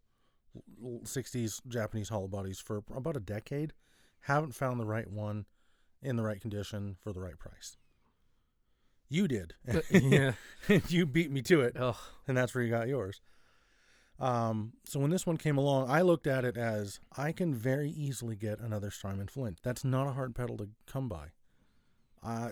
l- 0.84 1.02
'60s 1.04 1.62
Japanese 1.68 2.10
hollow 2.10 2.28
bodies 2.28 2.60
for 2.60 2.84
about 2.96 3.18
a 3.18 3.22
decade. 3.22 3.74
Haven't 4.22 4.54
found 4.56 4.80
the 4.80 4.86
right 4.86 5.10
one 5.10 5.46
in 6.02 6.16
the 6.18 6.24
right 6.24 6.40
condition 6.42 6.98
for 7.02 7.12
the 7.14 7.20
right 7.22 7.38
price. 7.40 7.78
You 9.10 9.28
did. 9.28 9.54
yeah. 9.92 10.34
you 10.88 11.06
beat 11.06 11.32
me 11.32 11.42
to 11.44 11.62
it, 11.62 11.76
Ugh. 11.80 11.96
and 12.28 12.36
that's 12.38 12.54
where 12.56 12.64
you 12.64 12.70
got 12.70 12.88
yours. 12.88 13.22
Um, 14.20 14.74
so 14.86 15.00
when 15.00 15.10
this 15.10 15.26
one 15.26 15.38
came 15.38 15.58
along, 15.58 15.90
I 15.90 16.02
looked 16.02 16.28
at 16.28 16.46
it 16.46 16.56
as 16.56 17.00
I 17.18 17.32
can 17.32 17.54
very 17.54 17.90
easily 17.90 18.36
get 18.36 18.60
another 18.60 18.92
Strymon 18.92 19.28
Flint. 19.28 19.60
That's 19.64 19.84
not 19.84 20.08
a 20.08 20.12
hard 20.12 20.36
pedal 20.36 20.56
to 20.58 20.70
come 20.86 21.10
by. 21.10 21.30
Uh, 22.24 22.52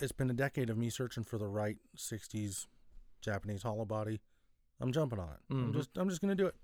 it's 0.00 0.12
been 0.12 0.30
a 0.30 0.34
decade 0.34 0.70
of 0.70 0.78
me 0.78 0.90
searching 0.90 1.24
for 1.24 1.38
the 1.38 1.46
right 1.46 1.76
'60s 1.96 2.66
Japanese 3.20 3.62
hollow 3.62 3.84
body. 3.84 4.20
I'm 4.80 4.92
jumping 4.92 5.18
on 5.20 5.28
it. 5.28 5.40
I'm 5.50 5.72
Mhm. 5.72 5.74
just 5.76 5.90
I'm 5.96 6.08
just 6.08 6.20
gonna 6.20 6.34
do 6.34 6.46
it, 6.46 6.56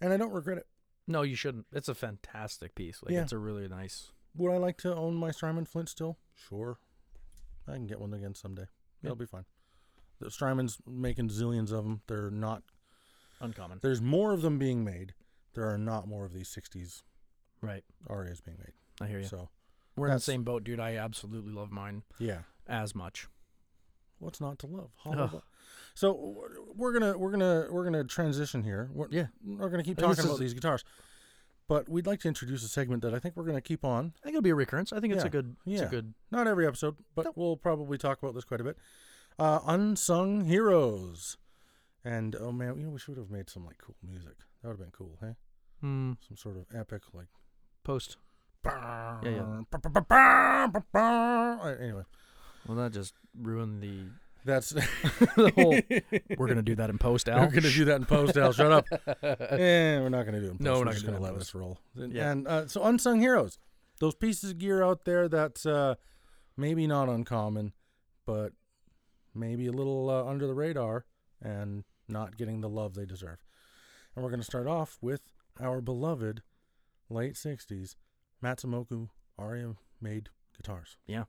and 0.00 0.12
I 0.12 0.16
don't 0.18 0.32
regret 0.32 0.58
it. 0.58 0.66
No, 1.06 1.22
you 1.22 1.34
shouldn't. 1.36 1.66
It's 1.72 1.88
a 1.88 1.94
fantastic 1.94 2.74
piece. 2.74 3.02
Like 3.02 3.12
Yeah. 3.12 3.22
it's 3.22 3.32
a 3.32 3.38
really 3.38 3.66
nice. 3.68 4.12
Would 4.34 4.52
I 4.52 4.58
like 4.58 4.76
to 4.78 4.94
own 4.94 5.14
my 5.14 5.30
Strymon 5.30 5.64
Flint 5.64 5.88
still? 5.88 6.18
Sure. 6.34 6.78
I 7.66 7.74
can 7.74 7.86
get 7.86 8.00
one 8.00 8.12
again 8.12 8.34
someday. 8.34 8.66
It'll 9.02 9.16
be 9.16 9.26
fine. 9.26 9.46
The 10.18 10.30
Strymon's 10.30 10.78
making 10.86 11.28
zillions 11.30 11.72
of 11.72 11.84
them. 11.84 12.02
They're 12.06 12.30
not 12.30 12.62
Uncommon. 13.40 13.78
There's 13.82 14.00
more 14.02 14.32
of 14.32 14.42
them 14.42 14.58
being 14.58 14.84
made. 14.84 15.14
There 15.54 15.68
are 15.68 15.78
not 15.78 16.06
more 16.06 16.24
of 16.24 16.32
these 16.32 16.48
60s 16.48 17.02
Right. 17.62 17.84
Arias 18.08 18.40
being 18.40 18.58
made. 18.58 18.72
I 19.00 19.06
hear 19.08 19.20
you. 19.20 19.26
So, 19.26 19.48
We're 19.96 20.06
in 20.06 20.10
the 20.10 20.14
that's- 20.14 20.24
same 20.24 20.44
boat, 20.44 20.64
dude. 20.64 20.80
I 20.80 20.96
absolutely 20.96 21.52
love 21.52 21.70
mine 21.70 22.02
yeah. 22.18 22.42
as 22.66 22.94
much. 22.94 23.28
What's 24.18 24.40
not 24.40 24.58
to 24.60 24.66
love? 24.66 24.90
Hollow 24.98 25.28
bo- 25.28 25.42
So 25.94 26.44
we're 26.76 26.92
gonna 26.92 27.16
we're 27.16 27.30
gonna 27.30 27.66
we're 27.70 27.84
gonna 27.84 28.04
transition 28.04 28.62
here. 28.62 28.90
We're, 28.92 29.08
Yeah. 29.10 29.26
we're 29.44 29.70
gonna 29.70 29.82
keep 29.82 29.98
I 29.98 30.02
think 30.02 30.08
talking 30.08 30.16
this 30.16 30.24
about 30.26 30.34
is- 30.34 30.40
these 30.40 30.54
guitars, 30.54 30.84
but 31.68 31.88
we'd 31.88 32.06
like 32.06 32.20
to 32.20 32.28
introduce 32.28 32.62
a 32.62 32.68
segment 32.68 33.02
that 33.02 33.14
I 33.14 33.18
think 33.18 33.34
we're 33.36 33.44
gonna 33.46 33.60
keep 33.62 33.82
on. 33.84 34.12
I 34.20 34.24
think 34.24 34.34
it'll 34.34 34.42
be 34.42 34.50
a 34.50 34.54
recurrence. 34.54 34.92
I 34.92 35.00
think 35.00 35.14
it's 35.14 35.22
Yeah. 35.22 35.28
a 35.28 35.30
good. 35.30 35.56
It's 35.66 35.80
Yeah. 35.80 35.86
a 35.86 35.90
good. 35.90 36.12
Not 36.30 36.46
every 36.46 36.66
episode, 36.66 36.96
but 37.14 37.34
we'll 37.36 37.56
probably 37.56 37.96
talk 37.96 38.22
about 38.22 38.34
this 38.34 38.44
quite 38.44 38.60
a 38.60 38.64
bit. 38.64 38.76
Uh, 39.38 39.60
unsung 39.64 40.42
heroes, 40.44 41.38
and 42.04 42.36
oh 42.36 42.52
man, 42.52 42.78
you 42.78 42.84
know 42.86 42.90
we 42.90 42.98
should 42.98 43.16
have 43.16 43.30
made 43.30 43.50
some 43.50 43.64
like 43.64 43.78
cool 43.78 43.96
music. 44.02 44.36
That 44.62 44.68
would 44.68 44.78
have 44.78 44.80
been 44.80 44.92
cool, 44.92 45.18
hey? 45.20 45.34
Hmm. 45.80 46.12
Some 46.26 46.36
sort 46.36 46.56
of 46.56 46.66
epic 46.74 47.02
like. 47.12 47.28
Post. 47.84 48.16
Yeah, 48.64 49.18
yeah. 49.24 49.62
Anyway, 51.80 52.02
Well, 52.66 52.76
that 52.76 52.90
just 52.92 53.14
ruined 53.34 53.82
the 53.82 54.04
that's 54.44 54.70
the 55.36 55.52
whole. 55.54 55.78
We're 56.38 56.48
gonna 56.48 56.62
do 56.62 56.74
that 56.76 56.90
in 56.90 56.98
post, 56.98 57.28
Al. 57.28 57.40
We're 57.40 57.50
gonna 57.50 57.70
do 57.70 57.84
that 57.86 57.96
in 57.96 58.04
post, 58.06 58.36
Al. 58.36 58.52
Shut 58.52 58.72
up. 58.72 58.86
Eh, 59.22 59.98
we're 60.00 60.08
not 60.08 60.24
gonna 60.24 60.40
do 60.40 60.46
it 60.46 60.50
in 60.52 60.58
post. 60.58 60.60
No, 60.60 60.72
we're 60.74 60.78
we're, 60.80 60.84
not 60.86 60.94
just 60.94 61.06
gonna 61.06 61.18
gonna 61.18 61.26
do 61.26 61.26
it 61.26 61.28
in 61.28 61.34
let 61.34 61.38
this 61.38 61.54
roll. 61.54 61.78
And, 61.96 62.12
Yeah. 62.12 62.30
and 62.30 62.48
uh, 62.48 62.66
so 62.66 62.82
unsung 62.84 63.20
heroes, 63.20 63.58
those 63.98 64.14
pieces 64.14 64.50
of 64.52 64.58
gear 64.58 64.82
out 64.82 65.04
there 65.04 65.28
that's 65.28 65.66
uh, 65.66 65.96
maybe 66.56 66.86
not 66.86 67.08
uncommon, 67.08 67.72
but 68.26 68.52
maybe 69.34 69.66
a 69.66 69.72
little 69.72 70.08
uh, 70.08 70.24
under 70.24 70.46
the 70.46 70.54
radar 70.54 71.04
and 71.42 71.84
not 72.10 72.36
getting 72.36 72.60
the 72.60 72.68
love 72.68 72.94
they 72.94 73.06
deserve. 73.06 73.44
And 74.14 74.24
we're 74.24 74.30
gonna 74.30 74.42
start 74.42 74.66
off 74.66 74.98
with 75.00 75.22
our 75.60 75.80
beloved 75.80 76.42
late 77.08 77.34
'60s 77.34 77.96
Matsumoku 78.42 79.08
Aria 79.38 79.74
made 80.00 80.28
guitars. 80.56 80.96
Yeah. 81.06 81.24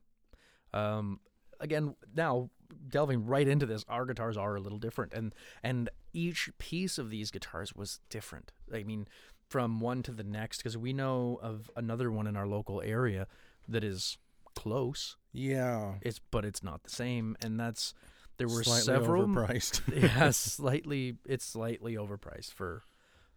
Um 0.73 1.19
again 1.59 1.95
now 2.15 2.49
delving 2.87 3.25
right 3.25 3.47
into 3.47 3.65
this 3.65 3.85
our 3.87 4.05
guitars 4.05 4.35
are 4.37 4.55
a 4.55 4.59
little 4.61 4.79
different 4.79 5.13
and 5.13 5.35
and 5.61 5.89
each 6.13 6.49
piece 6.57 6.97
of 6.97 7.09
these 7.09 7.29
guitars 7.29 7.75
was 7.75 7.99
different 8.09 8.51
i 8.73 8.81
mean 8.81 9.05
from 9.49 9.79
one 9.81 10.01
to 10.01 10.11
the 10.11 10.23
next 10.23 10.57
because 10.57 10.77
we 10.77 10.93
know 10.93 11.37
of 11.43 11.69
another 11.75 12.09
one 12.09 12.25
in 12.25 12.35
our 12.37 12.47
local 12.47 12.81
area 12.81 13.27
that 13.67 13.83
is 13.83 14.17
close 14.55 15.17
Yeah, 15.33 15.95
it's 16.01 16.19
but 16.31 16.45
it's 16.45 16.63
not 16.63 16.83
the 16.83 16.89
same 16.89 17.35
and 17.41 17.59
that's 17.59 17.93
There 18.41 18.47
were 18.47 18.63
Slightly 18.63 18.81
several. 18.85 19.27
overpriced. 19.27 19.81
yeah, 20.01 20.31
slightly. 20.31 21.17
It's 21.27 21.45
slightly 21.45 21.93
overpriced 21.95 22.53
for 22.53 22.81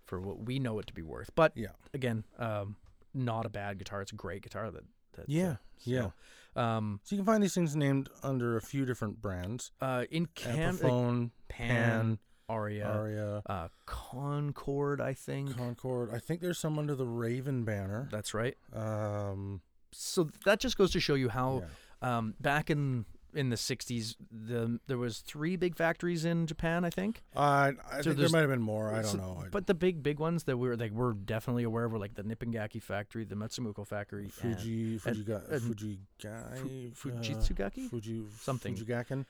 for 0.06 0.18
what 0.18 0.44
we 0.46 0.58
know 0.58 0.78
it 0.78 0.86
to 0.86 0.94
be 0.94 1.02
worth. 1.02 1.30
But 1.34 1.52
yeah. 1.54 1.68
again, 1.92 2.24
um, 2.38 2.76
not 3.12 3.44
a 3.44 3.50
bad 3.50 3.76
guitar. 3.78 4.00
It's 4.00 4.12
a 4.12 4.16
great 4.16 4.40
guitar. 4.42 4.70
That, 4.70 4.84
that 5.14 5.28
Yeah, 5.28 5.50
uh, 5.50 5.56
yeah. 5.84 6.10
so, 6.54 6.60
Um, 6.62 7.00
So 7.04 7.14
you 7.16 7.20
can 7.20 7.26
find 7.26 7.42
these 7.42 7.54
things 7.54 7.76
named 7.76 8.08
under 8.22 8.56
a 8.56 8.62
few 8.62 8.86
different 8.86 9.20
brands. 9.20 9.72
uh, 9.82 10.04
in 10.10 10.24
Canada, 10.26 10.78
Epiphone, 10.84 11.30
Pan, 11.48 11.68
Pan, 11.68 12.18
Aria, 12.48 12.86
Aria, 12.86 13.42
uh, 13.46 13.68
Concord, 13.86 15.00
I 15.00 15.12
think. 15.14 15.56
Concord. 15.56 16.10
I 16.12 16.18
think 16.18 16.40
there's 16.40 16.58
some 16.58 16.78
under 16.78 16.94
the 16.94 17.06
Raven 17.06 17.64
banner. 17.64 18.08
That's 18.10 18.32
right. 18.34 18.56
Um, 18.72 19.60
So 19.92 20.28
that 20.44 20.60
just 20.60 20.76
goes 20.78 20.90
to 20.92 21.00
show 21.00 21.14
you 21.14 21.28
how 21.28 21.62
yeah. 22.02 22.18
um, 22.18 22.34
back 22.40 22.68
in 22.70 23.04
in 23.34 23.50
the 23.50 23.56
60s 23.56 24.14
the 24.30 24.78
there 24.86 24.98
was 24.98 25.18
three 25.18 25.56
big 25.56 25.76
factories 25.76 26.24
in 26.24 26.46
Japan 26.46 26.84
I 26.84 26.90
think 26.90 27.22
I, 27.36 27.72
I 27.90 27.96
So 27.98 28.02
think 28.10 28.16
there 28.18 28.28
might 28.30 28.40
have 28.40 28.50
been 28.50 28.62
more. 28.62 28.92
I 28.94 29.02
don't 29.02 29.16
know. 29.16 29.44
But 29.50 29.66
the 29.66 29.74
big 29.74 30.02
big 30.02 30.18
ones 30.18 30.44
that 30.44 30.56
we 30.56 30.68
were 30.68 30.76
like 30.76 30.92
we're 30.92 31.12
definitely 31.12 31.64
aware 31.64 31.84
of 31.84 31.92
were 31.92 31.98
like 31.98 32.14
the 32.14 32.22
Nippon 32.22 32.52
Gakki 32.52 32.80
factory 32.82 33.24
the 33.24 33.34
Matsumoku 33.34 33.86
factory 33.86 34.28
Fuji, 34.28 35.00
and- 35.04 35.16
Fujiga, 35.16 35.50
and 35.52 35.62
Fujigai, 35.76 36.94
Fu- 36.94 37.10
uh, 37.10 37.88
Fuji, 37.90 38.22
Something. 38.40 38.76
Fujigaken. 38.76 39.26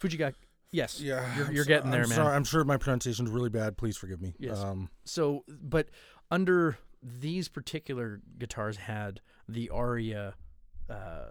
Fujigaki 0.00 0.34
yes 0.72 1.00
Yeah, 1.00 1.26
you're, 1.36 1.52
you're 1.52 1.64
getting 1.64 1.90
there 1.90 2.02
I'm 2.04 2.08
man 2.08 2.16
Sorry, 2.16 2.34
I'm 2.36 2.44
sure 2.44 2.64
my 2.64 2.76
pronunciation's 2.76 3.30
really 3.30 3.50
bad. 3.50 3.76
Please 3.76 3.96
forgive 3.96 4.20
me. 4.22 4.34
Yes. 4.38 4.58
Um, 4.58 4.88
so 5.04 5.44
but 5.48 5.88
under 6.30 6.78
these 7.02 7.48
particular 7.48 8.20
guitars 8.38 8.76
had 8.76 9.20
the 9.48 9.68
Aria 9.70 10.34
uh, 10.88 11.30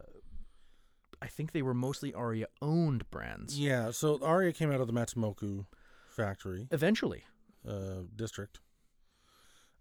I 1.21 1.27
think 1.27 1.51
they 1.51 1.61
were 1.61 1.73
mostly 1.73 2.13
Aria 2.13 2.47
owned 2.61 3.09
brands 3.11 3.59
yeah. 3.59 3.91
So 3.91 4.19
Aria 4.23 4.53
came 4.53 4.71
out 4.71 4.79
of 4.81 4.87
the 4.87 4.93
Matsumoku 4.93 5.65
factory 6.09 6.67
eventually 6.71 7.23
uh, 7.67 8.03
district. 8.15 8.59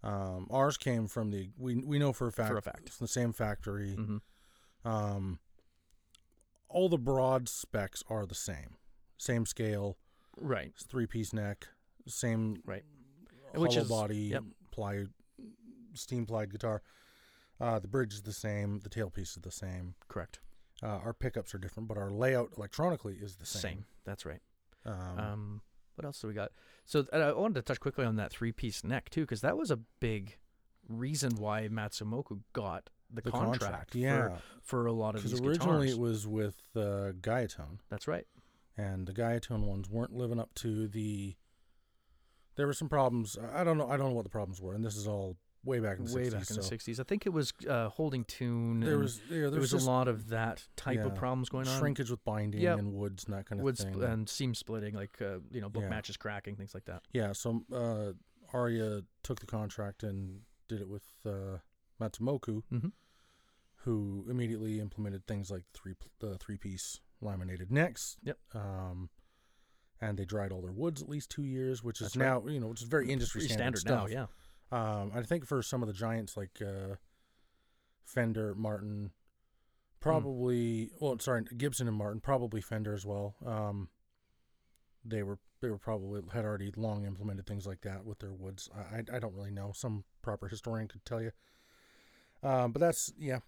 Um, 0.01 0.47
ours 0.49 0.77
came 0.77 1.07
from 1.07 1.31
the 1.31 1.49
we 1.57 1.75
we 1.75 1.99
know 1.99 2.13
for 2.13 2.27
a 2.27 2.31
fact 2.31 2.49
For 2.49 2.57
a 2.57 2.61
fact. 2.61 2.83
it's 2.87 2.97
the 2.97 3.07
same 3.07 3.33
factory. 3.33 3.93
hmm 3.95 4.17
Um, 4.85 5.39
all 6.69 6.87
the 6.87 6.97
broad 6.97 7.49
specs 7.49 8.03
are 8.09 8.25
the 8.25 8.35
same, 8.35 8.77
same 9.17 9.45
scale, 9.45 9.97
right 10.39 10.71
three 10.87 11.05
piece 11.07 11.33
neck, 11.33 11.67
same 12.07 12.61
Right. 12.65 12.83
hollow 13.53 13.63
Which 13.63 13.75
is- 13.75 13.89
body, 13.89 14.17
yep. 14.33 14.43
ply, 14.71 15.05
steam 15.93 16.25
plied 16.25 16.51
guitar. 16.51 16.81
Uh, 17.59 17.79
the 17.79 17.87
bridge 17.89 18.13
is 18.13 18.21
the 18.21 18.31
same, 18.31 18.79
the 18.79 18.89
tailpiece 18.89 19.35
is 19.35 19.39
the 19.41 19.51
same. 19.51 19.95
correct 20.07 20.39
Uh, 20.81 20.87
our 20.87 21.13
pickups 21.13 21.53
are 21.53 21.57
different, 21.57 21.87
but 21.89 21.97
our 21.97 22.09
layout 22.09 22.51
electronically 22.57 23.17
is 23.21 23.35
the 23.35 23.45
same, 23.45 23.61
same. 23.61 23.85
that's 24.05 24.25
right 24.25 24.41
Um, 24.85 25.19
Um, 25.19 25.61
what 25.95 26.05
else 26.05 26.21
do 26.21 26.27
we 26.27 26.33
got? 26.33 26.51
So 26.85 27.05
I 27.11 27.33
wanted 27.33 27.55
to 27.55 27.61
touch 27.61 27.79
quickly 27.81 28.05
on 28.05 28.15
that 28.15 28.31
three-piece 28.31 28.83
neck 28.85 29.09
too, 29.09 29.21
because 29.21 29.41
that 29.41 29.57
was 29.57 29.69
a 29.71 29.77
big 29.99 30.37
reason 30.87 31.35
why 31.35 31.67
Matsumoku 31.67 32.39
got 32.53 32.89
the, 33.11 33.21
the 33.21 33.31
contract, 33.31 33.59
contract, 33.61 33.95
yeah, 33.95 34.37
for, 34.61 34.83
for 34.83 34.85
a 34.85 34.93
lot 34.93 35.15
of 35.15 35.21
because 35.23 35.39
these 35.39 35.47
originally 35.47 35.87
guitars. 35.87 35.93
it 35.97 35.99
was 35.99 36.27
with 36.27 36.61
uh, 36.75 37.11
Guyatone, 37.19 37.79
That's 37.89 38.07
right. 38.07 38.25
and 38.77 39.05
the 39.07 39.13
Guyatone 39.13 39.65
ones 39.65 39.89
weren't 39.89 40.15
living 40.15 40.39
up 40.39 40.53
to 40.55 40.87
the. 40.87 41.35
There 42.55 42.67
were 42.67 42.73
some 42.73 42.87
problems. 42.89 43.37
I 43.53 43.63
don't 43.63 43.77
know. 43.77 43.89
I 43.89 43.97
don't 43.97 44.09
know 44.09 44.15
what 44.15 44.25
the 44.25 44.29
problems 44.29 44.61
were, 44.61 44.73
and 44.73 44.83
this 44.85 44.95
is 44.95 45.07
all 45.07 45.37
way 45.63 45.79
back 45.79 45.99
in 45.99 46.05
the 46.05 46.13
Way 46.13 46.25
60s. 46.25 46.31
back 46.31 46.49
in 46.49 46.55
the 46.55 46.61
'60s, 46.61 46.99
I 46.99 47.03
think 47.03 47.25
it 47.25 47.29
was 47.33 47.53
uh, 47.67 47.89
holding 47.89 48.23
tune. 48.25 48.79
there 48.79 48.97
was 48.97 49.19
yeah, 49.29 49.37
there 49.41 49.49
there 49.51 49.59
was, 49.59 49.71
just 49.71 49.85
a 49.85 49.89
lot 49.89 50.07
of 50.07 50.29
that 50.29 50.67
type 50.75 50.99
of 51.03 51.15
problems 51.15 51.49
going 51.49 51.67
on. 51.67 51.79
shrinkage 51.79 52.09
with 52.09 52.23
binding 52.23 52.61
Yep. 52.61 52.79
and 52.79 52.93
woods 52.93 53.25
and 53.25 53.33
that 53.33 53.45
kind 53.45 53.59
of 53.59 53.63
Wood 53.63 53.77
thing. 53.77 53.93
sp- 53.93 54.01
and 54.03 54.29
seam 54.29 54.53
splitting, 54.55 54.95
like 54.95 55.21
uh, 55.21 55.39
you 55.51 55.61
know, 55.61 55.69
book 55.69 55.83
Yeah. 55.83 55.89
matches 55.89 56.17
cracking, 56.17 56.55
things 56.55 56.73
like 56.73 56.85
that. 56.85 57.03
Yeah, 57.13 57.33
so 57.33 57.63
uh, 57.73 58.13
Aria 58.53 59.01
took 59.23 59.39
the 59.39 59.45
contract 59.47 60.03
and 60.03 60.41
did 60.67 60.81
it 60.81 60.87
with 60.89 61.03
uh, 61.25 61.57
Matsumoku, 62.01 62.63
Mhm. 62.71 62.91
who 63.83 64.25
immediately 64.29 64.79
implemented 64.79 65.25
things 65.27 65.49
like 65.51 65.63
three 65.73 65.95
the 66.19 66.37
three 66.37 66.57
piece 66.57 66.99
laminated 67.21 67.71
necks. 67.71 68.17
Yep. 68.23 68.37
Um, 68.53 69.09
and 70.01 70.17
they 70.17 70.23
dried 70.25 70.51
all 70.53 70.61
their 70.61 70.71
woods 70.71 71.01
at 71.01 71.09
least 71.09 71.29
two 71.29 71.43
years, 71.43 71.83
which 71.83 71.99
is 71.99 72.07
That's 72.13 72.17
right. 72.17 72.25
now 72.45 72.47
you 72.49 72.59
know 72.59 72.67
which 72.67 72.81
is 72.81 72.87
very 72.87 73.09
industry 73.11 73.41
standard, 73.41 73.79
standard, 73.79 73.79
stuff. 73.79 74.09
now, 74.09 74.13
yeah. 74.21 74.25
Um, 74.71 75.11
I 75.15 75.21
think 75.23 75.45
for 75.45 75.61
some 75.63 75.81
of 75.81 75.87
the 75.87 75.93
giants 75.93 76.37
like 76.37 76.61
uh, 76.61 76.95
Fender, 78.05 78.53
Martin, 78.55 79.11
Hmm. 80.01 80.01
probably 80.01 80.91
well, 80.99 81.17
sorry, 81.19 81.43
Gibson 81.57 81.87
and 81.87 81.97
Martin, 81.97 82.21
probably 82.21 82.61
Fender 82.61 82.93
as 82.93 83.05
well. 83.05 83.35
Um, 83.45 83.89
they 85.03 85.23
were 85.23 85.39
they 85.61 85.69
were 85.69 85.77
probably 85.77 86.21
had 86.31 86.45
already 86.45 86.71
long 86.77 87.05
implemented 87.05 87.45
things 87.45 87.65
like 87.67 87.81
that 87.81 88.05
with 88.05 88.19
their 88.19 88.31
woods. 88.33 88.69
I 88.73 88.97
I, 88.97 89.17
I 89.17 89.19
don't 89.19 89.33
really 89.35 89.51
know. 89.51 89.71
Some 89.73 90.03
proper 90.21 90.47
historian 90.47 90.87
could 90.87 91.03
tell 91.05 91.21
you. 91.21 91.31
Um, 92.43 92.71
but 92.71 92.79
that's 92.79 93.11
yeah. 93.17 93.39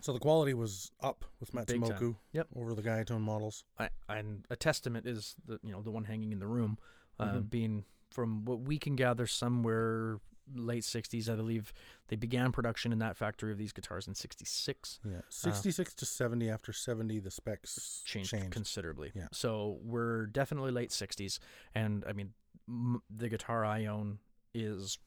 So 0.00 0.12
the 0.12 0.18
quality 0.18 0.54
was 0.54 0.90
up 1.02 1.24
with. 1.40 1.52
Matsumoku 1.52 2.16
Yep. 2.32 2.48
over 2.56 2.74
the 2.74 2.82
Guyatone 2.82 3.20
models. 3.20 3.64
I, 3.78 3.88
and 4.08 4.46
a 4.50 4.56
testament 4.56 5.06
is 5.06 5.34
the 5.44 5.58
you 5.62 5.72
know 5.72 5.82
the 5.82 5.90
one 5.90 6.04
hanging 6.04 6.32
in 6.32 6.38
the 6.38 6.46
room, 6.46 6.78
uh, 7.18 7.24
Mhm. 7.34 7.50
being 7.50 7.84
from 8.10 8.44
what 8.46 8.60
we 8.60 8.78
can 8.78 8.96
gather 8.96 9.26
somewhere 9.26 10.18
late 10.54 10.82
'60s. 10.82 11.28
I 11.28 11.34
believe 11.36 11.72
they 12.08 12.16
began 12.16 12.52
production 12.52 12.92
in 12.92 12.98
that 13.00 13.16
factory 13.16 13.52
of 13.52 13.58
these 13.58 13.72
guitars 13.72 14.06
in 14.08 14.14
'66. 14.14 15.00
Yeah, 15.04 15.20
sixty 15.28 15.70
six 15.70 15.94
to 15.94 16.06
seventy. 16.06 16.50
After 16.50 16.72
seventy, 16.72 17.18
the 17.18 17.30
specs 17.30 18.02
Changed, 18.04 18.30
changed. 18.30 18.50
considerably. 18.50 19.12
Yeah. 19.14 19.28
So 19.32 19.78
we're 19.82 20.26
definitely 20.26 20.70
late 20.72 20.90
'60s, 20.90 21.38
and 21.74 22.04
I 22.08 22.12
mean 22.12 22.32
m- 22.68 23.02
the 23.14 23.28
guitar 23.28 23.64
I 23.64 23.86
own 23.86 24.18
is. 24.54 24.98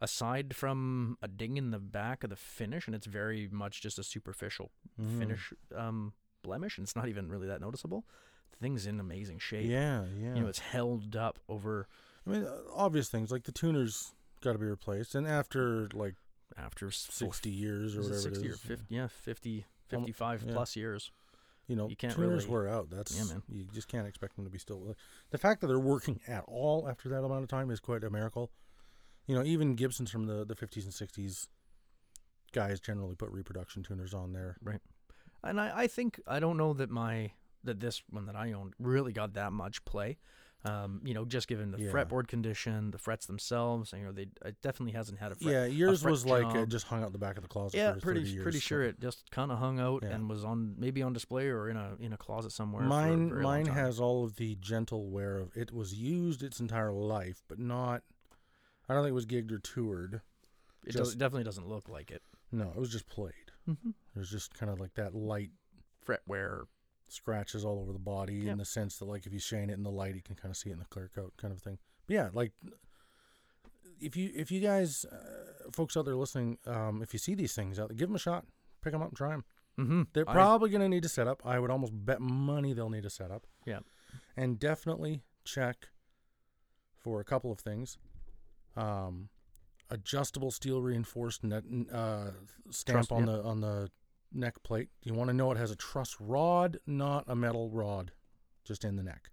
Aside 0.00 0.54
from 0.54 1.18
a 1.20 1.26
ding 1.26 1.56
in 1.56 1.72
the 1.72 1.80
back 1.80 2.22
of 2.22 2.30
the 2.30 2.36
finish, 2.36 2.86
and 2.86 2.94
it's 2.94 3.06
very 3.08 3.48
much 3.50 3.82
just 3.82 3.98
a 3.98 4.04
superficial 4.04 4.70
Mhm. 5.00 5.18
finish 5.18 5.52
um, 5.74 6.12
blemish, 6.44 6.78
and 6.78 6.84
it's 6.84 6.94
not 6.94 7.08
even 7.08 7.28
really 7.28 7.48
that 7.48 7.60
noticeable. 7.60 8.06
The 8.52 8.58
thing's 8.58 8.86
in 8.86 9.00
amazing 9.00 9.40
shape. 9.40 9.68
Yeah, 9.68 10.04
yeah. 10.16 10.36
you 10.36 10.40
know 10.40 10.46
it's 10.46 10.60
held 10.60 11.16
up 11.16 11.40
over 11.48 11.88
I 12.24 12.30
mean, 12.30 12.44
uh, 12.44 12.58
obvious 12.72 13.08
things 13.08 13.32
like 13.32 13.42
the 13.42 13.50
tuner's 13.50 14.14
got 14.40 14.52
to 14.52 14.58
be 14.58 14.66
replaced, 14.66 15.14
and 15.14 15.26
after 15.26 15.88
like 15.94 16.14
after 16.56 16.88
s- 16.88 17.08
sixty 17.10 17.50
years 17.50 17.96
or 17.96 18.00
is 18.00 18.06
whatever 18.10 18.22
60 18.22 18.46
it 18.46 18.50
or 18.52 18.56
50 18.56 18.94
yeah 18.94 19.06
50 19.08 19.64
Um, 19.92 20.00
55 20.00 20.42
yeah. 20.44 20.52
plus 20.54 20.76
years 20.76 21.10
you 21.66 21.76
know, 21.76 21.86
you 21.88 21.96
can't 21.96 22.14
tuners 22.14 22.44
really- 22.46 22.50
wear 22.54 22.68
out. 22.68 22.88
That's 22.88 23.14
Yeah, 23.14 23.24
man. 23.24 23.42
You 23.46 23.66
just 23.74 23.88
can't 23.88 24.06
expect 24.06 24.36
them 24.36 24.46
to 24.46 24.50
be 24.50 24.56
still. 24.56 24.96
The 25.28 25.36
fact 25.36 25.60
that 25.60 25.66
they're 25.66 25.78
working 25.78 26.18
at 26.26 26.44
all 26.48 26.88
after 26.88 27.10
that 27.10 27.22
amount 27.22 27.42
of 27.42 27.48
time 27.50 27.70
is 27.70 27.78
quite 27.78 28.02
a 28.04 28.08
miracle. 28.10 28.50
You 29.26 29.34
know, 29.34 29.44
even 29.44 29.74
Gibsons 29.74 30.10
from 30.10 30.24
the 30.24 30.46
the 30.46 30.54
fifties 30.54 30.84
and 30.86 30.94
sixties, 30.94 31.46
guys 32.52 32.80
generally 32.80 33.14
put 33.14 33.30
reproduction 33.30 33.82
tuners 33.82 34.14
on 34.14 34.32
there. 34.32 34.56
Right. 34.62 34.80
And 35.44 35.60
I, 35.60 35.82
I 35.82 35.86
think 35.86 36.20
i 36.26 36.40
don't 36.40 36.56
know 36.56 36.72
that 36.72 36.90
my 36.90 37.32
that 37.64 37.78
this 37.80 38.02
one 38.10 38.24
that 38.26 38.34
i 38.34 38.52
owned 38.52 38.74
really 38.78 39.12
got 39.12 39.34
that 39.34 39.52
much 39.52 39.84
play 39.84 40.16
um, 40.68 41.00
you 41.04 41.14
know 41.14 41.24
just 41.24 41.48
given 41.48 41.70
the 41.70 41.78
Yeah. 41.80 41.90
fretboard 41.90 42.28
condition 42.28 42.90
the 42.90 42.98
frets 42.98 43.26
themselves 43.26 43.92
you 43.96 44.04
know 44.04 44.12
they 44.12 44.26
it 44.44 44.56
definitely 44.62 44.92
hasn't 44.92 45.18
had 45.18 45.32
a 45.32 45.34
fret 45.34 45.52
yeah, 45.52 45.64
yours 45.66 46.04
was 46.04 46.26
like 46.26 46.44
uh, 46.46 46.52
job. 46.52 46.68
just 46.70 46.86
hung 46.86 47.02
out 47.02 47.12
the 47.12 47.18
back 47.18 47.36
of 47.36 47.42
the 47.42 47.48
closet. 47.48 47.76
yeah 47.76 47.94
for 47.94 48.00
pretty 48.00 48.22
years, 48.22 48.42
pretty 48.42 48.58
so- 48.58 48.66
sure 48.66 48.82
it 48.82 49.00
just 49.00 49.30
kind 49.30 49.50
of 49.50 49.58
hung 49.58 49.80
out 49.80 50.02
Yeah. 50.02 50.10
and 50.10 50.28
was 50.28 50.44
on 50.44 50.74
maybe 50.78 51.02
on 51.02 51.12
display 51.12 51.48
or 51.48 51.68
in 51.68 51.76
a 51.76 51.96
in 52.00 52.12
a 52.12 52.16
closet 52.16 52.52
somewhere 52.52 52.82
Mine, 52.84 53.40
mine 53.40 53.66
has 53.66 53.98
all 54.00 54.24
of 54.24 54.36
the 54.36 54.56
gentle 54.60 55.08
wear 55.10 55.38
of 55.38 55.56
it 55.56 55.72
was 55.72 55.94
used 55.94 56.42
its 56.42 56.60
entire 56.60 56.92
life, 56.92 57.42
but 57.48 57.58
not. 57.58 58.02
I 58.88 58.94
don't 58.94 59.02
think 59.02 59.10
it 59.10 59.14
was 59.14 59.26
gigged 59.26 59.52
or 59.52 59.58
toured. 59.58 60.22
it, 60.86 60.92
does, 60.94 61.12
it 61.12 61.18
definitely 61.18 61.44
doesn't 61.44 61.68
look 61.68 61.88
like 61.88 62.10
it 62.10 62.22
No, 62.52 62.68
it 62.74 62.76
was 62.78 62.90
just 62.90 63.06
played. 63.08 63.50
mm-hmm. 63.68 63.90
It 63.90 64.18
was 64.18 64.30
just 64.30 64.54
kind 64.54 64.70
of 64.72 64.80
like 64.80 64.94
that 64.94 65.14
light 65.14 65.50
fret 66.00 66.20
wear 66.26 66.62
scratches 67.12 67.64
all 67.64 67.78
over 67.80 67.92
the 67.92 67.98
body 67.98 68.34
Yep. 68.34 68.52
in 68.52 68.58
the 68.58 68.64
sense 68.64 68.98
that 68.98 69.06
like 69.06 69.26
if 69.26 69.32
you 69.32 69.38
shine 69.38 69.70
it 69.70 69.74
in 69.74 69.82
the 69.82 69.90
light 69.90 70.14
you 70.14 70.22
can 70.22 70.34
kind 70.36 70.50
of 70.50 70.56
see 70.56 70.70
it 70.70 70.74
in 70.74 70.78
the 70.78 70.84
clear 70.86 71.10
coat 71.14 71.32
kind 71.36 71.52
of 71.52 71.60
thing 71.60 71.78
but 72.06 72.14
yeah 72.14 72.28
like 72.32 72.52
if 74.00 74.16
you 74.16 74.30
if 74.34 74.50
you 74.50 74.60
guys 74.60 75.04
uh, 75.04 75.70
folks 75.72 75.96
out 75.96 76.04
there 76.04 76.16
listening 76.16 76.58
um, 76.66 77.02
if 77.02 77.12
you 77.12 77.18
see 77.18 77.34
these 77.34 77.54
things 77.54 77.78
out 77.78 77.88
there 77.88 77.96
give 77.96 78.08
them 78.08 78.16
a 78.16 78.18
shot 78.18 78.44
pick 78.82 78.92
them 78.92 79.02
up 79.02 79.08
and 79.08 79.16
try 79.16 79.30
them 79.30 79.44
mm-hmm. 79.78 80.02
they're 80.12 80.24
probably 80.24 80.70
going 80.70 80.80
to 80.82 80.88
need 80.88 81.04
a 81.04 81.08
setup 81.08 81.42
i 81.44 81.58
would 81.58 81.70
almost 81.70 81.92
bet 81.94 82.20
money 82.20 82.72
they'll 82.72 82.90
need 82.90 83.04
a 83.04 83.10
setup 83.10 83.46
Yeah. 83.66 83.80
and 84.36 84.58
definitely 84.58 85.22
check 85.44 85.88
for 86.96 87.20
a 87.20 87.24
couple 87.24 87.50
of 87.50 87.58
things 87.58 87.98
um, 88.76 89.28
adjustable 89.90 90.50
steel 90.50 90.80
reinforced 90.82 91.42
net, 91.42 91.64
uh, 91.92 92.30
stamp 92.70 93.10
on 93.10 93.26
yep. 93.26 93.36
the 93.36 93.42
on 93.42 93.60
the 93.60 93.90
neck 94.32 94.62
plate. 94.62 94.88
You 95.02 95.14
want 95.14 95.28
to 95.28 95.34
know 95.34 95.50
it 95.52 95.58
has 95.58 95.70
a 95.70 95.76
truss 95.76 96.16
rod, 96.20 96.78
not 96.86 97.24
a 97.26 97.34
metal 97.34 97.70
rod, 97.70 98.12
just 98.64 98.84
in 98.84 98.96
the 98.96 99.02
neck. 99.02 99.30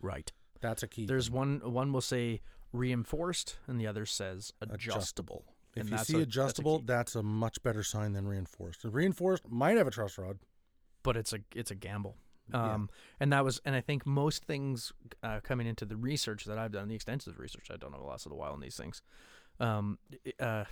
right 0.00 0.30
That's 0.60 0.82
a 0.82 0.88
key. 0.88 1.06
There's 1.06 1.28
thing. 1.28 1.36
one 1.36 1.60
one 1.64 1.92
will 1.92 2.00
say 2.00 2.40
reinforced 2.72 3.56
and 3.66 3.80
the 3.80 3.86
other 3.86 4.06
says 4.06 4.52
adjustable. 4.60 5.44
If 5.74 5.82
and 5.82 5.90
you 5.90 5.98
see 5.98 6.14
a- 6.14 6.18
that's 6.18 6.18
a 6.18 6.22
adjustable, 6.22 6.78
that's 6.80 7.14
a, 7.14 7.22
much 7.22 7.62
better 7.62 7.82
sign 7.82 8.12
than 8.12 8.26
reinforced. 8.26 8.84
Reinforced 8.84 9.48
might 9.48 9.76
have 9.76 9.86
a 9.86 9.90
truss 9.90 10.18
rod. 10.18 10.38
But 11.02 11.16
it's 11.16 11.32
a 11.32 11.40
it's 11.54 11.70
a 11.70 11.74
gamble. 11.74 12.16
Yeah. 12.52 12.74
Um, 12.74 12.90
and 13.20 13.32
that 13.32 13.44
was, 13.44 13.60
and 13.64 13.76
I 13.76 13.80
think 13.80 14.04
most 14.04 14.44
things 14.44 14.92
uh, 15.22 15.38
coming 15.40 15.68
into 15.68 15.84
the 15.84 15.96
research 15.96 16.44
that 16.46 16.58
I've 16.58 16.72
done, 16.72 16.88
the 16.88 16.96
extensive 16.96 17.38
research 17.38 17.68
I've 17.70 17.78
done 17.78 17.94
over 17.94 18.02
the 18.02 18.08
last 18.08 18.26
little 18.26 18.38
while 18.38 18.52
on 18.52 18.60
these 18.60 18.76
things, 18.76 19.02
um, 19.60 19.98
uh, 20.40 20.64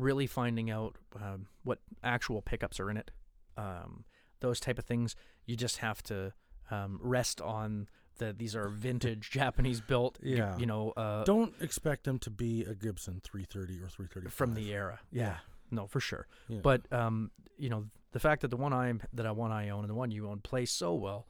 really 0.00 0.26
finding 0.26 0.70
out 0.70 0.96
um, 1.16 1.46
what 1.62 1.78
actual 2.02 2.42
pickups 2.42 2.80
are 2.80 2.90
in 2.90 2.96
it, 2.96 3.10
um, 3.56 4.04
those 4.40 4.60
type 4.60 4.78
of 4.78 4.84
things. 4.84 5.16
You 5.46 5.56
just 5.56 5.78
have 5.78 6.02
to 6.04 6.32
um, 6.70 6.98
rest 7.02 7.40
on 7.40 7.88
that 8.18 8.38
these 8.38 8.54
are 8.54 8.68
vintage 8.68 9.30
Japanese 9.32 9.80
built. 9.80 10.18
Yeah. 10.22 10.56
you 10.58 10.66
know, 10.66 10.92
uh, 10.96 11.24
Don't 11.24 11.54
expect 11.60 12.04
them 12.04 12.18
to 12.20 12.30
be 12.30 12.62
a 12.64 12.74
Gibson 12.74 13.20
330 13.24 13.82
or 13.82 13.88
330 13.88 14.28
from 14.30 14.54
the 14.54 14.72
era. 14.72 15.00
Yeah. 15.10 15.36
No, 15.70 15.86
for 15.86 16.00
sure. 16.00 16.26
Yeah. 16.48 16.60
But 16.62 16.92
um, 16.92 17.30
you 17.58 17.68
know, 17.68 17.86
the 18.12 18.20
fact 18.20 18.42
that 18.42 18.48
the 18.48 18.56
one 18.56 18.72
I 18.72 18.92
that 19.12 19.26
I 19.26 19.30
one 19.30 19.52
I 19.52 19.70
own 19.70 19.80
and 19.80 19.90
the 19.90 19.94
one 19.94 20.10
you 20.10 20.28
own 20.28 20.40
play 20.40 20.64
so 20.66 20.94
well, 20.94 21.26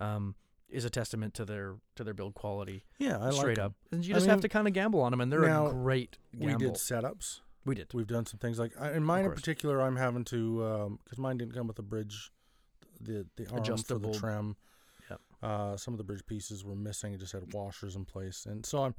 um, 0.00 0.34
is 0.68 0.84
a 0.84 0.90
testament 0.90 1.34
to 1.34 1.44
their 1.44 1.76
to 1.94 2.04
their 2.04 2.14
build 2.14 2.34
quality. 2.34 2.84
yeah, 2.98 3.18
I 3.20 3.30
straight 3.30 3.58
like 3.58 3.66
up, 3.66 3.74
and 3.92 4.04
you 4.04 4.14
I 4.14 4.18
just 4.18 4.26
have 4.26 4.40
to 4.40 4.48
kind 4.48 4.66
of 4.66 4.74
gamble 4.74 5.00
on 5.00 5.12
them, 5.12 5.20
and 5.20 5.32
they're 5.32 5.42
now, 5.42 5.68
a 5.68 5.72
great 5.72 6.18
Gamble. 6.32 6.58
We 6.58 6.64
did 6.64 6.74
setups. 6.74 7.40
We 7.64 7.74
did. 7.74 7.92
We've 7.94 8.06
done 8.06 8.26
some 8.26 8.38
things 8.38 8.58
like 8.58 8.72
I- 8.78 8.92
in 8.92 9.04
mine 9.04 9.24
in 9.24 9.32
particular. 9.32 9.80
I'm 9.80 9.96
having 9.96 10.24
to 10.24 10.98
because 11.04 11.18
mine 11.18 11.38
didn't 11.38 11.54
come 11.54 11.66
with 11.66 11.78
a 11.78 11.82
bridge, 11.82 12.30
the 13.00 13.26
the 13.36 13.46
arm 13.48 13.64
for 13.88 13.98
the 13.98 14.18
trim. 14.18 14.56
Yep. 15.10 15.20
Uh, 15.42 15.76
some 15.76 15.94
of 15.94 15.98
the 15.98 16.04
bridge 16.04 16.24
pieces 16.26 16.64
were 16.64 16.74
missing. 16.76 17.12
It 17.14 17.20
just 17.20 17.32
had 17.32 17.52
washers 17.52 17.96
in 17.96 18.04
place, 18.04 18.46
and 18.46 18.64
so 18.64 18.84
I'm 18.84 18.94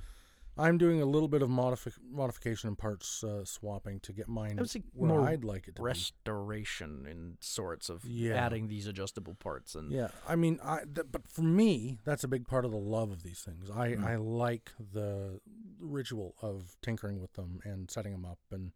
I'm 0.58 0.78
doing 0.78 1.02
a 1.02 1.06
little 1.06 1.28
bit 1.28 1.42
of 1.42 1.50
modifi- 1.50 2.00
modification 2.10 2.70
and 2.70 2.78
parts 2.78 3.24
uh, 3.24 3.44
swapping 3.44 4.00
to 4.02 4.14
get 4.14 4.28
mine 4.30 4.58
I 4.58 4.64
where 4.94 5.10
more 5.10 5.28
I'd 5.28 5.44
like 5.44 5.68
it 5.68 5.76
to 5.76 5.82
be. 5.82 5.86
restoration 5.86 7.06
in 7.06 7.38
sorts 7.42 7.90
of 7.90 8.06
Yeah. 8.06 8.36
adding 8.36 8.68
these 8.68 8.88
adjustable 8.88 9.36
parts 9.36 9.76
and 9.76 9.92
Yeah, 9.92 10.10
I 10.28 10.36
mean, 10.36 10.60
I 10.64 10.84
th- 10.86 11.08
but 11.12 11.28
for 11.28 11.42
me, 11.42 12.00
that's 12.06 12.24
a 12.24 12.28
big 12.30 12.48
part 12.48 12.64
of 12.64 12.72
the 12.72 12.78
love 12.78 13.12
of 13.12 13.24
these 13.24 13.42
things. 13.42 13.70
I 13.70 13.96
Mm. 13.96 14.04
I 14.06 14.16
like 14.16 14.72
the 14.80 15.42
ritual 15.80 16.36
of 16.42 16.78
tinkering 16.82 17.20
with 17.20 17.34
them 17.34 17.60
and 17.66 17.92
setting 17.92 18.14
them 18.14 18.26
up 18.26 18.40
and 18.52 18.72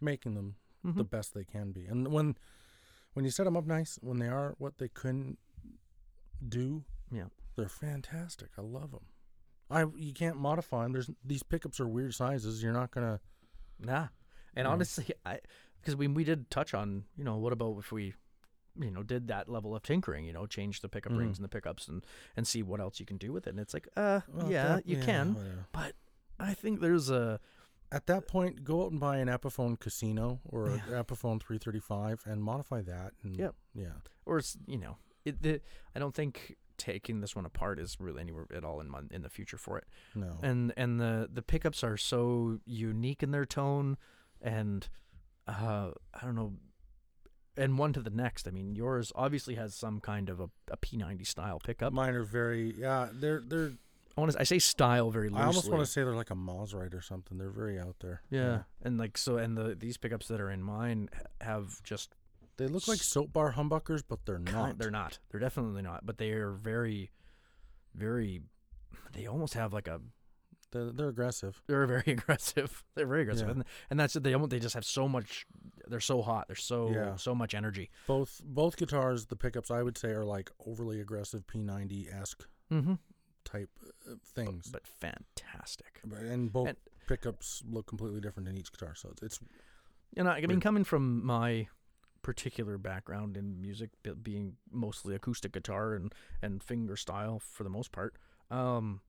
making 0.00 0.34
them 0.34 0.56
the 0.82 1.04
Mhm. 1.04 1.10
best 1.10 1.34
they 1.34 1.44
can 1.44 1.72
be. 1.72 1.84
And 1.86 2.08
when 2.12 2.36
when 3.14 3.24
you 3.24 3.30
set 3.30 3.44
them 3.44 3.56
up 3.56 3.64
nice, 3.64 3.96
when 4.02 4.18
they 4.18 4.28
are 4.28 4.54
what 4.58 4.76
they 4.78 4.88
couldn't 4.88 5.38
do, 6.46 6.84
Yeah. 7.10 7.28
they're 7.54 7.68
fantastic. 7.68 8.50
I 8.58 8.60
love 8.60 8.90
them. 8.90 9.06
I 9.70 9.84
you 9.96 10.12
can't 10.12 10.36
modify 10.36 10.82
them. 10.84 10.92
There's 10.92 11.10
these 11.24 11.42
pickups 11.42 11.80
are 11.80 11.88
weird 11.88 12.14
sizes. 12.14 12.62
You're 12.62 12.72
not 12.72 12.90
gonna. 12.90 13.20
Nah. 13.80 14.08
And 14.54 14.66
Yeah. 14.66 14.72
honestly, 14.72 15.06
I 15.24 15.40
because 15.80 15.96
we 15.96 16.06
we 16.08 16.24
did 16.24 16.50
touch 16.50 16.74
on 16.74 17.04
you 17.16 17.24
know 17.24 17.36
what 17.36 17.52
about 17.52 17.78
if 17.78 17.92
we 17.92 18.14
you 18.78 18.90
know 18.90 19.02
did 19.02 19.28
that 19.28 19.48
level 19.48 19.74
of 19.74 19.82
tinkering 19.82 20.24
you 20.26 20.32
know 20.32 20.46
change 20.46 20.80
the 20.82 20.88
pickup 20.88 21.12
rings 21.12 21.36
Mhm. 21.36 21.40
and 21.40 21.44
the 21.44 21.48
pickups 21.48 21.88
and 21.88 22.04
and 22.36 22.46
see 22.46 22.62
what 22.62 22.78
else 22.80 23.00
you 23.00 23.06
can 23.06 23.16
do 23.16 23.32
with 23.32 23.46
it 23.46 23.50
and 23.50 23.58
it's 23.60 23.72
like 23.72 23.88
uh 23.96 24.20
well, 24.28 24.50
yeah 24.50 24.68
that- 24.76 24.86
you 24.86 25.00
can 25.00 25.34
whatever. 25.34 25.92
I 26.38 26.52
think 26.54 26.80
there's 26.80 27.08
a 27.10 27.40
At 27.92 28.06
that 28.08 28.26
point, 28.26 28.64
go 28.64 28.84
out 28.84 28.90
and 28.90 28.98
buy 29.00 29.18
an 29.18 29.28
Epiphone 29.28 29.78
Casino 29.78 30.40
or 30.44 30.66
an 30.66 30.82
Yeah. 30.90 31.02
Epiphone 31.04 31.40
335 31.40 32.24
and 32.26 32.42
modify 32.42 32.82
that. 32.82 33.14
And 33.22 33.36
Yep. 33.36 33.54
Yeah. 33.74 33.92
or 34.26 34.38
it's 34.38 34.58
you 34.66 34.76
know 34.78 34.98
it 35.24 35.40
the, 35.42 35.60
I 35.94 35.98
don't 36.00 36.14
think 36.14 36.56
taking 36.78 37.20
this 37.20 37.34
one 37.36 37.44
apart 37.46 37.78
is 37.78 37.96
really 38.00 38.20
anywhere 38.20 38.46
at 38.54 38.64
all 38.64 38.80
in 38.80 38.88
my, 38.90 39.00
in 39.10 39.22
the 39.22 39.28
future 39.28 39.56
for 39.58 39.78
it 39.78 39.84
No. 40.14 40.38
and 40.42 40.72
and 40.76 41.00
the 41.00 41.28
the 41.32 41.42
pickups 41.42 41.82
are 41.84 41.96
so 41.96 42.58
unique 42.64 43.22
in 43.22 43.30
their 43.30 43.46
tone 43.46 43.96
and 44.40 44.88
uh 45.48 45.90
i 46.14 46.24
don't 46.24 46.34
know 46.34 46.52
and 47.56 47.78
one 47.78 47.92
to 47.92 48.00
the 48.00 48.10
next 48.10 48.46
i 48.46 48.50
mean 48.50 48.74
yours 48.74 49.12
obviously 49.14 49.54
has 49.54 49.74
some 49.74 50.00
kind 50.00 50.28
of 50.28 50.40
a, 50.40 50.48
a 50.70 50.76
p90 50.76 51.26
style 51.26 51.58
pickup 51.58 51.92
Mine 51.92 52.14
are 52.14 52.24
very 52.24 52.74
yeah. 52.78 53.08
They're 53.12 53.40
they're. 53.46 53.72
i 54.16 54.20
want 54.20 54.32
to 54.32 54.40
i 54.40 54.44
say 54.44 54.58
style 54.58 55.10
very 55.10 55.28
loosely 55.28 55.42
I 55.42 55.46
almost 55.46 55.70
want 55.70 55.82
to 55.84 55.90
say 55.90 56.02
they're 56.02 56.14
like 56.14 56.30
a 56.30 56.34
Maserati 56.34 56.94
or 56.94 57.00
something. 57.00 57.38
They're 57.38 57.48
very 57.50 57.78
out 57.78 57.96
there. 58.00 58.22
yeah. 58.30 58.62
and 58.82 58.98
like 58.98 59.16
so 59.16 59.36
and 59.38 59.56
the 59.56 59.74
these 59.74 59.96
pickups 59.96 60.28
that 60.28 60.40
are 60.40 60.50
in 60.50 60.62
mine 60.62 61.08
have 61.40 61.82
just 61.82 62.14
They 62.58 62.66
look 62.66 62.88
like 62.88 62.98
soap 62.98 63.32
bar 63.32 63.52
humbuckers, 63.52 64.02
but 64.08 64.20
they're 64.26 64.38
not. 64.38 64.78
they're 64.78 64.90
not 64.90 65.18
they're 65.30 65.40
definitely 65.40 65.82
not 65.82 66.06
but 66.06 66.18
they 66.18 66.30
are 66.32 66.52
very 66.52 67.10
very 67.94 68.40
they 69.12 69.26
almost 69.26 69.54
have 69.54 69.72
like 69.72 69.88
a 69.88 70.00
They're, 70.72 70.90
they're 70.92 71.08
aggressive. 71.08 71.62
they're 71.66 71.86
very 71.86 72.02
aggressive. 72.06 72.82
They're 72.94 73.06
very 73.06 73.22
aggressive, 73.22 73.46
Yeah. 73.48 73.52
and 73.54 73.64
and 73.90 74.00
that's 74.00 74.16
it. 74.16 74.22
They 74.22 74.32
almost 74.34 74.50
they 74.50 74.58
just 74.58 74.74
have 74.74 74.84
so 74.84 75.08
much. 75.08 75.46
They're 75.86 76.00
so 76.00 76.22
hot. 76.22 76.48
They're 76.48 76.56
so 76.56 76.90
Yeah. 76.92 77.16
so 77.16 77.34
much 77.34 77.54
energy. 77.54 77.90
Both 78.06 78.40
both 78.44 78.76
guitars, 78.76 79.26
the 79.26 79.36
pickups 79.36 79.70
I 79.70 79.82
would 79.82 79.96
say 79.96 80.08
are 80.10 80.24
like 80.24 80.50
overly 80.66 81.00
aggressive 81.00 81.46
P90 81.46 82.12
esque 82.12 82.46
Mm-hmm. 82.72 82.94
type 83.44 83.70
uh, 84.10 84.14
things. 84.34 84.68
But 84.72 84.86
fantastic. 84.88 86.00
And 86.10 86.52
both 86.52 86.68
and- 86.68 86.76
pickups 87.06 87.62
look 87.70 87.86
completely 87.86 88.20
different 88.20 88.48
in 88.48 88.58
each 88.58 88.72
guitar. 88.72 88.94
So 88.96 89.10
it's, 89.12 89.22
it's 89.22 89.40
And 90.16 90.28
I, 90.28 90.38
I 90.38 90.46
mean, 90.46 90.60
coming 90.60 90.82
from 90.84 91.24
my 91.24 91.68
particular 92.26 92.76
background 92.76 93.36
in 93.36 93.60
music, 93.60 93.90
being 94.22 94.56
mostly 94.72 95.14
acoustic 95.14 95.52
guitar 95.52 95.94
and 95.94 96.12
and 96.42 96.60
finger 96.60 96.96
style 96.96 97.38
for 97.38 97.62
the 97.62 97.70
most 97.70 97.92
part, 97.92 98.16
um, 98.50 99.00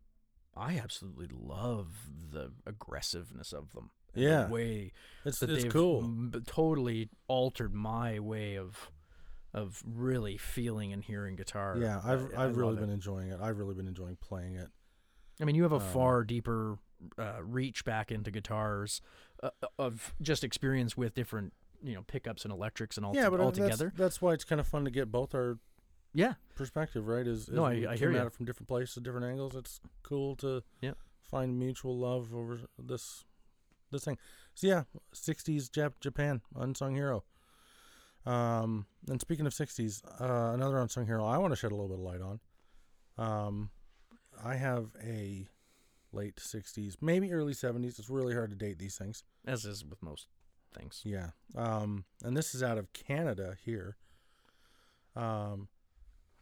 I 0.56 0.78
absolutely 0.78 1.28
love 1.32 2.10
the 2.32 2.52
aggressiveness 2.66 3.52
of 3.54 3.74
them. 3.74 3.90
and 4.14 4.24
the 4.24 4.30
Yeah. 4.30 4.48
way 4.50 4.94
it's 5.26 5.40
that 5.40 5.50
it's 5.50 5.64
they've 5.64 5.72
cool. 5.72 6.04
m- 6.04 6.44
totally 6.46 7.10
altered 7.28 7.74
my 7.74 8.20
way 8.20 8.56
of 8.58 8.92
of 9.54 9.82
really 9.86 10.38
feeling 10.38 10.94
and 10.94 11.04
hearing 11.04 11.36
guitar. 11.36 11.78
Yeah, 11.80 12.00
I've 12.04 12.32
I- 12.34 12.38
I 12.38 12.46
I've 12.46 12.56
really 12.58 12.74
love 12.74 12.78
it. 12.78 12.82
been 12.82 12.90
enjoying 12.92 13.30
it. 13.30 13.40
I've 13.42 13.58
really 13.58 13.74
been 13.76 13.88
enjoying 13.88 14.18
playing 14.18 14.56
it. 14.56 14.70
I 15.42 15.46
mean, 15.46 15.56
you 15.56 15.64
have 15.64 15.72
a 15.72 15.76
Um, 15.76 15.94
far 15.94 16.24
deeper 16.24 16.78
uh, 17.18 17.40
reach 17.44 17.84
back 17.86 18.12
into 18.12 18.30
guitars 18.32 19.02
uh, 19.44 19.52
of 19.78 20.16
just 20.22 20.44
experience 20.44 20.98
with 20.98 21.14
different, 21.14 21.54
you 21.84 21.94
know, 21.96 22.04
pickups 22.08 22.44
and 22.44 22.52
electrics 22.54 22.98
and 22.98 23.06
all, 23.06 23.16
yeah, 23.16 23.30
but 23.30 23.40
all 23.40 23.52
that's, 23.52 23.60
together. 23.60 23.94
that's 23.96 24.22
why 24.22 24.34
it's 24.34 24.44
kind 24.44 24.60
of 24.62 24.68
fun 24.68 24.86
to 24.86 24.92
get 24.92 25.12
both 25.12 25.34
our 25.36 25.60
Yeah, 26.14 26.34
perspective, 26.56 27.08
right? 27.08 27.28
Is, 27.28 27.44
is 27.44 27.50
No, 27.50 27.66
I- 27.66 27.86
I 27.92 27.98
hear 27.98 28.10
at 28.10 28.16
ya. 28.16 28.26
it 28.26 28.34
from 28.34 28.46
different 28.46 28.68
places, 28.68 28.96
different 29.04 29.26
angles. 29.26 29.56
It's 29.56 29.80
cool 30.04 30.36
to 30.38 30.64
Yeah. 30.82 30.94
find 31.22 31.58
mutual 31.60 31.98
love 31.98 32.34
over 32.34 32.60
this 32.80 33.24
this 33.92 34.04
thing. 34.04 34.18
So 34.54 34.68
yeah, 34.68 34.84
'60s 35.14 35.70
Jap- 35.70 36.00
Japan 36.02 36.42
unsung 36.56 36.96
hero. 36.96 37.24
Um, 38.26 38.86
and 39.08 39.22
speaking 39.22 39.46
of 39.46 39.54
'60s, 39.54 40.04
uh, 40.20 40.54
another 40.54 40.78
unsung 40.80 41.06
hero 41.06 41.26
I 41.26 41.38
want 41.38 41.52
to 41.54 41.56
shed 41.56 41.72
a 41.72 41.76
little 41.76 41.88
bit 41.88 42.00
of 42.00 42.04
light 42.04 42.22
on. 42.22 42.40
Um, 43.18 43.70
I 44.44 44.56
have 44.56 44.90
a 45.02 45.48
late 46.12 46.36
'60s, 46.38 46.98
maybe 47.02 47.32
early 47.32 47.54
'70s. 47.54 47.98
It's 48.00 48.10
really 48.10 48.34
hard 48.34 48.50
to 48.50 48.56
date 48.58 48.78
these 48.80 48.98
things. 48.98 49.24
as 49.46 49.64
is 49.64 49.86
with 49.86 50.02
most 50.04 50.28
things. 50.74 51.02
Yeah. 51.04 51.30
Um, 51.56 52.06
and 52.24 52.36
this 52.36 52.56
is 52.56 52.64
out 52.64 52.78
of 52.78 52.94
Canada 52.94 53.56
here. 53.64 53.98
Um, 55.16 55.68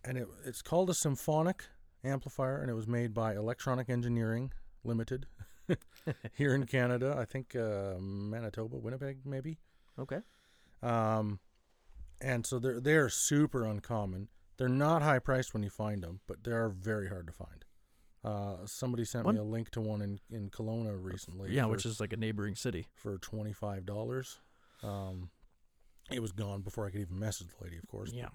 and 0.04 0.18
it, 0.18 0.28
it's 0.46 0.62
called 0.62 0.90
a 0.90 0.94
symphonic 0.94 1.66
amplifier, 2.04 2.58
and 2.58 2.70
it 2.70 2.74
was 2.74 2.88
made 2.88 3.14
by 3.14 3.36
Electronic 3.36 3.90
Engineering 3.90 4.52
Limited 4.84 5.28
here 6.34 6.54
in 6.54 6.66
Canada. 6.68 7.16
I 7.18 7.26
think 7.26 7.56
uh, 7.56 7.96
Manitoba, 8.00 8.78
Winnipeg, 8.78 9.20
maybe. 9.26 9.58
Okay. 9.98 10.20
Um, 10.84 11.40
and 12.22 12.46
so 12.46 12.60
they're 12.60 12.80
they're 12.80 13.10
super 13.10 13.66
uncommon. 13.66 14.30
They're 14.58 14.70
not 14.70 15.02
high 15.02 15.20
priced 15.20 15.54
when 15.54 15.64
you 15.64 15.70
find 15.70 16.02
them, 16.02 16.22
but 16.28 16.44
they 16.44 16.52
are 16.52 16.70
very 16.70 17.10
hard 17.10 17.28
to 17.28 17.34
find. 17.34 17.65
Uh, 18.26 18.66
somebody 18.66 19.06
sent 19.06 19.28
me 19.28 19.38
a 19.38 19.44
link 19.44 19.70
to 19.70 19.80
one 19.82 20.02
in 20.02 20.20
in 20.32 20.50
Kelowna 20.50 20.98
recently. 21.00 21.52
Yeah, 21.54 21.64
for- 21.64 21.70
which 21.70 21.86
is 21.86 22.00
like 22.00 22.12
a 22.14 22.18
neighboring 22.18 22.56
city. 22.56 22.88
for 22.96 23.18
twenty 23.20 23.54
five 23.54 23.86
dollars. 23.86 24.40
Um, 24.82 25.30
it 26.12 26.22
was 26.22 26.32
gone 26.32 26.62
before 26.62 26.86
I 26.88 26.90
could 26.90 27.02
even 27.02 27.20
message 27.20 27.48
the 27.58 27.64
lady, 27.64 27.78
of 27.78 27.88
course. 27.88 28.12
Yeah. 28.14 28.30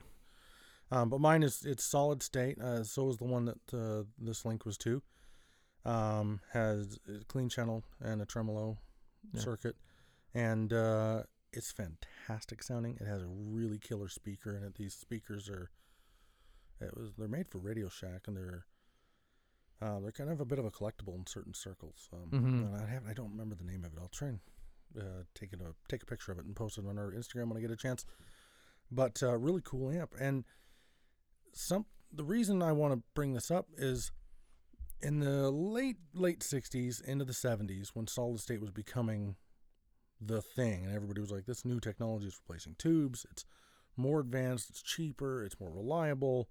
Um, 0.93 1.09
but 1.09 1.21
mine 1.21 1.43
is 1.43 1.65
it's 1.65 1.85
solid 1.85 2.23
state. 2.23 2.61
Uh, 2.61 2.85
so 2.85 3.09
is 3.09 3.17
the 3.19 3.25
one 3.25 3.45
that 3.47 3.75
uh, 3.75 4.05
this 4.19 4.45
link 4.45 4.65
was 4.65 4.77
to. 4.79 5.03
Um, 5.85 6.41
has 6.53 6.99
a 7.09 7.25
clean 7.25 7.49
channel 7.49 7.83
and 8.01 8.21
a 8.23 8.27
tremolo 8.27 8.79
Yeah. 9.33 9.41
circuit, 9.41 9.77
and 10.35 10.73
uh, 10.73 11.23
it's 11.53 11.73
fantastic 11.73 12.63
sounding. 12.63 12.97
It 13.01 13.07
has 13.07 13.23
a 13.23 13.27
really 13.29 13.79
killer 13.79 14.09
speaker 14.09 14.55
in 14.57 14.63
it. 14.63 14.75
These 14.77 14.95
speakers 14.95 15.49
are. 15.49 15.71
It 16.81 16.97
was 16.97 17.13
they're 17.17 17.29
made 17.29 17.49
for 17.49 17.59
Radio 17.59 17.89
Shack, 17.89 18.29
and 18.29 18.37
they're. 18.37 18.67
Uh, 19.83 19.99
they're 20.01 20.13
kind 20.13 20.29
of 20.31 20.41
a 20.41 20.45
bit 20.45 20.59
of 20.59 20.65
a 20.67 20.71
collectible 20.71 21.15
in 21.17 21.27
certain 21.27 21.55
circles. 21.55 22.09
Um, 22.13 22.31
Mhm. 22.31 22.67
and 22.67 22.77
I 22.77 22.87
have 22.87 23.07
I 23.07 23.15
don't 23.15 23.31
remember 23.31 23.55
the 23.55 23.65
name 23.65 23.85
of 23.85 23.93
it. 23.95 23.99
I'll 23.99 24.09
try 24.09 24.29
and 24.29 24.41
uh, 24.99 25.25
take 25.35 25.53
it 25.53 25.61
a 25.61 25.75
take 25.89 26.03
a 26.03 26.07
picture 26.07 26.33
of 26.33 26.39
it 26.39 26.45
and 26.45 26.55
post 26.55 26.77
it 26.79 26.85
on 26.87 26.99
our 26.99 27.13
Instagram 27.13 27.49
when 27.49 27.57
I 27.57 27.61
get 27.61 27.71
a 27.71 27.77
chance. 27.77 28.05
But 28.91 29.23
uh, 29.23 29.37
really 29.39 29.63
cool 29.65 29.91
amp, 29.91 30.15
and 30.21 30.45
some 31.53 31.87
the 32.13 32.25
reason 32.25 32.63
I 32.63 32.73
want 32.73 32.93
to 32.95 33.03
bring 33.15 33.33
this 33.35 33.51
up 33.51 33.69
is 33.77 34.11
in 35.01 35.21
the 35.21 35.51
late 35.51 35.97
late 36.13 36.41
'60s 36.41 37.01
into 37.01 37.25
the 37.25 37.33
'70s 37.33 37.91
when 37.95 38.07
solid 38.07 38.41
state 38.41 38.61
was 38.61 38.71
becoming 38.71 39.37
the 40.21 40.43
thing, 40.43 40.85
and 40.85 40.95
everybody 40.95 41.21
was 41.21 41.31
like, 41.31 41.47
"This 41.47 41.65
new 41.65 41.81
technology 41.81 42.27
is 42.27 42.39
replacing 42.39 42.75
tubes. 42.75 43.25
It's 43.31 43.47
more 43.97 44.21
advanced. 44.21 44.69
It's 44.71 44.83
cheaper. 44.83 45.43
It's 45.45 45.59
more 45.59 45.71
reliable." 45.71 46.51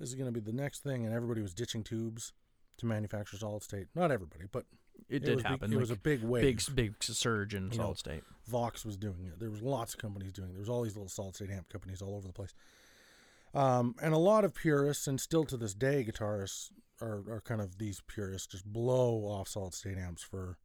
This 0.00 0.08
is 0.08 0.16
going 0.16 0.32
to 0.32 0.32
be 0.32 0.40
the 0.40 0.52
next 0.56 0.82
thing, 0.82 1.04
and 1.06 1.14
everybody 1.14 1.40
was 1.42 1.54
ditching 1.54 1.84
tubes 1.84 2.32
to 2.78 2.86
manufacture 2.86 3.36
solid 3.36 3.62
state. 3.62 3.86
Not 3.94 4.10
everybody, 4.10 4.44
but 4.50 4.64
It, 5.08 5.16
it 5.16 5.24
did 5.26 5.34
was 5.36 5.42
big- 5.42 5.50
happen. 5.50 5.72
it 5.72 5.78
was 5.78 5.90
a 5.90 5.96
big 5.96 6.22
wave. 6.24 6.42
big 6.42 6.74
big 6.74 6.94
surge 7.02 7.54
in 7.54 7.64
You 7.64 7.68
know, 7.78 7.84
solid 7.84 7.98
state. 7.98 8.22
Vox 8.48 8.84
was 8.84 8.96
doing 8.96 9.26
it. 9.26 9.38
There 9.38 9.50
was 9.50 9.62
lots 9.62 9.94
of 9.94 10.00
companies 10.00 10.32
doing 10.32 10.48
it. 10.48 10.52
There 10.52 10.60
was 10.60 10.68
all 10.68 10.82
these 10.82 10.96
little 10.96 11.08
solid 11.08 11.34
state 11.36 11.50
amp 11.50 11.68
companies 11.68 12.02
all 12.02 12.16
over 12.16 12.26
the 12.26 12.32
place. 12.32 12.54
Um, 13.52 13.94
and 14.00 14.14
a 14.14 14.18
lot 14.18 14.44
of 14.44 14.54
purists, 14.54 15.06
and 15.06 15.20
still 15.20 15.44
to 15.44 15.56
this 15.56 15.74
day, 15.74 16.04
guitarists 16.08 16.70
are, 17.00 17.22
are 17.28 17.42
kind 17.44 17.60
of 17.60 17.78
these 17.78 18.00
purists 18.06 18.46
just 18.46 18.64
blow 18.64 19.24
off 19.26 19.48
solid 19.48 19.74
state 19.74 19.98
amps 19.98 20.22
for 20.22 20.56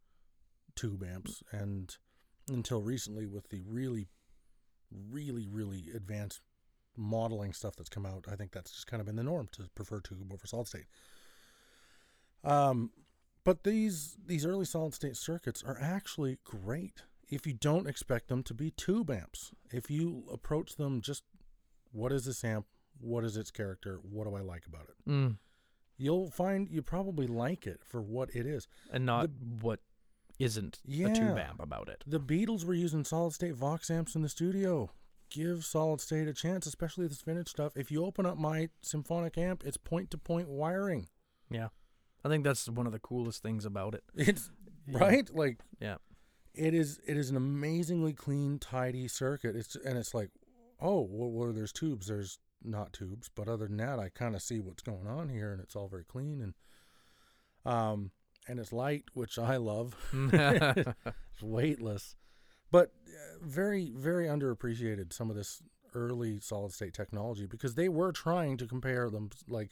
tube 0.76 1.04
amps. 1.04 1.42
And 1.52 1.96
until 2.48 2.82
recently, 2.82 3.26
with 3.26 3.50
the 3.50 3.62
really, 3.68 4.08
really, 4.92 5.48
really 5.48 5.86
advanced 5.96 6.42
modeling 6.98 7.54
stuff 7.54 7.76
that's 7.76 7.90
come 7.90 8.06
out, 8.06 8.26
I 8.32 8.36
think 8.36 8.52
that's 8.52 8.72
just 8.72 8.88
kind 8.88 9.00
of 9.02 9.08
been 9.08 9.16
the 9.16 9.24
norm 9.24 9.48
to 9.54 9.64
prefer 9.76 10.00
tube 10.00 10.32
over 10.32 10.48
solid 10.48 10.68
state. 10.68 10.86
Um, 12.44 12.92
but 13.44 13.64
these 13.64 14.18
these 14.26 14.46
early 14.46 14.66
solid 14.66 14.94
state 14.94 15.18
circuits 15.18 15.64
are 15.64 15.78
actually 15.82 16.40
great 16.44 17.04
if 17.30 17.48
you 17.48 17.54
don't 17.54 17.88
expect 17.88 18.28
them 18.28 18.44
to 18.44 18.54
be 18.54 18.72
tube 18.72 19.10
amps. 19.10 19.52
If 19.72 19.90
you 19.90 20.24
approach 20.32 20.76
them 20.76 21.02
just 21.02 21.24
what 21.92 22.12
is 22.12 22.26
this 22.26 22.44
amp? 22.44 22.66
What 23.00 23.24
is 23.24 23.38
its 23.38 23.52
character? 23.52 24.00
What 24.02 24.28
do 24.28 24.36
I 24.36 24.42
like 24.42 24.66
about 24.66 24.88
it? 24.90 25.10
Mm. 25.10 25.38
You'll 25.98 26.30
find 26.30 26.70
you 26.70 26.82
probably 26.82 27.28
like 27.28 27.66
it 27.66 27.82
for 27.84 28.02
what 28.02 28.30
it 28.36 28.46
is. 28.46 28.68
And 28.92 29.06
not 29.06 29.30
what 29.62 29.80
isn't 30.40 30.80
yeah, 30.86 31.08
a 31.08 31.16
tube 31.16 31.38
amp 31.38 31.62
about 31.62 31.88
it. 31.88 32.04
The 32.06 32.20
Beatles 32.20 32.66
were 32.66 32.74
using 32.74 33.04
solid 33.04 33.34
state 33.34 33.56
Vox 33.56 33.90
amps 33.90 34.16
in 34.16 34.22
the 34.22 34.30
studio. 34.30 34.90
Give 35.30 35.66
solid 35.66 36.00
state 36.02 36.28
a 36.28 36.34
chance, 36.34 36.66
especially 36.66 37.08
this 37.08 37.22
vintage 37.22 37.50
stuff. 37.50 37.74
If 37.76 37.92
you 37.92 38.06
open 38.06 38.26
up 38.26 38.38
my 38.38 38.70
symphonic 38.82 39.38
amp, 39.38 39.64
it's 39.66 39.78
point 39.78 40.12
to 40.12 40.18
point 40.18 40.48
wiring. 40.48 41.08
Yeah. 41.50 41.70
I 42.24 42.30
think 42.30 42.44
that's 42.44 42.70
one 42.70 42.86
of 42.88 42.94
the 42.94 43.00
coolest 43.00 43.42
things 43.42 43.66
about 43.66 43.94
it. 43.96 44.04
It's 44.16 44.50
Yeah. 44.88 45.00
right? 45.00 45.30
Like 45.36 45.60
Yeah. 45.80 45.98
it 46.54 46.74
is 46.74 47.00
it 47.06 47.18
is 47.18 47.30
an 47.30 47.38
amazingly 47.38 48.14
clean, 48.14 48.60
tidy 48.60 49.08
circuit. 49.08 49.56
It's 49.56 49.76
and 49.76 49.98
it's 49.98 50.14
like, 50.14 50.30
oh, 50.80 51.02
well, 51.10 51.32
where 51.32 51.52
there's 51.54 51.74
tubes, 51.74 52.08
there's 52.08 52.40
not 52.64 52.94
tubes, 52.94 53.30
but 53.34 53.48
other 53.48 53.68
than 53.68 53.78
that, 53.78 54.00
I 54.00 54.10
kind 54.10 54.36
of 54.36 54.42
see 54.42 54.60
what's 54.60 54.82
going 54.84 55.08
on 55.08 55.30
here, 55.30 55.52
and 55.52 55.62
it's 55.62 55.76
all 55.76 55.88
very 55.88 56.04
clean 56.06 56.42
and 56.42 56.54
um 57.66 58.12
and 58.48 58.60
it's 58.60 58.72
light, 58.72 59.06
which 59.14 59.40
I 59.40 59.58
love. 59.58 59.96
it's 60.14 61.42
weightless, 61.42 62.16
but 62.72 62.92
uh, 63.08 63.38
very 63.42 63.92
very 63.96 64.26
underappreciated. 64.28 65.14
Some 65.14 65.30
of 65.30 65.36
this 65.36 65.62
early 65.94 66.40
solid 66.42 66.74
state 66.74 66.94
technology 66.94 67.46
because 67.46 67.76
they 67.76 67.88
were 67.88 68.12
trying 68.12 68.58
to 68.58 68.68
compare 68.68 69.10
them 69.10 69.30
like 69.48 69.72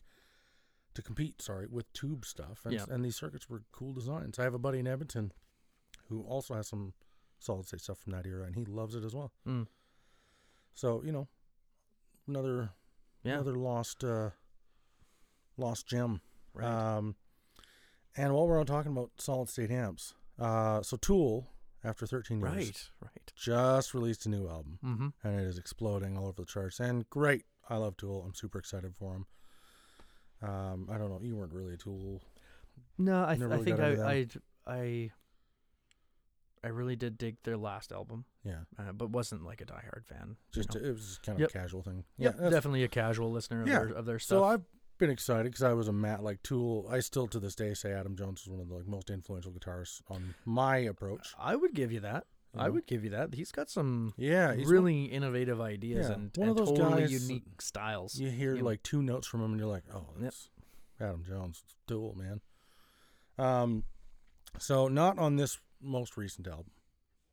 to 0.94 1.02
compete, 1.02 1.42
sorry, 1.42 1.66
with 1.68 1.92
tube 1.94 2.24
stuff, 2.26 2.62
and, 2.66 2.74
Yeah. 2.74 2.86
and 2.90 3.04
these 3.04 3.16
circuits 3.16 3.50
were 3.50 3.64
cool 3.72 3.94
designs. 3.94 4.38
I 4.40 4.44
have 4.44 4.54
a 4.54 4.60
buddy 4.60 4.80
in 4.80 4.88
Edmonton 4.88 5.34
who 6.08 6.22
also 6.22 6.54
has 6.54 6.68
some 6.68 6.94
solid 7.40 7.66
state 7.66 7.82
stuff 7.82 7.98
from 7.98 8.12
that 8.14 8.26
era, 8.28 8.46
and 8.46 8.56
he 8.56 8.64
loves 8.66 8.94
it 8.96 9.04
as 9.04 9.14
well. 9.16 9.32
Mm. 9.48 9.68
So 10.76 11.04
you 11.04 11.12
know, 11.12 11.28
another 12.28 12.72
Yeah. 13.24 13.34
another 13.36 13.56
lost 13.56 14.04
uh, 14.04 14.32
lost 15.58 15.88
gem. 15.88 16.22
Right. 16.54 16.68
Um, 16.68 17.16
and 18.16 18.34
while 18.34 18.48
we're 18.48 18.60
on 18.60 18.66
talking 18.66 18.92
about 18.92 19.12
solid 19.20 19.50
state 19.50 19.72
amps, 19.72 20.14
uh, 20.38 20.84
so 20.84 20.98
Tool, 20.98 21.48
after 21.84 22.06
13 22.08 22.40
years, 22.40 22.52
right. 22.52 22.90
Right. 23.02 23.34
just 23.36 23.94
released 23.94 24.26
a 24.26 24.30
new 24.30 24.48
album, 24.48 24.80
Mm-hmm. 24.84 25.08
and 25.24 25.40
it 25.40 25.44
is 25.46 25.58
exploding 25.58 26.18
all 26.18 26.26
over 26.28 26.42
the 26.42 26.46
charts. 26.46 26.80
And 26.80 27.10
great, 27.10 27.44
I 27.70 27.78
love 27.78 27.98
Tool. 27.98 28.24
I'm 28.26 28.34
super 28.34 28.60
excited 28.60 28.96
for 28.96 29.14
them. 29.14 29.26
Um, 30.42 30.90
I 30.92 30.98
don't 30.98 31.10
know, 31.10 31.20
you 31.22 31.36
weren't 31.36 31.54
really 31.54 31.74
a 31.74 31.78
Tool. 31.78 32.22
No, 32.98 33.24
I, 33.24 33.36
th- 33.36 33.40
Never 33.40 33.56
I 33.56 33.58
think 33.64 33.80
I, 33.80 33.92
I 34.12 34.28
I 34.68 35.12
I 36.64 36.68
really 36.70 36.96
did 36.96 37.18
dig 37.18 37.38
their 37.44 37.58
last 37.58 37.92
album, 37.92 38.26
Yeah, 38.44 38.60
uh, 38.80 38.94
but 38.94 39.10
wasn't 39.10 39.44
like 39.44 39.62
a 39.62 39.66
diehard 39.66 40.06
fan. 40.06 40.38
you 40.54 40.62
just 40.64 40.74
know. 40.74 40.82
it 40.82 40.92
was 40.94 41.06
just 41.08 41.24
kind 41.24 41.36
of 41.38 41.42
Yep. 41.42 41.50
a 41.50 41.54
casual 41.54 41.82
thing. 41.82 42.04
yeah, 42.18 42.30
that's- 42.32 42.52
definitely 42.52 42.84
a 42.84 42.88
casual 42.88 43.32
listener 43.32 43.62
of 43.64 43.68
Yeah. 43.68 43.80
their 43.80 43.88
of 43.94 44.06
their 44.06 44.20
stuff. 44.20 44.38
So 44.38 44.44
I've 44.44 44.62
been 44.98 45.10
excited 45.10 45.46
because 45.52 45.64
I 45.64 45.74
was 45.74 45.88
a 45.88 45.94
Matt 45.94 46.24
like 46.24 46.42
Tool. 46.44 46.88
I 46.90 47.00
still 47.00 47.28
to 47.28 47.40
this 47.40 47.56
day 47.56 47.74
say 47.74 47.92
Adam 47.92 48.16
Jones 48.16 48.42
is 48.42 48.48
one 48.48 48.60
of 48.60 48.70
the 48.70 48.76
like 48.76 48.88
most 48.88 49.10
influential 49.10 49.52
guitarists 49.52 50.02
on 50.10 50.36
my 50.46 50.78
approach. 50.78 51.34
I 51.40 51.56
would 51.56 51.74
give 51.74 51.92
you 51.92 52.00
that. 52.02 52.26
you 52.54 52.62
I 52.62 52.70
would 52.70 52.86
give 52.88 53.04
you 53.04 53.10
that. 53.12 53.34
He's 53.34 53.52
got 53.52 53.70
some 53.70 54.14
Yeah, 54.18 54.54
he's 54.54 54.66
one- 54.66 54.74
really 54.74 55.06
innovative 55.06 55.60
ideas 55.62 56.08
Yeah, 56.10 56.16
and, 56.16 56.32
one 56.36 56.50
of 56.50 56.58
those 56.58 56.70
totally 56.78 57.06
unique 57.12 57.62
styles. 57.62 58.20
you 58.20 58.30
hear 58.30 58.54
you 58.56 58.60
know. 58.62 58.66
like 58.66 58.84
two 58.84 59.02
notes 59.02 59.28
from 59.28 59.42
him 59.42 59.52
and 59.52 59.60
you're 59.60 59.70
like, 59.70 59.86
oh, 59.94 60.06
Yep. 60.14 60.22
that's 60.22 60.50
Adam 61.00 61.24
Jones, 61.24 61.64
it's 61.66 61.76
Tool, 61.88 62.16
man. 62.16 62.42
Um, 63.38 63.84
so 64.60 64.88
not 64.88 65.18
on 65.18 65.36
this 65.38 65.58
most 65.82 66.16
recent 66.18 66.48
album, 66.48 66.72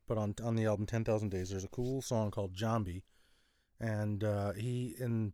but 0.07 0.17
on 0.17 0.33
on 0.43 0.55
the 0.55 0.65
album 0.65 0.85
Ten 0.87 1.03
Thousand 1.03 1.29
Days, 1.29 1.49
there's 1.51 1.63
a 1.63 1.67
cool 1.69 2.01
song 2.01 2.31
called 2.31 2.53
Jambi, 2.55 3.03
and 3.79 4.23
uh, 4.23 4.53
he 4.53 4.95
in 4.99 5.33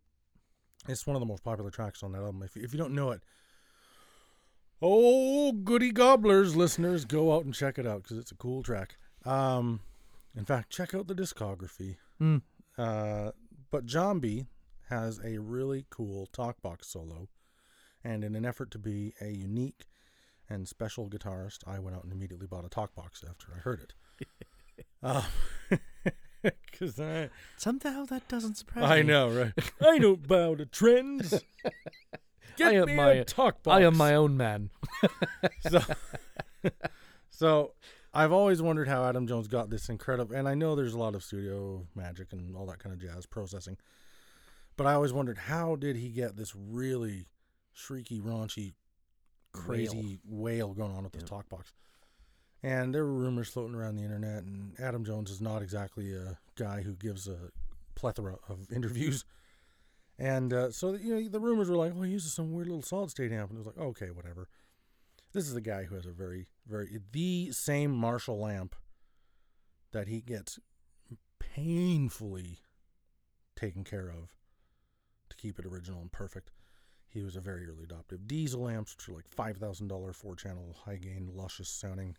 it's 0.88 1.06
one 1.06 1.16
of 1.16 1.20
the 1.20 1.26
most 1.26 1.44
popular 1.44 1.70
tracks 1.70 2.02
on 2.02 2.12
that 2.12 2.22
album. 2.22 2.42
If 2.42 2.56
if 2.56 2.72
you 2.72 2.78
don't 2.78 2.94
know 2.94 3.10
it, 3.10 3.20
oh 4.80 5.52
goody 5.52 5.92
gobblers, 5.92 6.56
listeners, 6.56 7.04
go 7.04 7.34
out 7.34 7.44
and 7.44 7.54
check 7.54 7.78
it 7.78 7.86
out 7.86 8.02
because 8.02 8.18
it's 8.18 8.32
a 8.32 8.36
cool 8.36 8.62
track. 8.62 8.96
Um, 9.24 9.80
in 10.36 10.44
fact, 10.44 10.70
check 10.70 10.94
out 10.94 11.06
the 11.06 11.14
discography. 11.14 11.96
Mm. 12.20 12.42
Uh, 12.76 13.32
but 13.70 13.86
Jambi 13.86 14.46
has 14.88 15.20
a 15.24 15.38
really 15.38 15.84
cool 15.90 16.26
talk 16.26 16.62
box 16.62 16.88
solo, 16.88 17.28
and 18.02 18.24
in 18.24 18.34
an 18.34 18.44
effort 18.44 18.70
to 18.72 18.78
be 18.78 19.14
a 19.20 19.28
unique 19.28 19.86
and 20.48 20.66
special 20.66 21.08
guitarist, 21.08 21.58
I 21.66 21.78
went 21.78 21.96
out 21.96 22.04
and 22.04 22.12
immediately 22.12 22.46
bought 22.46 22.64
a 22.64 22.70
talk 22.70 22.94
box 22.94 23.22
after 23.28 23.48
I 23.54 23.58
heard 23.58 23.80
it. 23.80 23.92
Because 26.70 27.00
I, 27.00 27.30
Somehow 27.56 28.04
that 28.06 28.28
doesn't 28.28 28.54
surprise 28.56 28.84
I 28.84 28.94
me. 28.96 29.00
I 29.00 29.02
know, 29.02 29.28
right? 29.30 29.52
I 29.80 29.98
don't 29.98 30.26
bow 30.26 30.54
to 30.54 30.64
trends. 30.66 31.30
Get 32.56 32.68
I 32.68 32.72
am 32.74 32.86
me 32.86 32.94
my- 32.94 33.12
a 33.12 33.24
talk 33.24 33.62
box. 33.62 33.76
I 33.76 33.82
am 33.82 33.96
my 33.96 34.14
own 34.14 34.36
man. 34.36 34.70
so, 35.70 35.80
so 37.30 37.72
I've 38.14 38.32
always 38.32 38.62
wondered 38.62 38.88
how 38.88 39.04
Adam 39.04 39.26
Jones 39.26 39.48
got 39.48 39.70
this 39.70 39.88
incredible, 39.88 40.34
and 40.34 40.48
I 40.48 40.54
know 40.54 40.74
there's 40.74 40.94
a 40.94 40.98
lot 40.98 41.14
of 41.14 41.22
studio 41.22 41.86
magic 41.94 42.32
and 42.32 42.56
all 42.56 42.66
that 42.66 42.78
kind 42.78 42.92
of 42.92 43.00
jazz 43.00 43.26
processing, 43.26 43.76
but 44.76 44.86
I 44.86 44.94
always 44.94 45.12
wondered 45.12 45.38
how 45.38 45.76
did 45.76 45.96
he 45.96 46.08
get 46.10 46.36
this 46.36 46.54
really 46.56 47.26
shrieky, 47.76 48.20
raunchy, 48.20 48.72
crazy 49.52 50.18
wail, 50.24 50.72
going 50.74 50.92
on 50.92 51.04
with 51.04 51.12
this 51.12 51.24
talk 51.24 51.48
box. 51.48 51.72
And 52.62 52.94
there 52.94 53.04
were 53.04 53.12
rumors 53.12 53.48
floating 53.48 53.76
around 53.76 53.96
the 53.96 54.02
internet, 54.02 54.42
and 54.42 54.72
Adam 54.80 55.04
Jones 55.04 55.30
is 55.30 55.40
not 55.40 55.62
exactly 55.62 56.12
a 56.14 56.38
guy 56.56 56.82
who 56.82 56.94
gives 56.94 57.28
a 57.28 57.36
plethora 57.94 58.36
of 58.48 58.70
interviews. 58.74 59.24
And 60.18 60.52
uh, 60.52 60.70
so, 60.72 60.94
you 60.94 61.14
know, 61.14 61.28
the 61.28 61.38
rumors 61.38 61.70
were 61.70 61.76
like, 61.76 61.92
oh, 61.96 62.02
he 62.02 62.10
uses 62.10 62.32
some 62.32 62.52
weird 62.52 62.66
little 62.66 62.82
solid 62.82 63.10
state 63.10 63.30
amp. 63.30 63.50
And 63.50 63.58
it 63.58 63.64
was 63.64 63.66
like, 63.66 63.78
okay, 63.78 64.10
whatever. 64.10 64.48
This 65.32 65.48
is 65.48 65.54
a 65.54 65.60
guy 65.60 65.84
who 65.84 65.94
has 65.94 66.06
a 66.06 66.10
very, 66.10 66.48
very, 66.66 66.98
the 67.12 67.52
same 67.52 67.92
Marshall 67.92 68.46
amp 68.46 68.74
that 69.92 70.08
he 70.08 70.20
gets 70.20 70.58
painfully 71.38 72.58
taken 73.54 73.84
care 73.84 74.08
of 74.08 74.30
to 75.30 75.36
keep 75.36 75.58
it 75.58 75.66
original 75.66 76.00
and 76.00 76.10
perfect. 76.10 76.50
He 77.06 77.22
was 77.22 77.36
a 77.36 77.40
very 77.40 77.66
early 77.66 77.86
adopter. 77.86 78.18
Diezel 78.18 78.72
amps, 78.72 78.96
which 78.96 79.08
are 79.08 79.12
like 79.12 79.30
$5,000 79.30 80.14
four 80.14 80.34
channel, 80.34 80.76
high 80.84 80.96
gain, 80.96 81.30
luscious 81.32 81.68
sounding. 81.68 82.16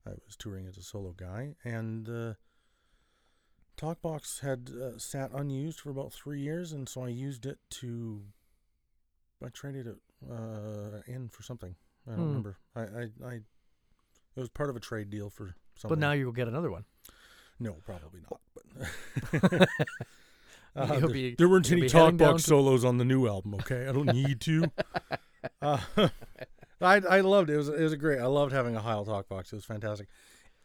I 0.05 0.11
was 0.25 0.35
touring 0.37 0.67
as 0.67 0.77
a 0.77 0.81
solo 0.83 1.13
guy, 1.15 1.55
and 1.63 2.09
uh, 2.09 2.33
Talkbox 3.77 4.41
had 4.41 4.69
uh, 4.69 4.97
sat 4.97 5.31
unused 5.33 5.79
for 5.79 5.89
about 5.91 6.11
three 6.13 6.39
years, 6.41 6.71
and 6.71 6.87
so 6.89 7.03
I 7.03 7.09
used 7.09 7.45
it 7.45 7.59
to. 7.81 8.23
I 9.43 9.49
traded 9.49 9.87
it 9.87 9.97
uh, 10.29 11.01
in 11.07 11.29
for 11.29 11.41
something. 11.43 11.75
I 12.07 12.11
don't 12.11 12.19
Hmm. 12.21 12.27
remember. 12.27 12.57
I, 12.75 12.81
I, 12.81 13.09
I, 13.25 13.33
it 14.35 14.39
was 14.39 14.49
part 14.49 14.69
of 14.69 14.75
a 14.75 14.79
trade 14.79 15.09
deal 15.09 15.29
for 15.29 15.55
something. 15.75 15.89
But 15.89 15.99
now 15.99 16.11
you'll 16.13 16.31
get 16.31 16.47
another 16.47 16.69
one. 16.71 16.85
no, 17.59 17.73
probably 17.85 18.21
not. 18.29 18.41
But 19.49 19.69
uh, 20.75 20.85
there, 20.99 21.09
be- 21.09 21.35
there 21.35 21.49
weren't 21.49 21.71
any 21.71 21.87
talk 21.87 22.17
box 22.17 22.43
to- 22.43 22.49
solos 22.49 22.85
on 22.85 22.97
the 22.97 23.05
new 23.05 23.27
album. 23.27 23.55
Okay, 23.55 23.87
I 23.87 23.91
don't 23.91 24.13
need 24.13 24.39
to. 24.41 24.71
uh, 25.61 25.79
I 26.81 26.95
I 26.97 27.21
loved 27.21 27.49
it. 27.49 27.53
It 27.53 27.57
was 27.57 27.69
it 27.69 27.81
was 27.81 27.93
a 27.93 27.97
great. 27.97 28.19
I 28.19 28.25
loved 28.25 28.51
having 28.53 28.75
a 28.75 28.81
Heil 28.81 29.05
talkbox. 29.05 29.47
It 29.47 29.53
was 29.53 29.65
fantastic. 29.65 30.07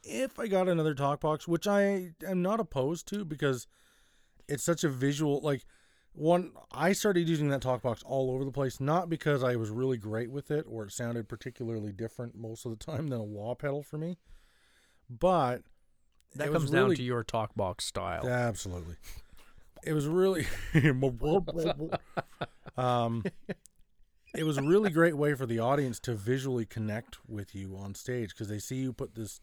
If 0.02 0.38
I 0.38 0.46
got 0.46 0.68
another 0.68 0.94
talk 0.94 1.20
box, 1.20 1.48
which 1.48 1.66
I 1.66 2.12
am 2.26 2.40
not 2.42 2.60
opposed 2.60 3.08
to 3.08 3.24
because 3.24 3.66
it's 4.48 4.62
such 4.62 4.84
a 4.84 4.88
visual 4.88 5.40
like 5.42 5.64
one 6.12 6.52
I 6.72 6.92
started 6.92 7.28
using 7.28 7.48
that 7.50 7.60
talk 7.60 7.82
box 7.82 8.02
all 8.06 8.30
over 8.30 8.44
the 8.44 8.52
place, 8.52 8.80
not 8.80 9.10
because 9.10 9.44
I 9.44 9.56
was 9.56 9.70
really 9.70 9.98
great 9.98 10.30
with 10.30 10.50
it 10.50 10.64
or 10.68 10.84
it 10.84 10.92
sounded 10.92 11.28
particularly 11.28 11.92
different 11.92 12.36
most 12.36 12.64
of 12.64 12.70
the 12.70 12.82
time 12.82 13.08
than 13.08 13.20
a 13.20 13.24
wah 13.24 13.54
pedal 13.54 13.82
for 13.82 13.98
me. 13.98 14.16
But 15.10 15.62
That 16.34 16.52
comes 16.52 16.72
really, 16.72 16.88
down 16.88 16.96
to 16.96 17.02
your 17.02 17.22
talk 17.22 17.54
box 17.54 17.84
style. 17.84 18.26
Absolutely. 18.26 18.96
It 19.86 19.92
was 19.92 20.06
really 20.06 20.46
um 22.76 23.24
it 24.34 24.44
was 24.44 24.58
a 24.58 24.62
really 24.62 24.90
great 24.90 25.16
way 25.16 25.34
for 25.34 25.46
the 25.46 25.58
audience 25.60 25.98
to 26.00 26.14
visually 26.14 26.66
connect 26.66 27.18
with 27.28 27.54
you 27.54 27.76
on 27.76 27.94
stage 27.94 28.30
because 28.30 28.48
they 28.48 28.58
see 28.58 28.76
you 28.76 28.92
put 28.92 29.14
this 29.14 29.40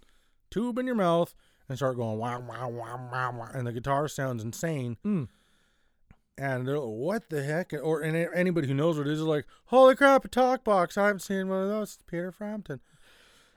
tube 0.52 0.78
in 0.78 0.86
your 0.86 0.96
mouth 0.96 1.34
and 1.68 1.78
start 1.78 1.98
going 1.98 2.18
wow 2.20 2.40
wow 2.40 2.70
wow 2.70 3.10
wow, 3.12 3.32
wow 3.32 3.50
and 3.54 3.66
the 3.66 3.72
guitar 3.72 4.08
sounds 4.08 4.44
insane. 4.44 4.98
Mm. 5.06 5.30
and 6.38 6.68
they're 6.68 6.78
like 6.78 6.88
what 6.88 7.30
the 7.30 7.44
heck? 7.44 7.74
Or 7.82 8.02
and 8.02 8.16
anybody 8.36 8.68
who 8.68 8.74
knows 8.74 8.98
what 8.98 9.08
it 9.08 9.14
is 9.14 9.20
is 9.20 9.26
like 9.26 9.46
holy 9.66 9.96
crap 9.96 10.26
a 10.26 10.28
talk 10.28 10.64
box. 10.64 10.98
I 10.98 11.08
haven't 11.08 11.22
seen 11.22 11.48
one 11.48 11.64
of 11.64 11.70
those 11.70 11.98
peter 12.06 12.32
frampton. 12.32 12.82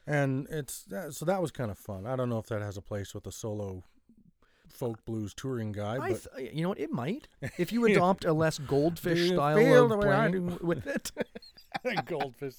And 0.06 0.46
it's 0.50 0.84
so 1.10 1.24
that 1.24 1.42
was 1.42 1.50
kind 1.50 1.70
of 1.70 1.78
fun. 1.78 2.06
I 2.06 2.14
don't 2.14 2.28
know 2.30 2.38
if 2.38 2.46
that 2.46 2.62
has 2.62 2.76
a 2.76 2.82
place 2.82 3.12
with 3.12 3.26
a 3.26 3.32
solo 3.32 3.82
folk 4.68 5.04
blues 5.04 5.34
touring 5.34 5.72
guy 5.72 5.96
I 5.96 6.12
but 6.12 6.26
th- 6.36 6.54
you 6.54 6.62
know 6.62 6.70
what? 6.70 6.80
It 6.80 6.92
might. 6.92 7.28
If 7.58 7.72
you 7.72 7.84
adopt 7.86 8.24
a 8.24 8.32
less 8.32 8.58
goldfish 8.58 9.28
style 9.28 9.84
of 9.84 9.88
the 9.88 9.96
way 9.96 10.08
I 10.12 10.28
playing 10.28 10.58
with 10.60 10.86
it. 10.86 11.12
goldfish. 12.06 12.56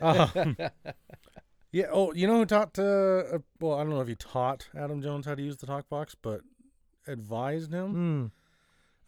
Um, 0.00 0.56
yeah. 1.72 1.86
Oh, 1.90 2.12
you 2.12 2.26
know 2.26 2.38
who 2.38 2.46
taught? 2.46 2.78
Uh, 2.78 2.82
uh, 2.82 3.38
well, 3.60 3.74
I 3.74 3.82
don't 3.82 3.90
know 3.90 4.00
if 4.00 4.08
he 4.08 4.14
taught 4.14 4.68
Adam 4.76 5.02
Jones 5.02 5.26
how 5.26 5.34
to 5.34 5.42
use 5.42 5.56
the 5.56 5.66
talk 5.66 5.88
box, 5.88 6.14
but 6.20 6.42
advised 7.06 7.72
him. 7.72 8.32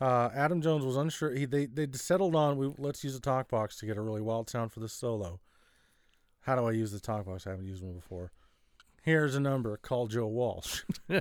Mm. 0.01 0.07
Uh, 0.07 0.31
Adam 0.35 0.63
Jones 0.63 0.85
was 0.85 0.97
unsure. 0.97 1.35
He 1.35 1.45
they 1.45 1.67
they 1.67 1.87
settled 1.93 2.35
on 2.35 2.57
we 2.57 2.73
let's 2.79 3.03
use 3.03 3.17
a 3.17 3.21
talk 3.21 3.49
box 3.49 3.79
to 3.79 3.87
get 3.87 3.97
a 3.97 4.01
really 4.01 4.21
wild 4.23 4.49
sound 4.49 4.73
for 4.73 4.81
this 4.81 4.93
solo. 4.93 5.41
How 6.43 6.57
do 6.57 6.65
I 6.65 6.73
use 6.73 6.93
the 6.93 7.01
talk 7.01 7.27
box? 7.27 7.47
I 7.47 7.51
haven't 7.51 7.67
used 7.67 7.83
one 7.83 7.95
before. 7.95 8.31
Here's 9.09 9.35
a 9.35 9.41
number. 9.41 9.75
Call 9.79 10.07
Joe 10.07 10.27
Walsh. 10.27 10.83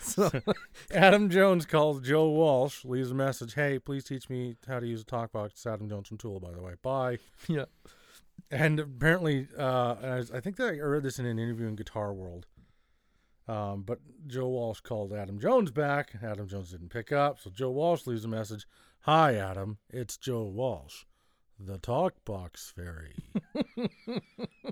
So, 0.00 0.30
Adam 0.94 1.28
Jones 1.28 1.66
calls 1.66 2.00
Joe 2.00 2.30
Walsh, 2.30 2.82
leaves 2.84 3.10
a 3.10 3.14
message. 3.14 3.52
Hey, 3.54 3.78
please 3.78 4.04
teach 4.04 4.30
me 4.30 4.56
how 4.66 4.78
to 4.80 4.86
use 4.86 5.02
a 5.02 5.04
talk 5.04 5.32
box. 5.32 5.52
It's 5.54 5.66
Adam 5.66 5.88
Jones 5.88 6.08
from 6.08 6.16
Tool, 6.18 6.38
by 6.40 6.52
the 6.52 6.62
way. 6.62 6.74
Bye. 6.82 7.18
yeah. 7.48 7.64
And 8.50 8.78
apparently, 8.80 9.48
uh, 9.58 9.96
and 10.00 10.12
I, 10.12 10.16
was- 10.16 10.30
I 10.30 10.40
think 10.40 10.56
that 10.56 10.68
I 10.68 10.78
read 10.78 11.02
this 11.02 11.18
in 11.18 11.26
an 11.26 11.38
interview 11.38 11.66
in 11.66 11.74
Guitar 11.76 12.14
World. 12.14 12.46
Um, 13.48 13.82
but 13.82 13.98
Joe 14.26 14.48
Walsh 14.48 14.80
called 14.80 15.12
Adam 15.12 15.38
Jones 15.40 15.70
back. 15.72 16.12
Adam 16.22 16.46
Jones 16.48 16.70
didn't 16.70 16.88
pick 16.90 17.12
up, 17.12 17.38
so 17.40 17.50
Joe 17.50 17.70
Walsh 17.70 18.06
leaves 18.06 18.24
a 18.24 18.28
message. 18.28 18.66
Hi, 19.00 19.34
Adam. 19.34 19.78
It's 19.90 20.16
Joe 20.16 20.44
Walsh, 20.44 21.04
the 21.66 21.78
Talk 21.78 22.14
Box 22.24 22.72
Fairy. 22.74 23.14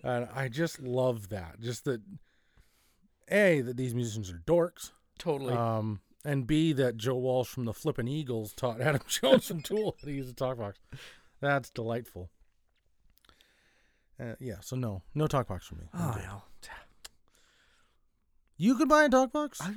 and 0.04 0.28
I 0.34 0.48
just 0.48 0.80
love 0.80 1.28
that. 1.30 1.60
Just 1.60 1.84
that, 1.84 2.00
a 3.30 3.60
that 3.60 3.76
these 3.76 3.94
musicians 3.94 4.30
are 4.30 4.42
dorks. 4.46 4.92
Totally. 5.18 5.54
Um, 5.54 6.00
and 6.24 6.46
B, 6.46 6.72
that 6.72 6.96
Joe 6.96 7.16
Walsh 7.16 7.48
from 7.48 7.64
the 7.64 7.74
Flippin' 7.74 8.08
Eagles 8.08 8.52
taught 8.54 8.80
Adam 8.80 9.02
Jones 9.06 9.46
from 9.46 9.62
Tool 9.62 9.96
how 10.00 10.06
to 10.06 10.12
use 10.12 10.28
a 10.28 10.34
talk 10.34 10.58
box. 10.58 10.78
That's 11.40 11.70
delightful. 11.70 12.30
Uh, 14.20 14.34
yeah, 14.38 14.56
so 14.60 14.76
no, 14.76 15.02
no 15.14 15.26
talk 15.26 15.48
box 15.48 15.66
for 15.66 15.76
me. 15.76 15.84
I'm 15.94 16.10
oh, 16.10 16.12
hell. 16.12 16.44
You 18.60 18.74
could 18.74 18.90
buy 18.90 19.04
a 19.04 19.08
talk 19.08 19.32
box. 19.32 19.58
I, 19.62 19.72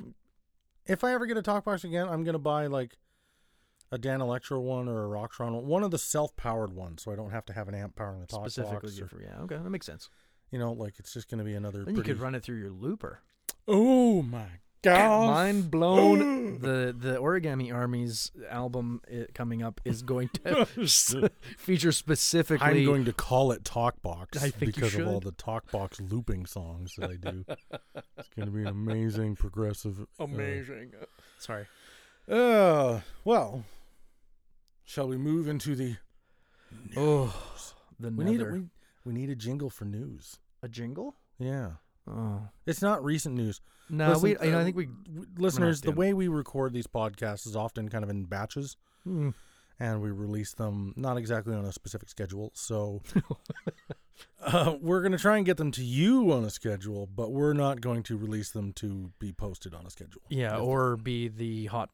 If 0.84 1.04
I 1.04 1.14
ever 1.14 1.24
get 1.24 1.38
a 1.38 1.42
talk 1.42 1.64
box 1.64 1.84
again, 1.84 2.06
I'm 2.06 2.22
gonna 2.22 2.38
buy 2.38 2.66
like 2.66 2.98
a 3.94 3.98
Danelectro 3.98 4.60
one 4.60 4.88
or 4.88 5.04
a 5.04 5.08
Rocktron 5.08 5.52
one, 5.52 5.66
one 5.66 5.82
of 5.82 5.90
the 5.90 5.98
self-powered 5.98 6.74
ones, 6.74 7.02
so 7.02 7.12
I 7.12 7.16
don't 7.16 7.30
have 7.30 7.46
to 7.46 7.52
have 7.52 7.68
an 7.68 7.74
amp 7.74 7.96
powering 7.96 8.20
the 8.20 8.26
talk 8.26 8.50
specifically 8.50 8.90
box. 8.90 9.00
or- 9.00 9.08
for 9.08 9.22
yeah. 9.22 9.38
Okay, 9.42 9.56
that 9.56 9.70
makes 9.70 9.86
sense. 9.86 10.10
you 10.50 10.58
know, 10.58 10.72
like 10.72 10.94
it's 10.98 11.12
just 11.12 11.30
gonna 11.30 11.44
be 11.44 11.54
another. 11.54 11.84
Then 11.84 11.96
you 11.96 12.02
could 12.02 12.20
run 12.20 12.34
it 12.34 12.42
through 12.42 12.58
your 12.58 12.70
looper. 12.70 13.20
Oh 13.66 14.22
my 14.22 14.46
god! 14.82 15.26
Mind 15.26 15.70
blown. 15.70 16.58
the 16.60 16.94
the 16.96 17.16
Origami 17.16 17.74
Army's 17.74 18.30
album 18.50 19.00
i 19.10 19.26
coming 19.34 19.62
up 19.62 19.80
is 19.84 20.02
going 20.02 20.28
to 20.44 20.66
feature 21.56 21.92
specifically. 21.92 22.66
I'm 22.66 22.84
going 22.84 23.04
to 23.06 23.12
call 23.12 23.52
it 23.52 23.64
Talkbox 23.64 24.36
I 24.42 24.50
think 24.50 24.74
because 24.74 24.94
of 24.94 25.08
all 25.08 25.20
the 25.20 25.32
Talkbox 25.32 26.10
looping 26.10 26.46
songs 26.46 26.94
that 26.96 27.10
I 27.10 27.16
do. 27.16 27.44
it's 28.18 28.28
going 28.36 28.46
to 28.46 28.52
be 28.52 28.62
an 28.62 28.68
amazing 28.68 29.36
progressive. 29.36 30.06
uh, 30.20 30.26
Sorry. 31.38 31.66
Uh, 32.28 33.00
well, 33.24 33.64
shall 34.84 35.08
we 35.08 35.16
move 35.16 35.48
into 35.48 35.74
the? 35.74 35.96
Oh, 36.96 37.34
the 38.00 38.10
We 38.10 38.24
need 38.24 38.40
a, 38.40 38.44
we, 38.46 38.62
we 39.04 39.12
need 39.12 39.30
a 39.30 39.34
jingle 39.36 39.70
for 39.70 39.84
news. 39.84 40.38
a 40.62 40.68
jingle. 40.68 41.16
Yeah, 41.38 41.72
Oh 42.06 42.42
it's 42.66 42.82
not 42.82 43.02
recent 43.04 43.34
news. 43.34 43.60
no, 43.90 44.08
Listen, 44.10 44.22
we. 44.22 44.30
You 44.30 44.52
know, 44.52 44.58
I 44.58 44.60
uh, 44.60 44.64
think 44.64 44.76
we. 44.76 44.86
w- 44.86 45.26
listeners, 45.38 45.80
the 45.80 45.92
way 45.92 46.12
we 46.12 46.28
record 46.28 46.72
these 46.72 46.86
podcasts 46.86 47.46
is 47.46 47.56
often 47.56 47.88
kind 47.88 48.04
of 48.04 48.10
in 48.10 48.24
batches, 48.24 48.76
Hmm. 49.04 49.30
and 49.80 50.00
we 50.02 50.10
release 50.10 50.52
them 50.54 50.92
not 50.96 51.16
exactly 51.16 51.54
on 51.54 51.64
a 51.64 51.72
specific 51.72 52.08
schedule. 52.08 52.50
So 52.54 53.02
uh, 54.42 54.76
we're 54.80 55.00
going 55.00 55.12
to 55.12 55.18
try 55.18 55.36
and 55.36 55.46
get 55.46 55.56
them 55.56 55.70
to 55.72 55.84
you 55.84 56.30
on 56.32 56.44
a 56.44 56.50
schedule, 56.50 57.06
but 57.06 57.32
we're 57.32 57.52
not 57.54 57.80
going 57.80 58.02
to 58.04 58.16
release 58.16 58.50
them 58.50 58.72
to 58.74 59.10
be 59.18 59.32
posted 59.32 59.74
on 59.74 59.86
a 59.86 59.90
schedule. 59.90 60.22
Yeah, 60.28 60.58
or 60.58 60.96
be 60.96 61.28
the 61.28 61.66
hot 61.66 61.90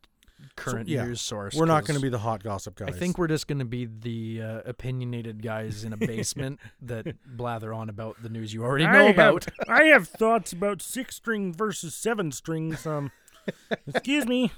current 0.57 0.88
yeah, 0.88 1.05
news 1.05 1.20
source. 1.20 1.55
we're 1.55 1.66
not 1.66 1.84
going 1.84 1.99
to 1.99 2.03
be 2.03 2.09
the 2.09 2.18
hot 2.18 2.43
gossip 2.43 2.74
guys. 2.76 2.88
I 2.88 2.93
think 2.93 3.18
we're 3.18 3.28
just 3.28 3.47
going 3.47 3.59
to 3.59 3.64
be 3.64 3.86
the 3.86 4.43
uh, 4.43 4.61
opinionated 4.64 5.43
guys 5.43 5.84
in 5.84 5.93
a 5.93 5.97
basement 5.99 6.61
that 6.82 7.16
blather 7.26 7.72
on 7.72 7.88
about 7.88 8.22
the 8.22 8.28
news 8.28 8.53
you 8.53 8.64
already 8.64 8.86
know 8.86 9.09
about. 9.09 9.47
I 9.68 9.84
have 9.84 10.09
thoughts 10.09 10.53
about 10.53 10.82
six 10.82 11.16
string 11.16 11.53
versus 11.53 11.95
seven 11.95 12.32
strings. 12.32 12.86
Um, 12.86 13.11
excuse 13.86 14.26
me, 14.26 14.53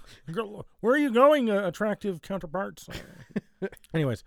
where 0.80 0.94
are 0.94 0.98
you 0.98 1.12
going, 1.12 1.50
uh, 1.50 1.66
attractive 1.66 2.22
counterparts? 2.22 2.88
Anyways, 3.94 4.24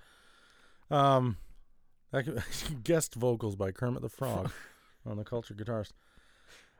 um, 0.89 1.37
I 2.13 2.23
guest 2.83 3.15
vocals 3.15 3.55
by 3.55 3.71
Kermit 3.71 4.01
the 4.01 4.09
Frog 4.09 4.51
on 5.05 5.17
the 5.17 5.23
Culture 5.23 5.53
Guitarist. 5.53 5.91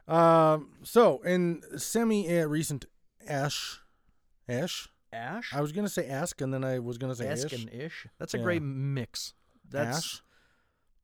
Um, 0.08 0.70
so 0.84 1.22
in 1.24 1.62
semi 1.78 2.40
uh, 2.40 2.46
recent 2.46 2.86
Ash, 3.28 3.82
Ash, 4.48 4.88
Ash, 5.14 5.54
I 5.54 5.62
was 5.62 5.72
gonna 5.72 5.90
say 5.90 6.08
ask, 6.08 6.40
and 6.42 6.54
then 6.54 6.64
I 6.64 6.80
was 6.80 6.98
gonna 6.98 7.16
say 7.16 7.28
Ask 7.28 7.52
ish. 7.52 7.62
and 7.64 7.74
ish. 7.74 8.08
That's 8.20 8.34
a 8.34 8.38
Yeah. 8.38 8.44
great 8.44 8.62
mix. 8.62 9.34
That's 9.70 9.98
Ash. 9.98 10.22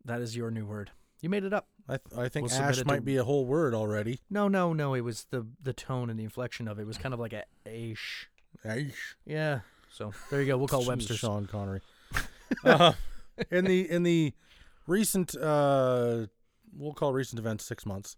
that 0.06 0.22
is 0.22 0.36
your 0.36 0.52
new 0.52 0.66
word. 0.66 0.92
You 1.22 1.30
made 1.30 1.44
it 1.44 1.54
up. 1.54 1.68
I 1.88 1.98
th- 1.98 2.18
I 2.18 2.30
think 2.30 2.44
We'll 2.46 2.50
submit 2.56 2.70
ash 2.72 2.78
it 2.80 2.88
might 2.88 2.96
to- 2.98 3.02
be 3.02 3.18
a 3.18 3.24
whole 3.24 3.46
word 3.46 3.74
already. 3.74 4.20
No, 4.30 4.48
no, 4.48 4.74
no. 4.74 4.94
It 4.94 5.02
was 5.02 5.26
the 5.30 5.46
the 5.62 5.74
tone 5.74 6.10
and 6.10 6.20
the 6.20 6.24
inflection 6.24 6.68
of 6.68 6.80
it 6.80 6.86
was 6.88 6.98
kind 6.98 7.14
of 7.14 7.20
like 7.20 7.34
a 7.34 7.46
ash. 7.66 8.30
Ash. 8.64 9.16
Yeah. 9.26 9.62
So 9.92 10.14
there 10.30 10.42
you 10.42 10.48
go. 10.48 10.58
We'll 10.58 10.68
call 10.68 10.86
Webster. 10.88 11.16
Sean 11.16 11.46
Connery. 11.48 11.82
uh, 12.64 12.94
in 13.50 13.66
the 13.66 13.90
in 13.90 14.04
the 14.04 14.34
recent 14.88 15.36
uh, 15.36 16.28
we'll 16.74 16.94
call 16.94 17.14
recent 17.14 17.40
events 17.40 17.66
six 17.66 17.86
months. 17.86 18.18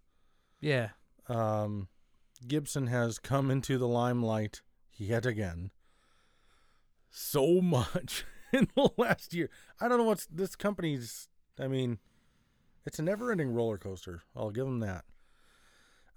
Yeah. 0.60 0.90
Um, 1.28 1.88
Gibson 2.48 2.88
has 2.88 3.20
come 3.20 3.50
into 3.52 3.78
the 3.78 3.88
limelight 3.88 4.62
yet 4.96 5.26
again. 5.26 5.72
So 7.10 7.62
much 7.62 8.26
in 8.54 8.68
the 8.76 8.90
last 8.98 9.34
year. 9.34 9.50
I 9.80 9.88
don't 9.88 9.98
know 9.98 10.04
what's 10.04 10.26
this 10.26 10.56
company's. 10.56 11.30
I 11.60 11.68
mean, 11.68 12.00
it's 12.86 13.00
a 13.00 13.04
never-ending 13.04 13.54
roller 13.54 13.78
coaster. 13.78 14.24
I'll 14.36 14.52
give 14.52 14.66
them 14.66 14.80
that. 14.80 15.06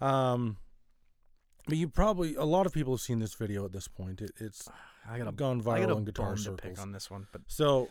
Um, 0.01 0.59
but 1.67 1.77
you 1.77 1.89
probably 1.89 2.35
a 2.35 2.45
lot 2.45 2.67
of 2.67 2.73
people 2.73 2.95
have 2.95 3.01
seen 3.01 3.19
this 3.19 3.35
video 3.35 3.65
at 3.65 3.73
this 3.73 3.89
point. 3.89 4.21
It, 4.21 4.33
it's 4.39 4.69
I 5.09 5.19
got 5.19 5.37
gone 5.37 5.61
got 5.61 5.79
viral 5.79 5.95
a 5.95 5.97
in 5.99 6.05
guitar 6.05 6.37
circles. 6.37 6.79
on 6.79 6.93
this 6.93 7.11
one, 7.11 7.29
but 7.33 7.43
So, 7.47 7.89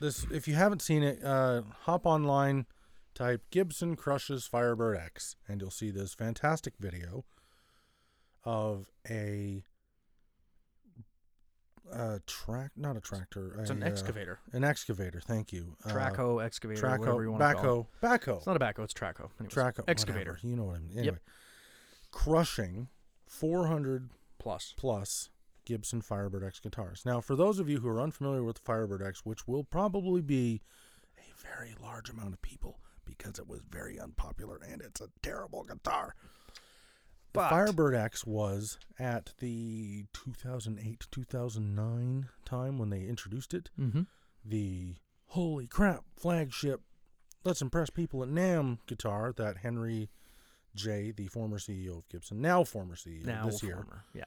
this 0.00 0.26
if 0.30 0.48
you 0.48 0.54
haven't 0.54 0.80
seen 0.80 1.02
it, 1.02 1.22
uh, 1.22 1.62
hop 1.82 2.06
online, 2.06 2.66
type 3.14 3.42
Gibson 3.50 3.96
crushes 3.96 4.46
Firebird 4.46 4.96
X, 4.96 5.36
and 5.48 5.60
you'll 5.60 5.70
see 5.70 5.90
this 5.90 6.14
fantastic 6.14 6.74
video 6.80 7.24
of 8.44 8.90
a 9.08 9.64
uh, 11.92 12.18
track, 12.26 12.70
not 12.76 12.96
a 12.96 13.00
tractor, 13.00 13.56
it's 13.60 13.70
an 13.70 13.82
a, 13.82 13.86
uh, 13.86 13.88
excavator. 13.88 14.38
an 14.52 14.64
excavator. 14.64 15.20
Thank 15.20 15.52
you, 15.52 15.76
Uh, 15.84 15.90
Traco 15.90 16.44
excavator, 16.44 16.80
whatever 16.98 17.22
you 17.24 17.30
Traco, 17.30 17.32
want 17.32 17.56
to 17.56 17.62
call 17.62 17.80
it. 17.80 17.86
backhoe, 18.02 18.20
backhoe, 18.20 18.36
It's 18.38 18.46
not 18.46 18.56
a 18.56 18.58
backhoe. 18.60 18.84
It's 18.84 18.94
Traco. 18.94 19.30
Anyways, 19.38 19.54
Traco, 19.54 19.84
excavator 19.88 20.30
whatever, 20.32 20.48
You 20.48 20.56
know 20.56 20.64
what 20.64 20.76
I 20.76 20.78
mean? 20.80 20.98
Anyway, 20.98 21.18
crushing 22.10 22.88
400 23.26 24.10
plus. 24.38 24.74
plus 24.76 25.30
Gibson 25.64 26.02
Firebird 26.02 26.44
X 26.44 26.60
guitars. 26.60 27.04
Now, 27.06 27.20
for 27.20 27.34
those 27.36 27.58
of 27.58 27.68
you 27.70 27.80
who 27.80 27.88
are 27.88 28.00
unfamiliar 28.00 28.42
with 28.44 28.56
the 28.56 28.62
Firebird 28.62 29.02
X, 29.02 29.24
which 29.24 29.48
will 29.48 29.64
probably 29.64 30.20
be 30.20 30.60
a 31.18 31.32
very 31.42 31.74
large 31.82 32.10
amount 32.10 32.34
of 32.34 32.42
people 32.42 32.78
because 33.06 33.38
it 33.38 33.48
was 33.48 33.60
very 33.70 33.98
unpopular 33.98 34.60
and 34.70 34.82
it's 34.82 35.00
a 35.00 35.08
terrible 35.22 35.64
guitar. 35.64 36.14
But- 37.34 37.50
Firebird 37.50 37.94
X 37.94 38.24
was 38.24 38.78
at 38.98 39.34
the 39.38 40.06
2008 40.14 41.06
2009 41.10 42.28
time 42.46 42.78
when 42.78 42.88
they 42.90 43.02
introduced 43.02 43.52
it. 43.52 43.68
Mm-hmm. 43.78 44.02
The 44.44 44.94
holy 45.26 45.66
crap 45.66 46.04
flagship, 46.16 46.80
let's 47.44 47.60
impress 47.60 47.90
people 47.90 48.22
at 48.22 48.28
NAMM 48.28 48.78
guitar 48.86 49.32
that 49.36 49.58
Henry 49.58 50.10
J., 50.76 51.10
the 51.10 51.26
former 51.26 51.58
CEO 51.58 51.98
of 51.98 52.08
Gibson, 52.08 52.40
now 52.40 52.62
former 52.64 52.94
CEO 52.94 53.24
Now 53.26 53.46
this 53.46 53.62
year, 53.62 53.76
former. 53.76 54.04
Yeah. 54.14 54.24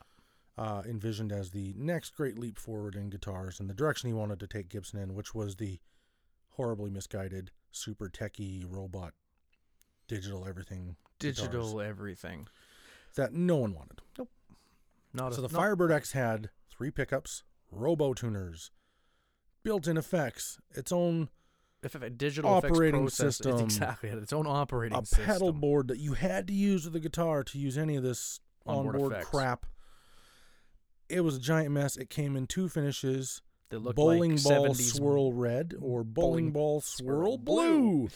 uh, 0.57 0.83
envisioned 0.85 1.31
as 1.31 1.51
the 1.51 1.73
next 1.77 2.15
great 2.15 2.37
leap 2.37 2.57
forward 2.59 2.95
in 2.95 3.09
guitars 3.09 3.59
and 3.59 3.69
the 3.69 3.73
direction 3.73 4.09
he 4.09 4.13
wanted 4.13 4.39
to 4.41 4.47
take 4.47 4.69
Gibson 4.69 4.99
in, 4.99 5.13
which 5.15 5.33
was 5.33 5.55
the 5.55 5.79
horribly 6.51 6.89
misguided, 6.89 7.51
super 7.71 8.09
techy 8.09 8.65
robot, 8.67 9.13
digital 10.07 10.45
everything 10.47 10.95
Digital 11.19 11.73
guitars 11.73 11.89
everything. 11.89 12.47
That 13.17 13.33
no 13.33 13.57
one 13.57 13.73
wanted. 13.73 14.01
Nope. 14.17 14.29
Not 15.13 15.25
at 15.25 15.25
all. 15.25 15.31
so 15.33 15.45
a, 15.45 15.47
the 15.47 15.53
Firebird 15.53 15.91
X 15.91 16.13
had 16.13 16.49
three 16.71 16.89
pickups, 16.89 17.43
robo 17.69 18.13
tuners, 18.13 18.71
built-in 19.63 19.97
effects, 19.97 20.59
its 20.71 20.91
own 20.91 21.29
if 21.83 21.93
a 21.95 22.09
digital 22.09 22.51
operating 22.51 23.01
process, 23.01 23.27
it's 23.27 23.37
system, 23.37 23.59
exactly 23.59 24.09
it. 24.09 24.17
Its 24.17 24.33
own 24.33 24.47
operating 24.47 24.97
a 24.97 25.05
system. 25.05 25.25
pedal 25.25 25.53
board 25.53 25.89
that 25.89 25.99
you 25.99 26.13
had 26.13 26.47
to 26.47 26.53
use 26.53 26.85
with 26.85 26.93
the 26.93 26.99
guitar 26.99 27.43
to 27.43 27.57
use 27.59 27.77
any 27.77 27.95
of 27.95 28.03
this 28.03 28.39
Onboard 28.65 28.95
onboard 28.95 29.23
crap. 29.23 29.65
It 31.09 31.21
was 31.21 31.37
a 31.37 31.39
giant 31.39 31.71
mess. 31.71 31.95
It 31.95 32.09
came 32.09 32.35
in 32.35 32.47
two 32.47 32.67
finishes. 32.67 33.41
that 33.69 33.79
looked 33.79 33.95
bowling 33.95 34.35
like 34.35 34.43
ball 34.43 34.67
70s 34.67 34.95
swirl 34.95 35.33
red 35.33 35.75
or 35.79 36.03
bowling 36.03 36.51
bowling 36.51 36.51
ball 36.51 36.81
swirl 36.81 37.37
swirl 37.37 37.37
blue. 37.37 37.79
blue. 37.79 38.09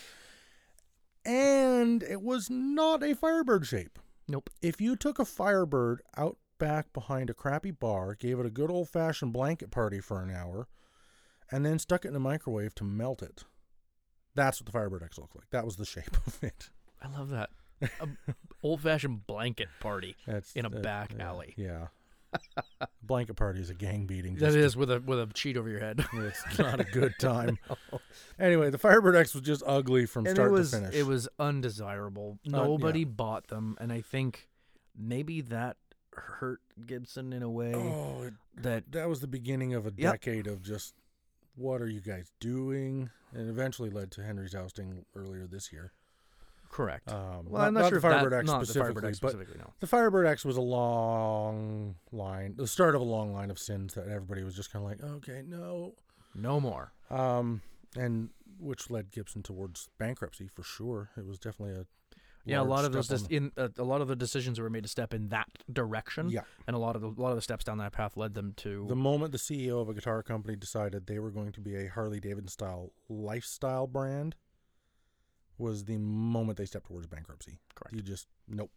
And 1.24 2.04
it 2.04 2.22
was 2.22 2.50
not 2.50 3.04
a 3.04 3.16
Firebird 3.16 3.66
shape. 3.66 4.00
Nope. 4.28 4.50
If 4.62 4.80
you 4.80 4.96
took 4.96 5.20
a 5.20 5.26
Firebird 5.26 6.02
out 6.18 6.38
back 6.58 6.94
behind 6.94 7.30
a 7.30 7.34
crappy 7.34 7.72
bar, 7.72 8.16
gave 8.16 8.40
it 8.40 8.46
a 8.46 8.50
good 8.52 8.70
old 8.72 8.90
fashioned 8.90 9.34
blanket 9.34 9.72
party 9.72 10.00
for 10.00 10.22
an 10.22 10.32
hour, 10.32 10.68
and 11.52 11.66
then 11.66 11.80
stuck 11.80 12.06
it 12.06 12.10
in 12.10 12.16
a 12.16 12.20
microwave 12.20 12.74
to 12.76 12.84
melt 12.84 13.22
it, 13.22 13.44
that's 14.36 14.62
what 14.62 14.66
the 14.68 14.72
Firebird 14.72 15.04
X 15.04 15.18
looked 15.18 15.36
like. 15.36 15.50
That 15.52 15.66
was 15.66 15.76
the 15.76 15.86
shape 15.96 16.16
of 16.26 16.42
it. 16.44 16.70
I 17.02 17.08
love 17.10 17.30
that. 17.32 17.50
A 17.82 18.08
old 18.64 18.82
fashioned 18.82 19.26
blanket 19.26 19.68
party. 19.80 20.16
That's, 20.28 20.54
In 20.54 20.66
a 20.66 20.70
that- 20.70 20.84
back 20.84 21.14
yeah, 21.18 21.28
alley. 21.28 21.54
Yeah. 21.58 21.88
blanket 23.04 23.36
party 23.36 23.60
is 23.60 23.70
a 23.70 23.74
gang 23.74 24.06
beating. 24.06 24.36
That 24.36 24.56
is 24.56 24.76
with 24.76 24.92
a 24.92 25.00
with 25.02 25.20
a 25.20 25.30
sheet 25.36 25.58
over 25.58 25.70
your 25.70 25.80
head. 25.80 26.06
It's 26.14 26.58
not 26.60 26.80
a 26.80 26.84
good 26.84 27.14
time. 27.20 27.58
Anyway, 28.40 28.70
the 28.70 28.78
Firebird 28.78 29.16
X 29.16 29.34
was 29.34 29.44
just 29.44 29.64
ugly 29.66 30.06
from 30.06 30.26
and 30.28 30.36
start 30.36 30.50
it 30.50 30.52
was 30.52 30.72
to 30.72 30.78
finish. 30.78 30.96
it 30.96 31.04
was 31.06 31.28
undesirable. 31.40 32.40
Uh, 32.46 32.50
yeah. 32.58 32.64
Nobody 32.64 33.04
bought 33.06 33.48
them, 33.48 33.78
and 33.80 33.92
I 33.92 34.02
think 34.02 34.48
maybe 34.98 35.42
that 35.42 35.78
hurt 36.14 36.60
Gibson 36.86 37.32
in 37.32 37.42
a 37.42 37.50
way 37.50 37.74
oh, 37.74 38.24
it, 38.24 38.34
that 38.62 38.92
that 38.92 39.08
was 39.08 39.22
the 39.22 39.28
beginning 39.28 39.74
of 39.74 39.86
a 39.86 39.94
Yep. 39.96 40.12
decade 40.14 40.48
of 40.48 40.62
just 40.62 40.94
what 41.56 41.82
are 41.82 41.88
you 41.88 42.02
guys 42.02 42.32
doing, 42.40 43.10
and 43.34 43.50
eventually 43.50 43.90
led 43.90 44.12
to 44.12 44.24
Henry's 44.24 44.56
ousting 44.56 45.06
earlier 45.16 45.48
this 45.48 45.72
year. 45.72 45.92
Correct. 46.72 47.12
Um, 47.12 47.46
well, 47.50 47.62
I'm 47.64 47.74
not, 47.74 47.90
sure 47.90 47.92
the 47.92 47.96
if 47.98 48.02
Firebird 48.14 48.32
that, 48.34 48.38
X 48.40 48.48
not 48.48 48.60
the 48.62 48.66
specifically, 48.66 48.94
Firebird 48.94 49.06
X 49.10 49.20
but 49.20 49.30
specifically. 49.32 49.60
No. 49.60 49.74
the 49.80 49.88
Firebird 49.88 50.26
X 50.28 50.46
was 50.46 50.58
a 50.58 50.62
long 50.62 51.96
line, 52.12 52.56
the 52.58 52.68
start 52.68 52.96
of 52.96 53.02
a 53.02 53.06
long 53.06 53.34
line 53.34 53.52
of 53.52 53.60
sins 53.60 53.94
that 53.94 54.08
everybody 54.08 54.44
was 54.44 54.56
just 54.56 54.72
kind 54.72 54.84
of 54.86 54.90
like, 54.92 55.04
okay, 55.18 55.44
no, 55.46 55.94
No 56.36 56.60
more. 56.60 56.94
um, 57.10 57.62
and 57.98 58.30
which 58.60 58.90
led 58.90 59.12
Gibson 59.12 59.44
towards 59.44 59.90
bankruptcy 59.98 60.48
for 60.48 60.64
sure. 60.64 61.10
It 61.18 61.26
was 61.26 61.40
definitely 61.40 61.76
a 61.82 61.86
Yeah, 62.46 62.62
a 62.62 62.64
lot 62.64 62.86
of 62.86 62.92
those 62.94 63.06
step 63.08 63.20
dis- 63.20 63.28
in 63.28 63.52
uh, 63.58 63.70
a 63.78 63.84
lot 63.84 64.02
of 64.02 64.08
the 64.08 64.16
decisions 64.16 64.60
were 64.60 64.70
made 64.70 64.84
to 64.84 64.90
step 64.90 65.14
in 65.16 65.30
that 65.30 65.48
direction. 65.72 66.30
yeah. 66.30 66.42
and 66.68 66.76
a 66.76 66.80
lot 66.80 66.96
of 66.96 67.02
the 67.02 67.08
a 67.10 67.20
lot 67.22 67.30
of 67.32 67.36
the 67.36 67.42
steps 67.42 67.64
down 67.66 67.80
that 67.80 67.92
path 67.92 68.16
led 68.18 68.34
them 68.36 68.54
to 68.58 68.86
The 68.88 68.96
moment 68.96 69.32
the 69.32 69.40
CEO 69.40 69.82
of 69.82 69.90
a 69.90 69.94
guitar 69.96 70.22
company 70.24 70.56
decided 70.56 71.08
they 71.08 71.18
were 71.20 71.32
going 71.32 71.52
to 71.54 71.60
be 71.60 71.76
a 71.76 71.88
Harley 71.88 72.20
Davidson 72.20 72.48
style 72.50 72.92
lifestyle 73.10 73.88
brand 73.88 74.36
was 75.62 75.86
the 75.86 75.98
moment 75.98 76.58
they 76.58 76.66
stepped 76.66 76.88
towards 76.88 77.08
bankruptcy. 77.08 77.60
Correct. 77.76 77.96
You 77.96 78.02
just 78.02 78.28
nope. 78.48 78.72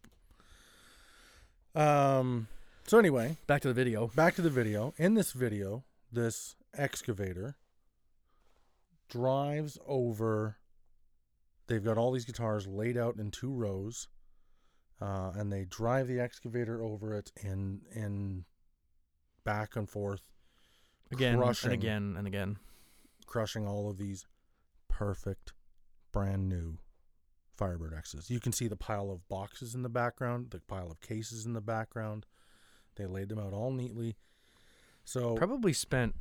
Um 1.74 2.46
so 2.86 2.98
anyway, 2.98 3.36
back 3.46 3.62
to 3.62 3.68
the 3.68 3.74
video. 3.74 4.08
back 4.08 4.34
to 4.36 4.42
the 4.42 4.50
video. 4.50 4.92
In 4.98 5.14
this 5.14 5.32
video, 5.32 5.84
this 6.12 6.54
excavator 6.76 7.56
drives 9.08 9.78
over 9.86 10.56
they've 11.66 11.84
got 11.84 11.96
all 11.98 12.12
these 12.12 12.24
guitars 12.26 12.66
laid 12.66 12.96
out 12.96 13.16
in 13.16 13.30
two 13.30 13.52
rows. 13.52 14.08
Uh, 15.00 15.32
and 15.36 15.52
they 15.52 15.64
drive 15.64 16.06
the 16.06 16.20
excavator 16.20 16.82
over 16.82 17.14
it 17.14 17.32
in 17.42 17.80
in 17.94 18.44
back 19.44 19.76
and 19.76 19.90
forth 19.90 20.22
Again 21.12 21.36
crushing. 21.36 21.72
and 21.72 21.82
again 21.82 22.14
and 22.16 22.26
again. 22.26 22.56
crushing 23.26 23.66
all 23.66 23.90
of 23.90 23.98
these 23.98 24.24
perfect, 24.88 25.52
brand 26.14 26.48
new 26.48 26.78
Firebird 27.58 27.92
X's. 27.92 28.30
You 28.30 28.40
can 28.40 28.52
see 28.52 28.68
the 28.68 28.76
pile 28.76 29.10
of 29.10 29.28
boxes 29.28 29.74
in 29.74 29.82
the 29.82 29.88
background, 29.88 30.50
the 30.50 30.60
pile 30.60 30.90
of 30.90 31.00
cases 31.00 31.44
in 31.44 31.52
the 31.52 31.60
background. 31.60 32.24
They 32.96 33.06
laid 33.06 33.28
them 33.28 33.38
out 33.38 33.52
all 33.52 33.72
neatly. 33.72 34.16
So 35.04 35.34
Probably 35.34 35.72
spent 35.72 36.14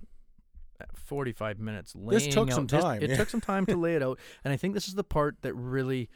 uh, 0.82 0.86
45 0.96 1.60
minutes 1.60 1.96
laying 1.96 2.10
This 2.10 2.28
took 2.34 2.50
out 2.50 2.56
some 2.56 2.68
this- 2.68 2.82
time, 2.84 3.02
it 3.04 3.12
yeah. 3.12 3.16
took 3.18 3.30
some 3.30 3.40
time 3.42 3.66
to 3.68 3.78
lay 3.86 3.96
it 3.96 4.04
out, 4.04 4.20
and 4.44 4.52
I 4.54 4.58
think 4.58 4.74
this 4.74 4.88
is 4.88 4.96
the 4.96 5.04
part 5.04 5.38
that 5.44 5.54
really, 5.54 6.10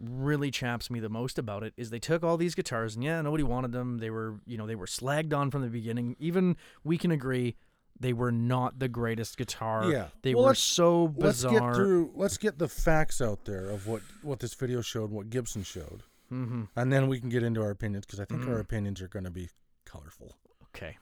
really 0.00 0.50
chaps 0.50 0.88
me 0.90 1.00
the 1.00 1.08
most 1.08 1.38
about 1.38 1.62
it. 1.62 1.74
Is 1.76 1.90
they 1.90 1.98
took 1.98 2.22
all 2.24 2.36
these 2.36 2.54
guitars, 2.54 2.94
and 2.94 3.04
yeah, 3.04 3.20
nobody 3.20 3.42
wanted 3.42 3.72
them. 3.72 3.98
They 3.98 4.10
were, 4.10 4.36
you 4.46 4.56
know, 4.56 4.66
they 4.66 4.76
were 4.76 4.86
slagged 4.86 5.34
on 5.36 5.50
from 5.50 5.62
the 5.62 5.68
beginning. 5.68 6.16
Even 6.18 6.56
we 6.84 6.96
can 6.96 7.10
agree 7.10 7.56
they 7.98 8.12
were 8.12 8.30
not 8.32 8.78
the 8.78 8.88
greatest 8.88 9.36
guitar. 9.38 9.90
Yeah. 9.90 10.08
they 10.22 10.34
Well, 10.34 10.44
were 10.44 10.50
let's- 10.50 10.60
so 10.62 11.04
let's 11.16 11.42
bizarre. 11.42 11.70
get 11.70 11.76
through. 11.76 12.12
Let's 12.14 12.36
get 12.38 12.58
the 12.58 12.68
facts 12.68 13.20
out 13.20 13.44
there 13.44 13.66
of 13.70 13.86
what 13.86 14.02
what 14.22 14.40
this 14.40 14.54
video 14.54 14.80
showed, 14.82 15.10
what 15.10 15.30
Gibson 15.30 15.62
showed, 15.62 16.02
hmm 16.28 16.64
and 16.76 16.92
then 16.92 17.08
we 17.08 17.20
can 17.20 17.28
get 17.28 17.42
into 17.42 17.62
our 17.62 17.70
opinions 17.70 18.04
because 18.06 18.20
I 18.20 18.24
think 18.24 18.46
our 18.46 18.56
Mhm. 18.56 18.60
opinions 18.60 19.00
are 19.00 19.08
going 19.08 19.24
to 19.24 19.30
be 19.30 19.48
colorful. 19.84 20.36
Okay. 20.74 20.98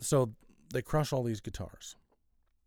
so 0.00 0.34
they 0.72 0.82
crush 0.82 1.12
all 1.12 1.22
these 1.22 1.40
guitars. 1.40 1.96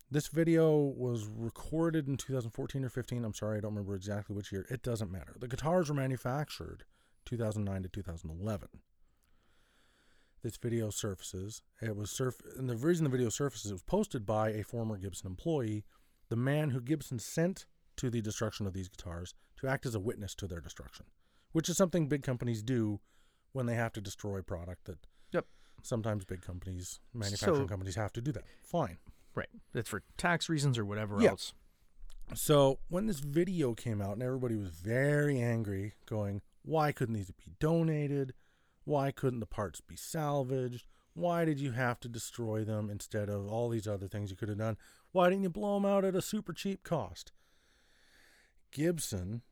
This 0.10 0.28
video 0.28 0.76
was 0.76 1.26
recorded 1.28 2.08
in 2.08 2.18
2014 2.18 2.84
or 2.84 2.90
15. 2.90 3.24
I'm 3.24 3.34
sorry, 3.36 3.58
I 3.58 3.62
don't 3.62 3.74
remember 3.76 3.96
exactly 3.96 4.36
which 4.36 4.52
year. 4.52 4.66
It 4.70 4.82
doesn't 4.82 5.12
matter. 5.12 5.36
The 5.40 5.48
guitars 5.48 5.90
were 5.90 5.96
manufactured 5.96 6.86
2009 7.26 7.84
to 7.84 7.90
2011. 7.90 8.70
This 10.42 10.56
video 10.58 10.90
surfaces. 10.90 11.62
It 11.82 11.96
was 11.98 12.10
surf, 12.12 12.42
and 12.58 12.70
the 12.70 12.76
reason 12.78 13.04
the 13.04 13.10
video 13.10 13.30
surfaces, 13.30 13.72
it 13.72 13.74
was 13.74 13.84
posted 13.84 14.26
by 14.26 14.52
a 14.52 14.64
former 14.64 14.98
Gibson 14.98 15.28
employee, 15.28 15.84
the 16.30 16.38
man 16.38 16.70
who 16.70 16.80
Gibson 16.80 17.20
sent 17.20 17.66
to 17.98 18.10
the 18.10 18.22
destruction 18.22 18.66
of 18.66 18.72
these 18.74 18.88
guitars 18.88 19.36
to 19.58 19.68
act 19.68 19.86
as 19.86 19.96
a 19.96 20.00
witness 20.00 20.34
to 20.36 20.48
their 20.48 20.62
destruction, 20.62 21.06
which 21.52 21.68
is 21.68 21.76
something 21.76 22.08
big 22.08 22.24
companies 22.24 22.64
do 22.64 23.02
when 23.52 23.66
they 23.66 23.76
have 23.76 23.92
to 23.94 24.02
destroy 24.02 24.42
product 24.42 24.86
that 24.86 25.06
Yep. 25.34 25.46
sometimes 25.84 26.24
big 26.24 26.42
companies, 26.42 27.02
manufacturing 27.14 27.64
So- 27.64 27.68
companies 27.68 27.96
have 27.96 28.14
to 28.14 28.22
do 28.22 28.32
that. 28.32 28.46
Fine. 28.64 29.00
Right. 29.36 29.50
That's 29.74 29.90
for 29.90 30.04
tax 30.16 30.48
reasons 30.48 30.78
or 30.78 30.86
whatever 30.86 31.22
Yeah. 31.22 31.32
else. 31.32 31.54
So 32.36 32.80
when 32.88 33.08
this 33.08 33.20
video 33.20 33.74
came 33.74 34.02
out 34.02 34.14
and 34.14 34.24
everybody 34.24 34.56
was 34.56 34.70
very 34.70 35.42
angry, 35.42 35.96
going, 36.06 36.42
why 36.62 36.92
couldn't 36.94 37.16
these 37.16 37.32
be 37.32 37.56
donated? 37.60 38.34
Why 38.90 39.12
couldn't 39.12 39.40
the 39.40 39.46
parts 39.46 39.82
be 39.82 39.96
salvaged? 39.96 40.88
Why 41.14 41.46
did 41.46 41.60
you 41.60 41.74
have 41.74 42.00
to 42.00 42.10
destroy 42.10 42.64
them 42.64 42.90
instead 42.90 43.30
of 43.30 43.46
all 43.48 43.70
these 43.70 43.88
other 43.88 44.08
things 44.08 44.32
you 44.32 44.36
could 44.36 44.50
have 44.50 44.58
done? 44.58 44.78
Why 45.12 45.30
didn't 45.30 45.44
you 45.44 45.52
blow 45.52 45.76
them 45.76 45.86
out 45.86 46.04
at 46.04 46.16
a 46.16 46.24
super 46.24 46.54
cheap 46.54 46.84
cost? 46.84 47.32
Gibson 48.72 49.44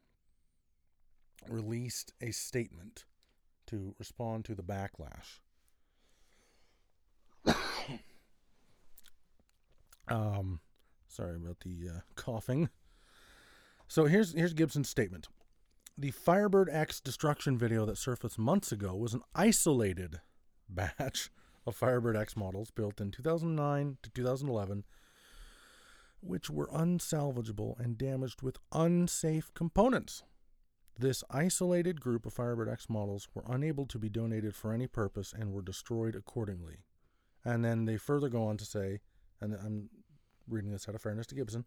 released 1.48 2.14
a 2.20 2.32
statement 2.32 3.06
to 3.68 3.94
respond 4.00 4.44
to 4.46 4.56
the 4.56 4.64
backlash. 4.64 5.42
um, 10.08 10.62
sorry 11.08 11.36
about 11.36 11.60
the 11.60 11.90
uh, 11.98 12.00
coughing. 12.16 12.70
So 13.88 14.06
here's 14.06 14.34
here's 14.34 14.54
Gibson's 14.54 14.90
statement. 14.90 15.28
The 16.00 16.12
Firebird 16.12 16.70
X 16.72 17.00
destruction 17.00 17.58
video 17.58 17.84
that 17.88 17.98
surfaced 17.98 18.38
months 18.38 18.72
ago 18.72 18.96
was 18.96 19.16
an 19.16 19.24
isolated 19.34 20.22
batch 20.70 21.32
of 21.66 21.76
Firebird 21.76 22.16
X 22.16 22.38
models 22.38 22.70
built 22.70 23.02
in 23.02 23.10
2009 23.10 23.98
to 24.04 24.10
2011, 24.12 24.86
which 26.22 26.52
were 26.52 26.68
unsalvageable 26.68 27.80
and 27.80 27.98
damaged 27.98 28.44
with 28.44 28.60
unsafe 28.72 29.52
components. 29.56 30.22
This 31.00 31.24
isolated 31.32 32.00
group 32.00 32.28
of 32.28 32.34
Firebird 32.34 32.70
X 32.70 32.92
models 32.92 33.28
were 33.34 33.44
unable 33.48 33.88
to 33.88 33.98
be 33.98 34.08
donated 34.08 34.56
for 34.56 34.74
any 34.74 34.86
purpose 34.86 35.34
and 35.34 35.52
were 35.52 35.64
destroyed 35.64 36.16
accordingly. 36.16 36.84
And 37.44 37.66
then 37.66 37.86
they 37.86 37.98
further 37.98 38.30
go 38.30 38.44
on 38.44 38.58
to 38.58 38.66
say, 38.66 39.00
and 39.42 39.56
I'm 39.56 39.90
reading 40.48 40.72
this 40.72 40.88
out 40.88 40.94
of 40.94 41.02
fairness 41.02 41.26
to 41.28 41.36
Gibson. 41.36 41.66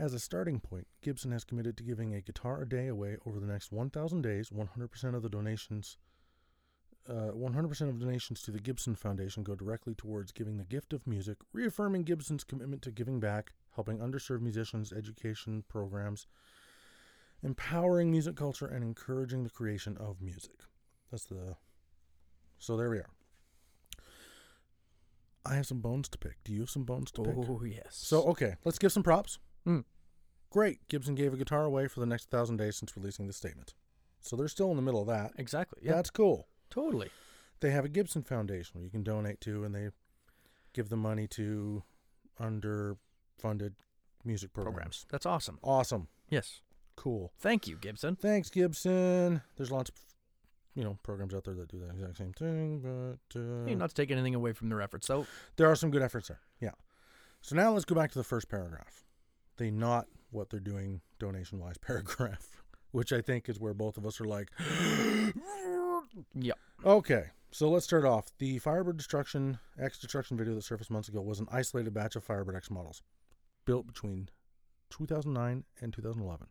As 0.00 0.14
a 0.14 0.18
starting 0.18 0.60
point, 0.60 0.86
Gibson 1.02 1.30
has 1.32 1.44
committed 1.44 1.76
to 1.76 1.82
giving 1.82 2.14
a 2.14 2.22
guitar 2.22 2.62
a 2.62 2.68
day 2.68 2.86
away 2.86 3.18
over 3.26 3.38
the 3.38 3.46
next 3.46 3.70
1,000 3.70 4.22
days. 4.22 4.48
100% 4.48 5.14
of 5.14 5.22
the 5.22 5.28
donations, 5.28 5.98
uh, 7.06 7.32
100% 7.34 7.88
of 7.90 8.00
donations 8.00 8.40
to 8.40 8.50
the 8.50 8.60
Gibson 8.60 8.94
Foundation 8.94 9.42
go 9.42 9.54
directly 9.54 9.94
towards 9.94 10.32
giving 10.32 10.56
the 10.56 10.64
gift 10.64 10.94
of 10.94 11.06
music, 11.06 11.36
reaffirming 11.52 12.04
Gibson's 12.04 12.44
commitment 12.44 12.80
to 12.80 12.90
giving 12.90 13.20
back, 13.20 13.52
helping 13.74 13.98
underserved 13.98 14.40
musicians, 14.40 14.90
education 14.90 15.64
programs, 15.68 16.26
empowering 17.42 18.10
music 18.10 18.36
culture, 18.36 18.66
and 18.66 18.82
encouraging 18.82 19.44
the 19.44 19.50
creation 19.50 19.98
of 19.98 20.22
music. 20.22 20.62
That's 21.10 21.26
the. 21.26 21.56
So 22.58 22.74
there 22.74 22.88
we 22.88 23.00
are. 23.00 23.10
I 25.44 25.56
have 25.56 25.66
some 25.66 25.80
bones 25.80 26.08
to 26.08 26.16
pick. 26.16 26.42
Do 26.42 26.54
you 26.54 26.60
have 26.60 26.70
some 26.70 26.84
bones 26.84 27.10
to 27.12 27.22
pick? 27.22 27.34
Oh 27.36 27.64
yes. 27.64 27.90
So 27.90 28.22
okay, 28.28 28.54
let's 28.64 28.78
give 28.78 28.92
some 28.92 29.02
props. 29.02 29.38
Hmm. 29.64 29.80
Great, 30.50 30.86
Gibson 30.88 31.14
gave 31.14 31.32
a 31.32 31.36
guitar 31.36 31.64
away 31.64 31.86
for 31.86 32.00
the 32.00 32.06
next 32.06 32.28
thousand 32.30 32.56
days 32.56 32.76
since 32.76 32.96
releasing 32.96 33.26
the 33.26 33.32
statement. 33.32 33.74
So 34.20 34.36
they're 34.36 34.48
still 34.48 34.70
in 34.70 34.76
the 34.76 34.82
middle 34.82 35.00
of 35.00 35.06
that. 35.08 35.32
exactly. 35.38 35.80
Yeah. 35.82 35.92
That's 35.92 36.10
cool. 36.10 36.48
totally. 36.70 37.10
They 37.60 37.70
have 37.72 37.84
a 37.84 37.88
Gibson 37.88 38.22
Foundation 38.22 38.72
where 38.80 38.84
you 38.84 38.90
can 38.90 39.02
donate 39.02 39.40
to, 39.42 39.64
and 39.64 39.74
they 39.74 39.90
give 40.72 40.88
the 40.88 40.96
money 40.96 41.26
to 41.28 41.82
underfunded 42.40 43.72
music 44.24 44.52
programs. 44.52 44.74
Programs. 44.74 45.06
That's 45.10 45.26
awesome. 45.26 45.58
Awesome, 45.62 46.08
Yes. 46.28 46.62
cool. 46.96 47.32
Thank 47.38 47.66
you, 47.68 47.76
Gibson. 47.76 48.16
Thanks, 48.16 48.50
Gibson. 48.50 49.42
There's 49.56 49.70
lots 49.70 49.90
of 49.90 49.96
you 50.74 50.84
know 50.84 50.98
programs 51.02 51.34
out 51.34 51.44
there 51.44 51.54
that 51.54 51.68
do 51.68 51.78
the 51.80 51.90
exact 51.90 52.16
same 52.18 52.32
thing, 52.32 52.80
but 52.80 53.38
uh, 53.40 53.66
Hey, 53.66 53.74
not 53.74 53.90
to 53.90 53.94
take 53.94 54.10
anything 54.10 54.34
away 54.34 54.52
from 54.52 54.68
their 54.68 54.80
efforts, 54.80 55.06
So 55.06 55.26
there 55.56 55.70
are 55.70 55.76
some 55.76 55.90
good 55.90 56.02
efforts 56.02 56.28
there. 56.28 56.40
Yeah. 56.60 56.72
So 57.42 57.56
now 57.56 57.72
let's 57.72 57.84
go 57.84 57.94
back 57.94 58.10
to 58.12 58.18
the 58.18 58.24
first 58.24 58.48
paragraph. 58.48 59.04
The 59.60 59.70
not 59.70 60.06
what 60.30 60.48
they're 60.48 60.58
doing 60.58 61.02
donation 61.18 61.58
wise 61.60 61.76
paragraph, 61.86 62.62
which 62.92 63.12
I 63.12 63.20
think 63.20 63.46
is 63.46 63.60
where 63.60 63.74
both 63.74 63.98
of 63.98 64.06
us 64.06 64.18
are 64.18 64.24
like, 64.24 64.50
Yeah. 66.34 66.54
okay. 66.82 67.26
So 67.50 67.68
let's 67.68 67.84
start 67.84 68.06
off. 68.06 68.30
The 68.38 68.58
Firebird 68.58 68.96
Destruction 68.96 69.58
X 69.78 69.98
Destruction 69.98 70.38
video 70.38 70.54
that 70.54 70.62
surfaced 70.64 70.90
months 70.90 71.08
ago 71.08 71.20
was 71.20 71.40
an 71.40 71.48
isolated 71.52 71.92
batch 71.92 72.16
of 72.16 72.24
Firebird 72.24 72.56
X 72.56 72.70
models 72.70 73.02
built 73.66 73.86
between 73.86 74.30
2009 74.88 75.64
and 75.82 75.92
2011. 75.92 76.46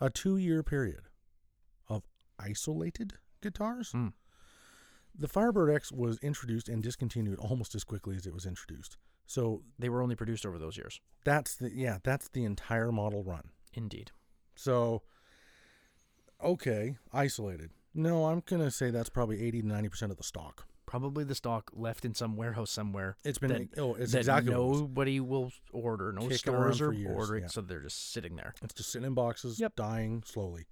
A 0.00 0.10
two 0.10 0.36
year 0.36 0.64
period 0.64 1.02
of 1.88 2.02
isolated 2.40 3.12
guitars. 3.40 3.92
Hmm. 3.92 4.08
The 5.16 5.28
Firebird 5.28 5.72
X 5.72 5.92
was 5.92 6.18
introduced 6.22 6.68
and 6.68 6.82
discontinued 6.82 7.38
almost 7.38 7.76
as 7.76 7.84
quickly 7.84 8.16
as 8.16 8.26
it 8.26 8.34
was 8.34 8.46
introduced. 8.46 8.96
So 9.32 9.62
They 9.78 9.88
were 9.88 10.02
only 10.02 10.14
produced 10.14 10.44
over 10.44 10.58
those 10.58 10.76
years. 10.76 11.00
that's 11.24 11.56
the 11.56 11.70
yeah, 11.74 11.98
that's 12.02 12.28
the 12.28 12.44
entire 12.44 12.92
model 12.92 13.22
run. 13.24 13.48
Indeed. 13.72 14.10
So 14.54 15.02
okay, 16.42 16.96
isolated. 17.12 17.70
No, 17.94 18.26
I'm 18.26 18.42
gonna 18.44 18.70
say 18.70 18.90
that's 18.90 19.08
probably 19.08 19.42
eighty 19.42 19.62
to 19.62 19.66
ninety 19.66 19.88
percent 19.88 20.12
of 20.12 20.18
the 20.18 20.22
stock. 20.24 20.66
Probably 20.84 21.24
the 21.24 21.34
stock 21.34 21.70
left 21.72 22.04
in 22.04 22.14
some 22.14 22.36
warehouse 22.36 22.70
somewhere. 22.70 23.16
It's 23.24 23.38
been 23.38 23.52
That- 23.52 23.78
oh, 23.78 23.94
it's 23.94 24.12
that 24.12 24.18
exactly 24.18 24.54
what 24.54 24.60
it 24.68 24.74
is. 24.74 24.80
nobody 24.82 25.20
will 25.20 25.50
order. 25.72 26.12
No 26.12 26.28
Kicking 26.28 26.52
around 26.52 26.74
stores 26.74 26.78
for 26.80 26.88
are 26.88 26.92
years, 26.92 27.16
ordering, 27.16 27.42
yeah. 27.44 27.48
so 27.48 27.62
they're 27.62 27.80
just 27.80 28.12
sitting 28.12 28.36
there. 28.36 28.52
It's 28.62 28.74
just 28.74 28.92
sitting 28.92 29.06
in 29.06 29.14
boxes, 29.14 29.58
Yep. 29.58 29.76
dying 29.76 30.22
slowly. 30.26 30.66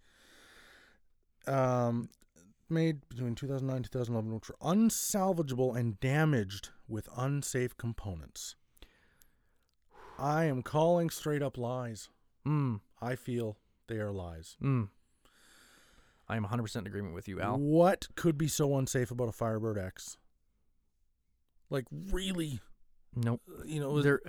Um, 1.46 2.10
made 2.70 3.08
between 3.08 3.34
2009 3.34 3.76
and 3.76 3.84
2011, 3.84 4.34
which 4.34 4.48
were 4.48 4.56
unsalvageable 4.62 5.76
and 5.76 5.98
damaged 6.00 6.70
with 6.88 7.08
unsafe 7.16 7.76
components. 7.76 8.56
I 10.18 10.44
am 10.44 10.62
calling 10.62 11.10
straight 11.10 11.42
up 11.42 11.56
lies. 11.56 12.08
Mm. 12.46 12.80
I 13.00 13.16
feel 13.16 13.56
they 13.88 13.96
are 13.96 14.12
lies. 14.12 14.56
Mm. 14.62 14.88
I 16.28 16.36
am 16.36 16.44
100% 16.44 16.76
in 16.76 16.86
agreement 16.86 17.14
with 17.14 17.26
you, 17.26 17.40
Al. 17.40 17.58
What 17.58 18.08
could 18.14 18.38
be 18.38 18.46
so 18.48 18.76
unsafe 18.76 19.10
about 19.10 19.28
a 19.28 19.32
Firebird 19.32 19.78
X? 19.78 20.16
Like 21.70 21.86
really, 22.12 22.60
Nope. 23.16 23.40
you 23.64 23.80
know, 23.80 24.00
There, 24.00 24.20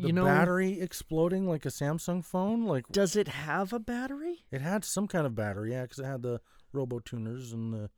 the 0.00 0.08
you 0.08 0.12
know, 0.12 0.24
battery 0.24 0.80
exploding 0.80 1.46
like 1.46 1.64
a 1.64 1.70
Samsung 1.70 2.24
phone. 2.24 2.64
Like 2.64 2.88
does 2.88 3.16
it 3.16 3.28
have 3.28 3.72
a 3.72 3.78
battery? 3.78 4.44
it 4.50 4.60
had 4.60 4.84
some 4.84 5.06
kind 5.06 5.26
of 5.26 5.34
battery, 5.34 5.72
yeah, 5.72 5.82
because 5.82 5.98
it 5.98 6.04
had 6.04 6.22
the 6.22 6.40
robo 6.72 6.98
tuners 6.98 7.52
and 7.52 7.72
the 7.72 7.90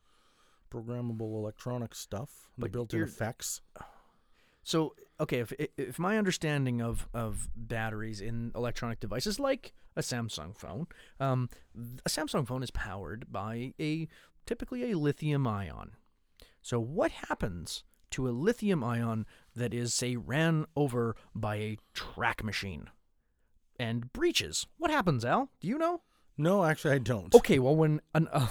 programmable 0.71 1.35
electronic 1.35 1.95
stuff, 1.95 2.49
the 2.57 2.69
built-in 2.69 3.03
effects. 3.03 3.61
So, 4.63 4.95
okay, 5.19 5.41
if 5.41 5.53
if 5.77 5.99
my 5.99 6.19
understanding 6.19 6.81
of 6.81 7.09
of 7.13 7.49
batteries 7.57 8.21
in 8.21 8.53
electronic 8.55 9.01
devices 9.01 9.41
like 9.41 9.73
a 9.97 10.01
Samsung 10.01 10.57
phone, 10.57 10.87
um, 11.19 11.49
a 12.05 12.09
Samsung 12.09 12.47
phone 12.47 12.63
is 12.63 12.71
powered 12.71 13.33
by 13.33 13.75
a 13.81 14.09
typically 14.47 14.91
a 14.91 14.99
lithium 14.99 15.47
ion. 15.47 15.93
So, 16.63 16.79
what 16.79 17.11
happens 17.11 17.85
to 18.13 18.29
a 18.29 18.31
lithium 18.31 18.83
ion 18.83 19.27
that 19.55 19.75
is 19.75 19.95
say 19.95 20.17
ran 20.17 20.67
over 20.77 21.17
by 21.35 21.57
a 21.57 21.79
track 21.95 22.45
machine 22.45 22.89
and 23.79 24.13
breaches? 24.13 24.67
What 24.79 24.91
happens, 24.91 25.25
Al? 25.25 25.51
Do 25.61 25.69
you 25.69 25.79
know? 25.79 26.03
No, 26.37 26.65
actually, 26.65 26.95
I 26.95 26.99
don't. 26.99 27.35
Okay, 27.35 27.59
well, 27.59 27.77
when 27.77 28.01
an, 28.15 28.29
uh, 28.33 28.49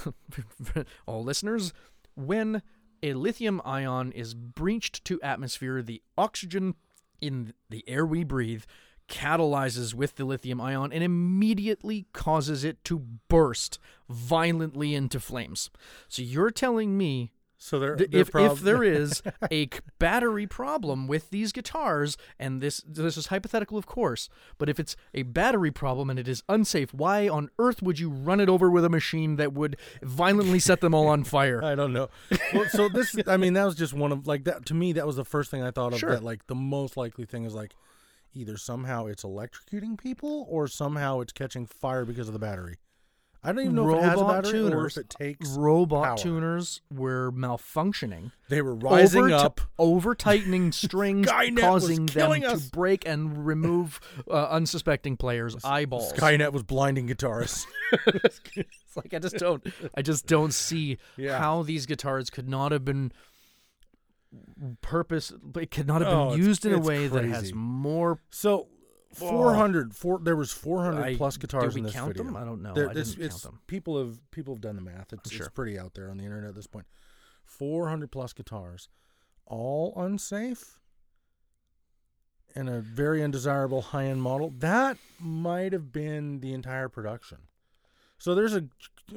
all 1.08 1.24
listeners, 1.24 1.74
when 2.16 2.62
a 3.02 3.14
lithium 3.14 3.62
ion 3.66 4.12
is 4.12 4.34
breached 4.34 5.04
to 5.06 5.22
atmosphere, 5.22 5.82
the 5.82 6.02
oxygen 6.18 6.76
in 7.22 7.54
the 7.70 7.84
air 7.88 8.06
we 8.06 8.24
breathe 8.24 8.64
catalyzes 9.10 9.94
with 9.94 10.16
the 10.16 10.24
lithium 10.24 10.62
ion 10.62 10.94
and 10.94 11.04
immediately 11.04 12.06
causes 12.14 12.64
it 12.64 12.84
to 12.86 13.00
burst 13.28 13.80
violently 14.08 14.94
into 14.94 15.20
flames. 15.20 15.70
So 16.08 16.22
you're 16.22 16.52
telling 16.52 16.98
me 16.98 17.32
So 17.62 17.78
there, 17.78 17.98
there 17.98 18.08
if, 18.12 18.32
prob- 18.32 18.54
if 18.54 18.62
there 18.62 18.84
is 18.84 19.22
a 19.52 19.70
battery 20.00 20.48
problem 20.48 21.08
with 21.08 21.30
these 21.30 21.52
guitars, 21.52 22.18
and 22.40 22.62
this 22.62 22.82
this 22.88 23.18
is 23.18 23.28
hypothetical, 23.28 23.78
of 23.78 23.86
course, 23.86 24.30
but 24.58 24.70
if 24.70 24.80
it's 24.80 24.96
a 25.14 25.24
battery 25.24 25.70
problem 25.70 26.10
and 26.10 26.18
it 26.18 26.30
is 26.30 26.42
unsafe, 26.48 26.94
why 26.94 27.28
on 27.28 27.50
earth 27.60 27.82
would 27.82 28.00
you 28.00 28.10
run 28.10 28.40
it 28.40 28.48
over 28.48 28.72
with 28.72 28.86
a 28.86 28.90
machine 28.90 29.36
that 29.36 29.52
would 29.52 29.76
violently 30.02 30.60
set 30.60 30.80
them 30.80 30.96
all 30.96 31.08
on 31.08 31.26
fire? 31.26 31.62
I 31.64 31.76
don't 31.76 31.92
know. 31.92 32.08
Well, 32.54 32.70
so 32.70 32.88
this, 32.88 33.14
I 33.28 33.36
mean, 33.36 33.54
that 33.54 33.66
was 33.66 33.76
just 33.76 33.94
one 33.94 34.14
of 34.14 34.26
like 34.26 34.46
that 34.46 34.66
to 34.68 34.74
me. 34.74 34.94
That 34.94 35.06
was 35.06 35.18
the 35.18 35.26
first 35.26 35.52
thing 35.52 35.62
I 35.62 35.72
thought 35.72 35.92
of. 35.92 36.00
Sure. 36.00 36.12
That 36.12 36.24
like 36.24 36.48
the 36.48 36.56
most 36.56 36.96
likely 36.96 37.26
thing 37.26 37.44
is 37.44 37.54
like 37.54 37.76
either 38.34 38.56
somehow 38.56 39.06
it's 39.08 39.24
electrocuting 39.24 40.00
people 40.00 40.48
or 40.50 40.70
somehow 40.70 41.20
it's 41.20 41.34
catching 41.34 41.66
fire 41.66 42.06
because 42.06 42.28
of 42.30 42.34
the 42.34 42.40
battery. 42.40 42.78
I 43.42 43.54
don't 43.54 43.62
even 43.62 43.76
know 43.76 43.90
if 43.92 44.00
it 44.00 44.04
has 44.04 44.14
a 44.14 44.22
robot 44.22 44.44
battery 44.44 44.60
or 44.60 44.70
tuners, 44.70 44.98
if 44.98 45.04
it 45.06 45.10
takes. 45.10 45.50
robot 45.52 46.04
power. 46.06 46.18
tuners 46.18 46.82
were 46.94 47.32
malfunctioning. 47.32 48.32
They 48.50 48.62
were 48.62 48.76
rising 48.76 49.26
over, 49.32 49.34
up. 49.34 49.62
over 49.78 50.14
tightening 50.14 50.72
strings, 50.74 51.28
Skynet 51.28 51.60
causing 51.60 52.06
them 52.06 52.08
killing 52.08 52.42
to 52.42 52.60
break 52.74 53.08
and 53.08 53.46
remove 53.46 54.02
uh, 54.30 54.48
unsuspecting 54.50 55.16
players' 55.16 55.56
eyeballs. 55.64 56.12
Skynet 56.12 56.52
was 56.52 56.64
blinding 56.64 57.08
guitarists. 57.08 57.66
It's 58.92 58.96
like 58.96 59.14
I 59.14 59.20
just 59.20 59.38
don't, 59.38 59.64
I 59.96 60.02
just 60.02 60.26
don't 60.28 60.54
see 60.54 60.98
Yeah. 61.16 61.38
how 61.40 61.62
these 61.64 61.86
guitars 61.86 62.30
could 62.30 62.50
not 62.50 62.72
have 62.72 62.84
been 62.84 63.12
purpose. 64.82 65.32
It 65.56 65.72
could 65.72 65.88
not 65.88 66.02
have 66.02 66.12
Oh, 66.12 66.26
been 66.32 66.34
it's- 66.40 66.48
used 66.48 66.66
in 66.66 66.74
a 66.74 66.80
way 66.80 67.08
that 67.08 67.24
has 67.26 67.54
more. 67.54 68.20
So, 68.32 68.68
400, 69.14 69.96
four, 69.96 70.20
there 70.20 70.36
was 70.36 70.52
400 70.52 71.02
I- 71.02 71.16
plus 71.18 71.38
guitars 71.38 71.64
did 71.64 71.74
we 71.76 71.80
in 71.80 71.86
this 71.86 71.94
count 71.94 72.10
video. 72.10 72.24
them? 72.26 72.38
I 72.38 72.44
don't 72.46 72.62
know. 72.62 72.74
There- 72.74 72.90
I 72.90 72.94
it's, 72.94 73.12
didn't 73.12 73.26
it's- 73.26 73.42
count 73.42 73.54
them. 73.56 73.62
People 73.68 73.98
have 74.00 74.32
people 74.32 74.54
have 74.54 74.62
done 74.62 74.76
the 74.76 74.82
math. 74.82 75.12
It's, 75.14 75.32
Sure. 75.32 75.46
it's 75.48 75.54
pretty 75.56 75.80
out 75.80 75.94
there 75.96 76.10
on 76.10 76.18
the 76.18 76.24
internet 76.26 76.50
at 76.50 76.56
this 76.56 76.68
point. 76.68 76.86
400 77.46 78.12
plus 78.12 78.34
guitars, 78.34 78.88
all 79.48 79.94
unsafe, 79.96 80.80
and 82.56 82.70
a 82.70 82.80
very 82.82 83.24
undesirable 83.24 83.82
high 83.82 84.06
end 84.06 84.22
model. 84.22 84.52
That 84.58 84.98
might 85.20 85.74
have 85.74 85.92
been 85.92 86.40
the 86.42 86.54
entire 86.54 86.90
production. 86.90 87.40
So 88.20 88.36
there's 88.36 88.54
a 88.56 88.66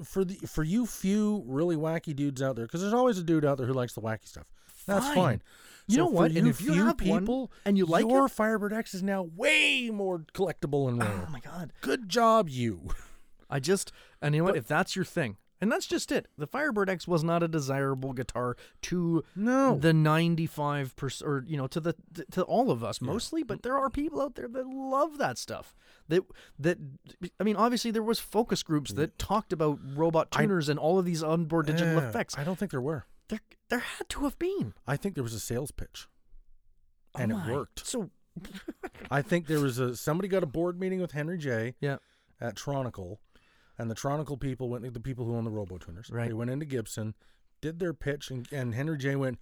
for 0.04 0.24
the 0.24 0.36
for 0.46 0.62
you 0.64 0.86
few 0.86 1.44
really 1.46 1.76
wacky 1.76 2.16
dudes 2.16 2.40
out 2.40 2.56
there 2.56 2.64
because 2.66 2.80
there's 2.80 2.94
always 2.94 3.18
a 3.18 3.22
dude 3.22 3.44
out 3.44 3.58
there 3.58 3.66
who 3.66 3.74
likes 3.74 3.92
the 3.94 4.00
wacky 4.00 4.26
stuff. 4.26 4.46
That's 4.86 5.06
Fine. 5.06 5.14
fine. 5.16 5.42
You 5.86 5.96
So 5.96 6.04
know 6.04 6.10
what? 6.10 6.32
And 6.32 6.46
if 6.46 6.60
you 6.60 6.72
have 6.72 7.00
one 7.00 7.20
people 7.20 7.52
and 7.64 7.76
you 7.76 7.86
like 7.86 8.06
your 8.06 8.26
it- 8.26 8.32
Firebird 8.32 8.72
X 8.72 8.94
is 8.94 9.02
now 9.02 9.22
way 9.22 9.90
more 9.92 10.24
collectible 10.32 10.88
and 10.88 11.02
oh 11.02 11.06
rare. 11.06 11.24
Oh 11.26 11.30
my 11.30 11.40
god! 11.40 11.72
Good 11.80 12.08
job, 12.08 12.48
you. 12.48 12.88
I 13.50 13.60
just 13.60 13.92
and 14.20 14.34
you 14.34 14.40
know 14.40 14.46
what? 14.46 14.56
If 14.56 14.66
that's 14.66 14.96
your 14.96 15.04
thing, 15.04 15.36
and 15.60 15.70
that's 15.70 15.86
just 15.86 16.10
it. 16.10 16.26
The 16.38 16.46
Firebird 16.46 16.88
X 16.88 17.06
was 17.06 17.22
not 17.22 17.42
a 17.42 17.48
desirable 17.48 18.12
guitar 18.12 18.56
to 18.82 19.22
No. 19.36 19.76
the 19.76 19.92
ninety-five 19.92 20.96
percent, 20.96 21.28
or 21.28 21.44
you 21.46 21.56
know, 21.56 21.66
to 21.66 21.80
the 21.80 21.94
to 22.30 22.42
all 22.42 22.70
of 22.70 22.82
us 22.82 23.00
mostly. 23.00 23.42
But 23.42 23.58
mm. 23.58 23.62
there 23.62 23.76
are 23.76 23.90
people 23.90 24.20
out 24.22 24.36
there 24.36 24.48
that 24.48 24.66
love 24.66 25.18
that 25.18 25.36
stuff. 25.36 25.74
That 26.08 26.22
that 26.58 26.78
I 27.38 27.44
mean, 27.44 27.56
obviously 27.56 27.90
there 27.90 28.02
was 28.02 28.18
focus 28.18 28.62
groups 28.62 28.92
that 28.94 29.14
mm. 29.14 29.18
talked 29.18 29.52
about 29.52 29.78
robot 29.94 30.28
I- 30.32 30.42
tuners 30.42 30.68
and 30.68 30.78
all 30.78 30.98
of 30.98 31.04
these 31.04 31.22
onboard 31.22 31.66
digital 31.66 31.98
effects. 31.98 32.38
I 32.38 32.44
don't 32.44 32.58
think 32.58 32.70
there 32.70 32.80
were. 32.80 33.04
There 33.28 33.40
there 33.72 33.80
had 33.80 34.06
to 34.10 34.24
have 34.24 34.38
been, 34.38 34.74
I 34.86 34.98
think 34.98 35.14
there 35.14 35.24
was 35.24 35.32
a 35.32 35.40
sales 35.40 35.70
pitch, 35.70 36.06
oh 37.14 37.20
and 37.20 37.32
Oh 37.32 37.38
it 37.38 37.50
worked. 37.50 37.86
So 37.86 38.10
I 39.10 39.22
think 39.22 39.46
there 39.46 39.60
was 39.60 39.78
a 39.78 39.96
somebody 39.96 40.28
got 40.28 40.42
a 40.42 40.46
board 40.46 40.78
meeting 40.78 41.00
with 41.00 41.12
Henry 41.12 41.38
J. 41.38 41.74
yeah, 41.80 41.96
at 42.38 42.54
Tronical, 42.54 43.16
and 43.78 43.90
the 43.90 43.94
Tronical 43.94 44.38
people 44.38 44.68
went 44.68 44.92
the 44.92 45.00
people 45.00 45.24
who 45.24 45.34
own 45.34 45.44
the 45.44 45.50
Robo 45.50 45.78
Tuners, 45.78 46.10
Right. 46.10 46.28
They 46.28 46.34
went 46.34 46.50
into 46.50 46.66
Gibson, 46.66 47.14
did 47.62 47.78
their 47.78 47.94
pitch, 47.94 48.30
and, 48.30 48.46
and 48.52 48.74
Henry 48.74 48.98
J. 48.98 49.16
went, 49.16 49.38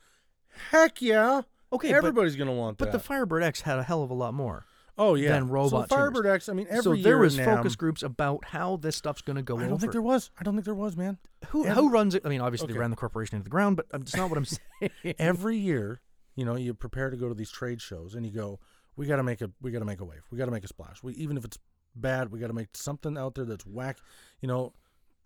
"Heck 0.70 1.02
yeah! 1.02 1.42
okay, 1.72 1.90
but, 1.90 1.96
everybody's 1.96 2.36
gonna 2.36 2.52
want 2.52 2.78
but 2.78 2.84
that." 2.84 2.92
But 2.92 2.98
the 2.98 3.04
Firebird 3.04 3.42
X 3.42 3.62
had 3.62 3.80
a 3.80 3.82
hell 3.82 4.04
of 4.04 4.10
a 4.10 4.14
lot 4.14 4.32
more. 4.32 4.64
Oh 5.00 5.14
yeah, 5.14 5.32
than 5.32 5.48
robot 5.48 5.70
So 5.70 5.96
tuners. 5.96 6.12
Firebird 6.12 6.26
X. 6.26 6.48
I 6.48 6.52
mean, 6.52 6.66
every 6.68 6.82
so 6.82 6.92
year 6.92 7.02
there 7.02 7.18
was 7.18 7.36
NAMM, 7.36 7.44
focus 7.56 7.74
groups 7.76 8.02
about 8.02 8.44
how 8.44 8.76
this 8.76 8.94
stuff's 8.96 9.22
going 9.22 9.36
to 9.36 9.42
go 9.42 9.58
I 9.58 9.66
don't 9.66 9.78
think 9.78 9.92
there 9.92 10.02
was. 10.02 10.30
I 10.38 10.42
don't 10.44 10.54
think 10.54 10.64
there 10.64 10.74
was, 10.74 10.96
man. 10.96 11.18
Who 11.48 11.64
Every- 11.66 11.82
who 11.82 11.90
runs 11.90 12.14
it? 12.14 12.22
I 12.24 12.28
mean, 12.28 12.40
obviously 12.40 12.66
Okay. 12.66 12.74
they 12.74 12.78
ran 12.78 12.90
the 12.90 12.96
corporation 12.96 13.36
into 13.36 13.44
the 13.44 13.50
ground, 13.50 13.76
but 13.76 13.86
um, 13.92 14.02
it's 14.02 14.14
not 14.14 14.28
what 14.30 14.36
I'm 14.38 14.44
saying. 14.44 14.90
every 15.18 15.56
year, 15.56 16.00
you 16.36 16.44
know, 16.44 16.54
you 16.56 16.74
prepare 16.74 17.10
to 17.10 17.16
go 17.16 17.28
to 17.28 17.34
these 17.34 17.50
trade 17.50 17.80
shows, 17.80 18.14
and 18.14 18.24
you 18.24 18.30
go, 18.32 18.60
"We 18.96 19.06
got 19.06 19.16
to 19.16 19.22
make 19.24 19.40
a, 19.40 19.50
we 19.60 19.70
got 19.72 19.80
to 19.80 19.84
make 19.84 20.00
a 20.00 20.04
wave. 20.04 20.22
We 20.30 20.38
got 20.38 20.44
to 20.46 20.50
make 20.52 20.64
a 20.64 20.68
splash. 20.68 21.02
We 21.02 21.14
even 21.14 21.36
if 21.36 21.44
it's 21.44 21.58
bad, 21.96 22.30
we 22.30 22.38
got 22.38 22.46
to 22.48 22.52
make 22.54 22.68
something 22.74 23.16
out 23.18 23.34
there 23.34 23.44
that's 23.44 23.66
whack." 23.66 23.98
You 24.40 24.48
know, 24.48 24.72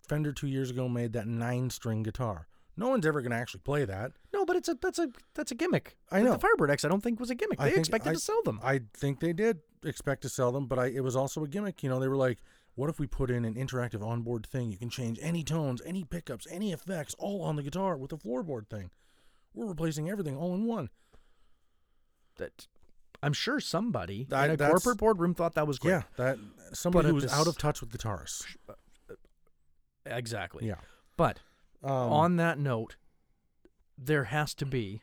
Fender 0.07 0.31
two 0.33 0.47
years 0.47 0.69
ago 0.69 0.87
made 0.87 1.13
that 1.13 1.27
nine-string 1.27 2.03
guitar. 2.03 2.47
No 2.77 2.89
one's 2.89 3.05
ever 3.05 3.21
going 3.21 3.31
to 3.31 3.37
actually 3.37 3.61
play 3.61 3.85
that. 3.85 4.11
no, 4.33 4.45
but 4.45 4.55
it's 4.57 4.67
a 4.67 4.75
that's 4.81 4.99
a 4.99 5.09
that's 5.33 5.51
a 5.51 5.55
gimmick. 5.55 5.97
I 6.11 6.19
But 6.19 6.25
know. 6.25 6.31
the 6.33 6.39
Firebird 6.39 6.71
X. 6.71 6.83
I 6.83 6.89
don't 6.89 7.01
think 7.01 7.19
was 7.19 7.29
a 7.29 7.35
gimmick. 7.35 7.59
I 7.59 7.65
They 7.65 7.69
think- 7.71 7.79
expected 7.79 8.09
I- 8.09 8.13
to 8.13 8.19
sell 8.19 8.41
them. 8.43 8.59
I 8.63 8.81
think 8.93 9.19
they 9.21 9.31
did 9.33 9.61
expect 9.83 10.21
to 10.23 10.29
sell 10.29 10.51
them, 10.51 10.67
but 10.67 10.77
I, 10.79 10.87
it 10.87 11.03
was 11.03 11.15
also 11.15 11.43
a 11.43 11.47
gimmick. 11.47 11.81
You 11.83 11.89
know, 11.89 11.99
they 11.99 12.07
were 12.09 12.17
like, 12.17 12.39
"What 12.75 12.89
if 12.89 12.99
we 12.99 13.07
put 13.07 13.29
in 13.31 13.45
an 13.45 13.55
interactive 13.55 14.03
onboard 14.05 14.45
thing? 14.47 14.71
You 14.71 14.77
can 14.77 14.89
change 14.89 15.19
any 15.21 15.43
tones, 15.43 15.81
any 15.85 16.03
pickups, 16.03 16.47
any 16.51 16.73
effects, 16.73 17.15
all 17.17 17.41
on 17.43 17.55
the 17.55 17.63
guitar 17.63 17.95
with 17.95 18.11
a 18.11 18.17
floorboard 18.17 18.67
thing. 18.69 18.91
We're 19.53 19.67
replacing 19.67 20.09
everything 20.09 20.35
all 20.35 20.53
in 20.55 20.65
one." 20.65 20.89
that 22.37 22.67
I'm 23.23 23.31
sure 23.31 23.61
somebody 23.61 24.25
That- 24.25 24.49
in 24.49 24.59
a 24.61 24.69
corporate 24.69 24.97
boardroom 24.97 25.33
thought 25.33 25.53
that 25.55 25.65
was 25.65 25.79
great. 25.79 25.91
Yeah, 25.91 26.01
that 26.17 26.37
somebody 26.73 27.07
who 27.07 27.15
was 27.15 27.31
out 27.31 27.47
of 27.47 27.57
touch 27.57 27.79
with 27.79 27.89
guitarists. 27.91 28.43
exactly. 30.05 30.67
Yeah. 30.67 30.75
But 31.17 31.39
Um, 31.83 31.91
on 31.91 32.35
that 32.37 32.57
note, 32.59 32.95
there 33.97 34.25
has 34.25 34.53
to 34.55 34.65
be 34.65 35.01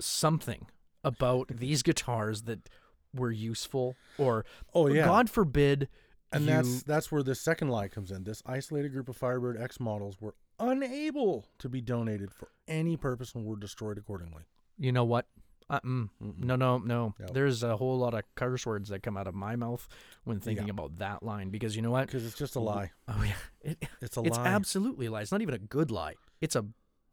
something 0.00 0.66
about 1.04 1.48
these 1.48 1.82
guitars 1.82 2.42
that 2.42 2.68
were 3.14 3.30
useful, 3.30 3.96
or 4.16 4.44
oh 4.74 4.88
yeah, 4.88 5.04
God 5.04 5.30
forbid, 5.30 5.88
and 6.32 6.44
you, 6.44 6.50
that's 6.50 6.82
that's 6.82 7.12
where 7.12 7.22
the 7.22 7.34
second 7.34 7.68
lie 7.68 7.88
comes 7.88 8.10
in. 8.10 8.24
This 8.24 8.42
isolated 8.46 8.92
group 8.92 9.08
of 9.08 9.16
Firebird 9.16 9.60
X 9.60 9.80
models 9.80 10.16
were 10.20 10.34
unable 10.58 11.46
to 11.58 11.68
be 11.68 11.80
donated 11.80 12.32
for 12.32 12.48
any 12.66 12.96
purpose 12.96 13.34
and 13.34 13.44
were 13.44 13.56
destroyed 13.56 13.96
accordingly. 13.98 14.42
you 14.78 14.92
know 14.92 15.04
what? 15.04 15.26
Uh, 15.70 15.80
mm, 15.80 16.08
no, 16.20 16.56
no, 16.56 16.78
no. 16.78 17.14
No. 17.18 17.26
There's 17.32 17.62
a 17.62 17.76
whole 17.76 17.98
lot 17.98 18.14
of 18.14 18.22
curse 18.34 18.64
words 18.64 18.88
that 18.88 19.02
come 19.02 19.16
out 19.16 19.26
of 19.26 19.34
my 19.34 19.54
mouth 19.56 19.86
when 20.24 20.40
thinking 20.40 20.66
Yeah. 20.66 20.72
about 20.72 20.96
that 20.98 21.22
line 21.22 21.50
because 21.50 21.76
you 21.76 21.82
know 21.82 21.90
what? 21.90 22.06
Because 22.06 22.24
it's 22.24 22.36
just 22.38 22.56
a 22.56 22.60
lie. 22.60 22.90
Oh 23.06 23.22
yeah, 23.22 23.34
it, 23.72 23.78
It's 24.00 24.16
a 24.16 24.20
it's 24.20 24.36
lie. 24.36 24.42
It's 24.44 24.48
absolutely 24.54 25.06
a 25.06 25.10
lie. 25.10 25.22
It's 25.22 25.32
not 25.32 25.42
even 25.42 25.54
a 25.54 25.58
good 25.58 25.90
lie. 25.90 26.14
It's 26.40 26.56
a 26.56 26.64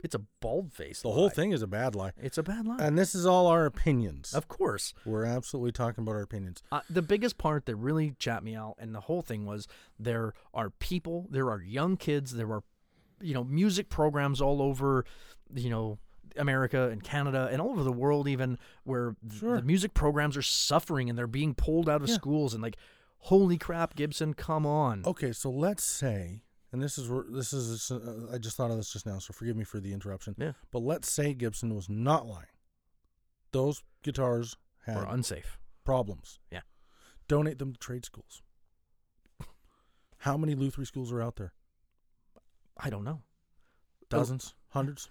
it's 0.03 0.13
a 0.13 0.19
bald 0.39 0.71
face. 0.71 1.01
the 1.01 1.11
whole 1.11 1.29
thing 1.29 1.51
is 1.51 1.61
a 1.63 1.67
bad 1.67 1.95
lie. 1.95 2.11
It's 2.21 2.37
a 2.37 2.43
bad 2.43 2.67
lie. 2.67 2.77
And 2.79 2.97
this 2.97 3.15
is 3.15 3.25
all 3.25 3.47
our 3.47 3.65
opinions. 3.65 4.33
of 4.35 4.47
course. 4.47 4.93
We're 5.03 5.25
absolutely 5.25 5.71
talking 5.71 6.03
about 6.03 6.11
our 6.15 6.21
opinions. 6.21 6.61
Uh, 6.71 6.81
the 6.89 7.01
biggest 7.01 7.37
part 7.39 7.65
that 7.65 7.75
really 7.75 8.13
chapped 8.19 8.43
me 8.43 8.55
out 8.55 8.75
and 8.77 8.93
the 8.93 8.99
whole 9.01 9.21
thing 9.23 9.45
was 9.45 9.67
there 9.99 10.33
are 10.53 10.69
people, 10.69 11.27
there 11.31 11.49
are 11.49 11.59
young 11.61 11.97
kids, 11.97 12.33
there 12.33 12.51
are, 12.51 12.61
you 13.19 13.33
know, 13.33 13.43
music 13.43 13.89
programs 13.89 14.41
all 14.41 14.61
over, 14.61 15.05
you 15.55 15.69
know, 15.71 15.97
America 16.37 16.89
and 16.89 17.03
Canada 17.03 17.49
and 17.51 17.61
all 17.61 17.71
over 17.71 17.83
the 17.83 17.91
world, 17.91 18.27
even 18.27 18.57
where 18.83 19.15
Sure. 19.31 19.57
the 19.57 19.61
music 19.63 19.93
programs 19.93 20.35
are 20.37 20.41
suffering 20.41 21.09
and 21.09 21.17
they're 21.17 21.27
being 21.27 21.53
pulled 21.55 21.89
out 21.89 22.01
of 22.01 22.09
Yeah. 22.09 22.15
schools 22.15 22.53
and 22.53 22.61
like, 22.63 22.77
holy 23.19 23.57
crap, 23.57 23.95
Gibson, 23.95 24.33
come 24.33 24.65
on. 24.65 25.03
Okay, 25.05 25.31
so 25.31 25.49
let's 25.49 25.83
say, 25.83 26.43
and 26.71 26.81
this 26.81 26.97
is 26.97 27.09
where 27.09 27.23
this 27.29 27.53
is. 27.53 27.89
Uh, 27.91 28.27
I 28.31 28.37
just 28.37 28.57
thought 28.57 28.69
of 28.71 28.77
this 28.77 28.91
just 28.91 29.05
now, 29.05 29.19
so 29.19 29.33
forgive 29.33 29.55
me 29.55 29.63
for 29.63 29.79
the 29.79 29.93
interruption. 29.93 30.35
Yeah. 30.37 30.53
But 30.71 30.79
let's 30.79 31.09
say 31.11 31.33
Gibson 31.33 31.73
was 31.73 31.89
not 31.89 32.27
lying. 32.27 32.47
Those 33.51 33.81
guitars 34.03 34.57
had 34.85 34.97
Or 34.97 35.05
unsafe. 35.05 35.57
problems. 35.83 36.39
Yeah. 36.51 36.61
Donate 37.27 37.57
them 37.59 37.73
to 37.73 37.79
trade 37.79 38.05
schools. 38.05 38.41
How 40.19 40.37
many 40.37 40.55
Lutheran 40.55 40.85
schools 40.85 41.11
are 41.11 41.21
out 41.21 41.35
there? 41.35 41.53
I 42.77 42.89
don't 42.89 43.03
know. 43.03 43.21
Dozens, 44.09 44.53
hundreds. 44.69 45.09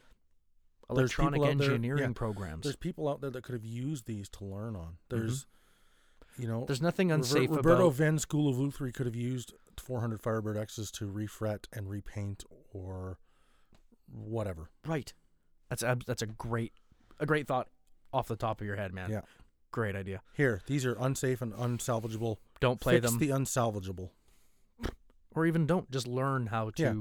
Electronic 0.91 1.41
out 1.41 1.45
there- 1.45 1.51
engineering 1.53 2.03
yeah. 2.03 2.13
programs. 2.15 2.63
There's 2.65 2.77
people 2.77 3.09
out 3.09 3.21
there 3.21 3.31
that 3.31 3.43
could 3.43 3.55
have 3.55 3.65
used 3.65 4.07
these 4.07 4.29
to 4.31 4.45
learn 4.45 4.77
on. 4.77 4.97
There's, 5.09 5.47
you 6.39 6.47
know, 6.49 6.59
Mm-hmm. 6.61 6.67
There's 6.67 6.83
nothing 6.83 7.11
unsafe 7.13 7.51
Roberto 7.51 7.87
about. 7.87 7.95
Venn 7.97 8.19
School 8.19 8.49
of 8.49 8.59
Luthiery 8.59 8.93
could 8.93 9.07
have 9.07 9.17
used 9.17 9.55
400 9.81 10.21
Firebird 10.21 10.57
X's 10.57 10.91
to 10.93 11.07
refret 11.07 11.67
and 11.73 11.89
repaint 11.89 12.45
or 12.73 13.19
whatever. 14.11 14.69
Right. 14.87 15.13
That's 15.71 15.83
ab- 15.83 16.05
that's 16.07 16.23
a 16.23 16.27
great 16.27 16.73
a 17.19 17.27
great 17.27 17.47
thought 17.47 17.69
off 18.13 18.29
the 18.29 18.37
top 18.37 18.61
of 18.61 18.67
your 18.67 18.77
head, 18.77 18.93
man. 18.93 19.11
Yeah. 19.11 19.23
Great 19.73 19.97
idea. 19.97 20.21
Here, 20.35 20.61
these 20.67 20.85
are 20.87 20.95
unsafe 21.01 21.43
and 21.43 21.53
unsalvageable. 21.55 22.37
Don't 22.61 22.81
play 22.81 23.01
Fix 23.01 23.11
them 23.11 23.19
the 23.19 23.31
unsalvageable. 23.31 24.11
or 25.35 25.47
even 25.47 25.67
don't 25.67 25.91
just 25.91 26.07
learn 26.07 26.47
how 26.47 26.71
to 26.71 26.83
Yeah. 26.83 26.95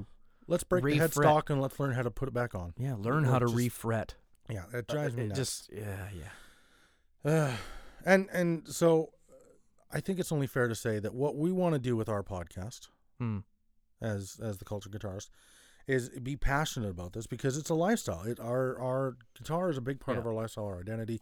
Yeah, 0.48 0.52
Let's 0.52 0.64
break 0.64 0.84
the 0.84 0.98
headstock 1.00 1.50
and 1.50 1.62
let's 1.62 1.80
learn 1.80 1.94
how 1.94 2.02
to 2.04 2.12
put 2.12 2.28
it 2.28 2.34
back 2.34 2.54
on. 2.56 2.74
Yeah, 2.78 2.96
learn 2.96 3.26
Or 3.26 3.32
how 3.32 3.40
to 3.40 3.46
just- 3.48 3.58
refret. 3.58 4.12
Yeah, 4.50 4.66
it 4.74 4.88
drives 4.88 5.14
Uh, 5.14 5.18
me 5.18 5.24
it 5.24 5.28
nuts. 5.30 5.40
Just 5.40 5.72
yeah, 5.72 6.10
yeah. 6.14 7.32
Uh, 7.32 7.56
and 8.06 8.30
and 8.32 8.68
so 8.68 9.14
I 9.92 10.00
think 10.02 10.20
it's 10.20 10.32
only 10.32 10.48
fair 10.48 10.68
to 10.68 10.76
say 10.76 11.00
that 11.00 11.14
what 11.14 11.36
we 11.36 11.52
want 11.52 11.74
to 11.74 11.80
do 11.80 11.96
with 11.96 12.10
our 12.10 12.24
podcast 12.24 12.90
Hmm. 13.20 13.40
as 14.02 14.40
as 14.42 14.58
the 14.58 14.66
culture 14.66 14.90
guitarist 14.90 15.30
is 15.88 16.10
be 16.10 16.36
passionate 16.36 16.90
about 16.90 17.14
this 17.14 17.28
because 17.28 17.58
it's 17.58 17.70
a 17.70 17.74
lifestyle. 17.76 18.24
It 18.24 18.40
our 18.40 18.78
our 18.80 19.18
guitar 19.38 19.70
is 19.70 19.78
a 19.78 19.82
big 19.82 20.00
part 20.00 20.18
of 20.18 20.26
our 20.26 20.34
lifestyle, 20.34 20.66
our 20.66 20.80
identity. 20.80 21.22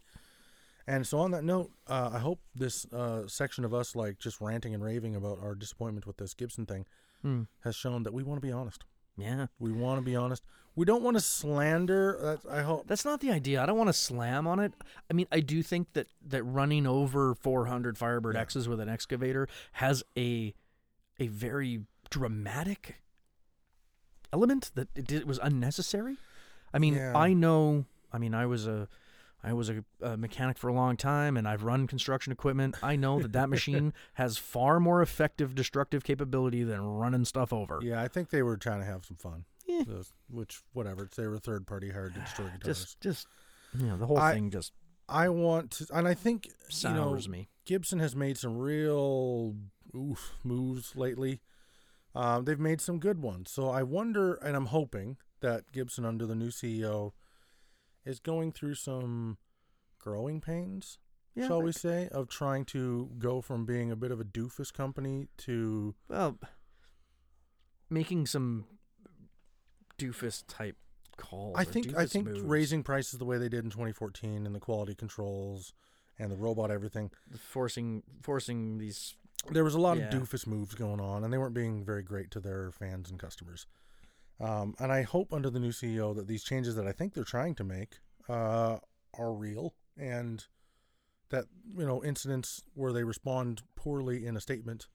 And 0.84 1.06
so 1.06 1.20
on 1.20 1.30
that 1.30 1.44
note, 1.44 1.70
uh, 1.86 2.10
I 2.12 2.18
hope 2.18 2.40
this 2.56 2.86
uh, 2.92 3.28
section 3.28 3.64
of 3.64 3.72
us 3.72 3.94
like 3.94 4.18
just 4.18 4.40
ranting 4.40 4.74
and 4.74 4.82
raving 4.82 5.14
about 5.14 5.38
our 5.40 5.54
disappointment 5.54 6.08
with 6.08 6.16
this 6.16 6.34
Gibson 6.34 6.66
thing 6.66 6.86
Hmm. 7.22 7.42
has 7.60 7.76
shown 7.76 8.02
that 8.02 8.12
we 8.12 8.24
want 8.24 8.40
to 8.42 8.44
be 8.46 8.50
honest. 8.52 8.84
Yeah. 9.16 9.46
We 9.58 9.72
want 9.72 9.98
to 9.98 10.02
be 10.04 10.16
honest. 10.16 10.42
We 10.74 10.86
don't 10.86 11.02
want 11.02 11.16
to 11.16 11.20
slander. 11.20 12.18
That's, 12.20 12.46
I 12.46 12.62
hope. 12.62 12.86
That's 12.86 13.04
not 13.04 13.20
the 13.20 13.30
idea. 13.30 13.62
I 13.62 13.66
don't 13.66 13.76
want 13.76 13.88
to 13.88 13.94
slam 13.94 14.46
on 14.46 14.58
it. 14.58 14.72
I 15.10 15.12
mean, 15.14 15.26
I 15.30 15.40
do 15.40 15.62
think 15.62 15.92
that 15.92 16.06
that 16.28 16.42
running 16.44 16.86
over 16.86 17.34
400 17.34 17.98
Firebird 17.98 18.34
Yeah. 18.36 18.40
X's 18.40 18.68
with 18.68 18.80
an 18.80 18.88
excavator 18.88 19.48
has 19.72 20.02
a 20.16 20.54
a 21.18 21.26
very 21.26 21.82
dramatic 22.08 22.96
element 24.32 24.70
that 24.74 24.88
it, 24.94 25.06
did, 25.06 25.20
it 25.22 25.26
was 25.26 25.38
unnecessary. 25.42 26.16
I 26.72 26.78
mean, 26.78 26.94
Yeah. 26.94 27.12
I 27.16 27.34
know. 27.34 27.84
I 28.12 28.18
mean, 28.18 28.34
I 28.34 28.46
was 28.46 28.66
a 28.66 28.88
I 29.44 29.52
was 29.52 29.68
a, 29.68 29.84
a 30.00 30.16
mechanic 30.16 30.56
for 30.56 30.68
a 30.68 30.72
long 30.72 30.96
time, 30.96 31.36
and 31.36 31.48
I've 31.48 31.64
run 31.64 31.86
construction 31.86 32.32
equipment. 32.32 32.76
I 32.82 32.96
know 32.96 33.20
that 33.20 33.32
that 33.32 33.48
machine 33.48 33.92
has 34.14 34.38
far 34.38 34.78
more 34.78 35.02
effective 35.02 35.54
destructive 35.54 36.04
capability 36.04 36.62
than 36.62 36.80
running 36.80 37.24
stuff 37.24 37.52
over. 37.52 37.80
Yeah, 37.82 38.00
I 38.00 38.08
think 38.08 38.30
they 38.30 38.42
were 38.42 38.56
trying 38.56 38.80
to 38.80 38.86
have 38.86 39.04
some 39.04 39.16
fun. 39.16 39.44
Yeah. 39.66 39.82
Which, 40.30 40.62
whatever. 40.72 41.08
They 41.16 41.26
were 41.26 41.38
third 41.38 41.66
party 41.66 41.90
hired 41.90 42.14
to 42.14 42.20
destroy 42.20 42.46
guitars. 42.58 42.78
Just, 42.78 43.00
just 43.00 43.26
you 43.78 43.86
know, 43.86 43.96
the 43.96 44.06
whole 44.06 44.18
I- 44.18 44.34
thing 44.34 44.50
just 44.50 44.72
I 45.08 45.28
want 45.28 45.72
to, 45.72 45.86
and 45.92 46.06
I 46.06 46.14
think 46.14 46.48
you 46.70 46.88
know, 46.90 47.18
me. 47.28 47.48
Gibson 47.64 47.98
has 47.98 48.16
made 48.16 48.38
some 48.38 48.56
real 48.56 49.54
oof 49.94 50.32
moves 50.44 50.96
lately. 50.96 51.40
Um, 52.14 52.44
they've 52.44 52.58
made 52.58 52.80
some 52.80 52.98
good 52.98 53.20
ones. 53.20 53.50
So 53.50 53.68
I 53.68 53.82
wonder, 53.82 54.34
and 54.34 54.56
I'm 54.56 54.66
hoping 54.66 55.16
that 55.40 55.72
Gibson, 55.72 56.04
under 56.04 56.26
the 56.26 56.34
new 56.34 56.48
CEO, 56.50 57.12
is 58.04 58.18
going 58.20 58.52
through 58.52 58.74
some 58.74 59.38
growing 59.98 60.40
pains, 60.40 60.98
Yeah, 61.34 61.46
shall 61.48 61.62
we 61.62 61.72
say, 61.72 62.08
of 62.10 62.28
trying 62.28 62.64
to 62.66 63.10
go 63.18 63.40
from 63.40 63.64
being 63.64 63.90
a 63.90 63.96
bit 63.96 64.10
of 64.10 64.20
a 64.20 64.24
doofus 64.24 64.72
company 64.72 65.28
to 65.38 65.94
Well, 66.08 66.38
making 67.90 68.26
some 68.26 68.66
doofus 69.98 70.44
type 70.48 70.76
calls. 71.16 71.54
I 71.56 71.64
think 71.64 71.94
I 71.96 72.06
think 72.06 72.26
moves. 72.26 72.40
raising 72.40 72.82
prices 72.82 73.18
the 73.18 73.24
way 73.24 73.38
they 73.38 73.48
did 73.48 73.64
in 73.64 73.70
2014 73.70 74.46
and 74.46 74.54
the 74.54 74.60
quality 74.60 74.94
controls 74.94 75.72
and 76.18 76.30
the 76.30 76.36
robot 76.36 76.70
everything. 76.70 77.10
forcing 77.38 78.02
forcing 78.22 78.78
these 78.78 79.14
There 79.50 79.64
was 79.64 79.74
a 79.74 79.80
lot 79.80 79.98
Yeah. 79.98 80.04
of 80.08 80.14
doofus 80.22 80.46
moves 80.46 80.74
going 80.76 81.00
on, 81.00 81.24
and 81.24 81.32
they 81.32 81.38
weren't 81.38 81.54
being 81.54 81.84
very 81.84 82.02
great 82.04 82.30
to 82.30 82.40
their 82.40 82.70
fans 82.70 83.10
and 83.10 83.18
customers. 83.18 83.66
Um, 84.40 84.74
and 84.78 84.90
I 84.90 85.02
hope 85.02 85.32
under 85.32 85.50
the 85.50 85.60
new 85.60 85.70
CEO 85.70 86.14
that 86.16 86.26
these 86.26 86.42
changes 86.42 86.74
that 86.76 86.86
I 86.86 86.92
think 86.92 87.14
they're 87.14 87.24
trying 87.24 87.54
to 87.56 87.64
make 87.64 87.98
uh, 88.28 88.78
are 89.14 89.32
real, 89.32 89.74
and 89.96 90.44
that 91.30 91.46
you 91.76 91.86
know 91.86 92.02
incidents 92.02 92.62
where 92.74 92.92
they 92.92 93.04
respond 93.04 93.62
poorly 93.76 94.26
in 94.26 94.36
a 94.36 94.40
statement 94.40 94.88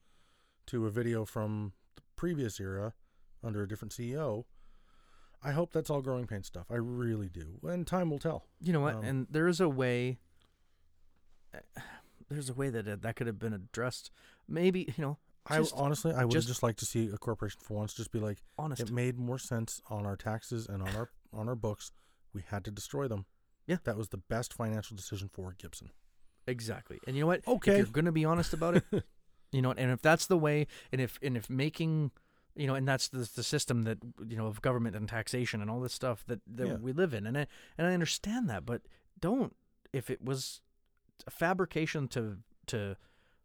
to 0.66 0.86
a 0.86 0.90
video 0.90 1.24
from 1.24 1.72
the 1.96 2.02
previous 2.16 2.60
era 2.60 2.94
under 3.42 3.62
a 3.62 3.68
different 3.68 3.92
CEO. 3.92 4.44
I 5.42 5.52
hope 5.52 5.72
that's 5.72 5.88
all 5.88 6.02
growing 6.02 6.26
pain 6.26 6.42
stuff. 6.42 6.66
I 6.70 6.76
really 6.76 7.28
do, 7.28 7.60
and 7.62 7.86
time 7.86 8.10
will 8.10 8.18
tell. 8.18 8.46
you 8.60 8.72
know 8.72 8.80
what 8.80 8.96
Um, 8.96 9.04
and 9.04 9.26
there 9.30 9.48
is 9.48 9.60
a 9.60 9.68
way 9.68 10.18
there's 12.28 12.50
a 12.50 12.54
way 12.54 12.70
that 12.70 12.86
it, 12.86 13.02
that 13.02 13.16
could 13.16 13.26
have 13.26 13.38
been 13.38 13.52
addressed 13.54 14.10
maybe 14.46 14.92
you 14.96 15.02
know 15.02 15.18
I 15.50 15.58
Just- 15.58 15.74
honestly, 15.74 16.12
I 16.12 16.24
would 16.24 16.32
just- 16.32 16.48
just 16.48 16.62
like 16.62 16.76
to 16.76 16.86
see 16.86 17.08
a 17.08 17.18
corporation 17.18 17.60
for 17.62 17.74
once 17.74 17.94
just 17.94 18.10
be 18.12 18.18
like, 18.20 18.42
honest 18.58 18.82
it 18.82 18.90
made 18.90 19.18
more 19.18 19.38
sense 19.38 19.80
on 19.88 20.04
our 20.06 20.16
taxes 20.16 20.66
and 20.66 20.82
on 20.82 20.94
our 20.96 21.10
on 21.32 21.48
our 21.48 21.56
books. 21.56 21.92
We 22.32 22.42
had 22.42 22.64
to 22.66 22.70
destroy 22.70 23.08
them. 23.08 23.26
Yeah. 23.66 23.78
that 23.84 23.96
was 23.98 24.08
the 24.08 24.16
best 24.18 24.54
financial 24.54 24.96
decision 24.96 25.28
for 25.28 25.54
Gibson. 25.58 25.90
exactly 26.46 26.98
and 27.06 27.14
you 27.16 27.20
know 27.20 27.26
what 27.26 27.46
Okay. 27.46 27.72
if 27.72 27.86
you're 27.88 27.92
gonna 27.92 28.12
be 28.12 28.24
honest 28.24 28.54
about 28.54 28.76
it 28.76 28.84
you 29.52 29.60
know 29.60 29.72
and 29.72 29.90
if 29.90 30.00
that's 30.00 30.26
the 30.26 30.38
way 30.38 30.66
and 30.90 31.00
if 31.02 31.18
and 31.22 31.36
if 31.36 31.50
making 31.50 32.10
you 32.56 32.66
know 32.66 32.74
and 32.74 32.88
that's 32.88 33.08
the, 33.08 33.28
the 33.36 33.42
system 33.42 33.82
that 33.82 33.98
you 34.26 34.36
know 34.36 34.46
of 34.46 34.62
government 34.62 34.96
and 34.96 35.06
taxation 35.08 35.60
and 35.60 35.70
all 35.70 35.80
this 35.80 35.92
stuff 35.92 36.24
that, 36.26 36.40
that 36.46 36.66
Yeah. 36.66 36.74
we 36.76 36.92
live 36.92 37.12
in 37.12 37.26
and 37.26 37.36
I, 37.36 37.46
and 37.76 37.86
I 37.86 37.92
understand 37.92 38.48
that 38.48 38.64
but 38.64 38.80
don't 39.20 39.54
if 39.92 40.08
it 40.08 40.24
was 40.24 40.62
a 41.26 41.30
fabrication 41.30 42.08
to 42.08 42.38
to 42.68 42.96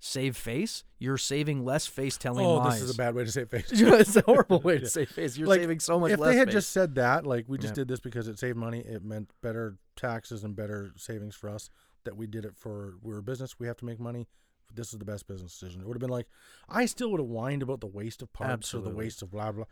save 0.06 0.36
face 0.36 0.84
you're 1.00 1.18
saving 1.18 1.64
less 1.64 1.88
face 1.88 2.18
telling 2.18 2.46
oh, 2.46 2.56
lies 2.56 2.74
this 2.82 2.90
is 2.90 2.94
a 2.94 2.98
bad 2.98 3.16
way 3.16 3.24
to 3.24 3.32
save 3.32 3.50
face. 3.50 3.68
it's 3.72 4.18
a 4.18 4.22
horrible 4.24 4.60
way 4.64 4.76
to 4.78 4.84
Yeah. 4.84 4.90
say 4.90 5.06
face 5.06 5.38
you're 5.38 5.48
Like, 5.48 5.62
saving 5.62 5.80
so 5.80 5.98
much 5.98 6.10
less. 6.12 6.20
if 6.20 6.26
they 6.26 6.36
had 6.38 6.48
face. 6.50 6.56
just 6.56 6.72
said 6.72 6.96
that, 6.96 7.26
like 7.26 7.46
we 7.48 7.58
just 7.58 7.72
Yeah. 7.72 7.76
did 7.84 7.88
this 7.88 8.02
because 8.02 8.28
it 8.28 8.38
saved 8.38 8.58
money, 8.58 8.80
it 8.82 9.02
meant 9.06 9.30
better 9.42 9.78
taxes 9.96 10.44
and 10.44 10.58
better 10.58 10.92
savings 10.98 11.36
for 11.36 11.50
us. 11.50 11.70
That 12.04 12.18
we 12.18 12.28
did 12.28 12.44
it 12.44 12.54
for 12.58 12.96
we're 13.02 13.20
a 13.20 13.24
business, 13.24 13.58
we 13.60 13.68
have 13.68 13.78
to 13.78 13.86
make 13.86 13.98
money. 13.98 14.28
This 14.76 14.92
is 14.92 15.00
the 15.00 15.06
best 15.06 15.26
business 15.26 15.58
decision. 15.58 15.80
It 15.80 15.88
would 15.88 15.96
have 15.96 16.02
been 16.02 16.10
like, 16.10 16.28
I 16.68 16.86
still 16.86 17.10
would 17.12 17.22
have 17.22 17.30
whined 17.30 17.64
about 17.64 17.80
the 17.80 17.88
waste 17.88 18.22
of 18.22 18.34
parts 18.34 18.74
or 18.74 18.82
the 18.82 18.90
waste 18.90 19.22
of 19.22 19.32
blah 19.32 19.54
blah. 19.54 19.66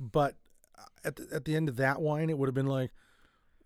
But 0.00 0.36
uh, 0.78 0.82
at 1.04 1.16
the, 1.16 1.28
at 1.30 1.44
the 1.44 1.54
end 1.56 1.68
of 1.68 1.76
that 1.76 2.00
whine, 2.00 2.30
it 2.30 2.38
would 2.38 2.46
have 2.48 2.54
been 2.54 2.66
like, 2.68 2.92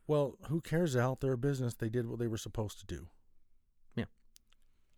well, 0.09 0.37
who 0.49 0.61
cares 0.61 0.97
out? 0.97 1.21
They're 1.21 1.35
a 1.35 1.39
business. 1.39 1.75
They 1.75 1.89
did 1.89 2.09
what 2.09 2.19
they 2.19 2.27
were 2.27 2.37
supposed 2.39 2.81
to 2.81 2.87
do. 2.87 3.07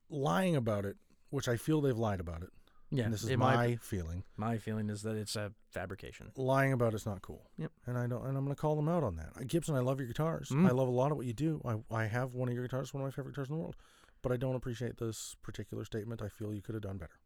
Yeah. 0.08 0.16
Lying 0.18 0.56
about 0.56 0.84
it, 0.84 0.96
which 1.30 1.48
I 1.48 1.56
feel 1.56 1.80
they've 1.80 1.96
lied 1.96 2.20
about 2.20 2.42
it. 2.42 2.50
yeah 2.90 3.04
and 3.04 3.12
this 3.14 3.22
is 3.24 3.30
in 3.30 3.38
my, 3.38 3.54
my 3.56 3.76
feeling. 3.76 4.22
my 4.36 4.56
feeling 4.58 4.88
is 4.90 5.02
that 5.02 5.16
it's 5.16 5.34
a 5.36 5.52
fabrication 5.70 6.30
Lying 6.36 6.72
about 6.72 6.94
it's 6.94 7.06
not 7.06 7.22
cool. 7.22 7.50
Yep. 7.56 7.72
And 7.86 7.98
I 7.98 8.06
don't, 8.06 8.24
and 8.26 8.36
I'm 8.36 8.44
going 8.44 8.54
to 8.54 8.60
call 8.60 8.76
them 8.76 8.88
out 8.88 9.02
on 9.02 9.16
that. 9.16 9.46
Gibson, 9.48 9.74
I 9.74 9.80
love 9.80 9.98
your 9.98 10.06
guitars. 10.06 10.48
Mm. 10.50 10.68
I 10.68 10.72
love 10.72 10.88
a 10.88 10.92
lot 10.92 11.10
of 11.10 11.16
what 11.16 11.26
you 11.26 11.32
do. 11.32 11.60
I, 11.64 12.02
I 12.02 12.06
have 12.06 12.34
one 12.34 12.48
of 12.48 12.54
your 12.54 12.62
guitars, 12.64 12.94
one 12.94 13.02
of 13.02 13.06
my 13.06 13.10
favorite 13.10 13.32
guitars 13.32 13.48
in 13.48 13.56
the 13.56 13.60
world. 13.60 13.76
But 14.22 14.32
I 14.32 14.36
don't 14.36 14.54
appreciate 14.54 14.96
this 14.98 15.34
particular 15.42 15.84
statement. 15.84 16.22
I 16.22 16.28
feel 16.28 16.54
you 16.54 16.62
could 16.62 16.74
have 16.74 16.82
done 16.82 16.96
better. 16.98 17.18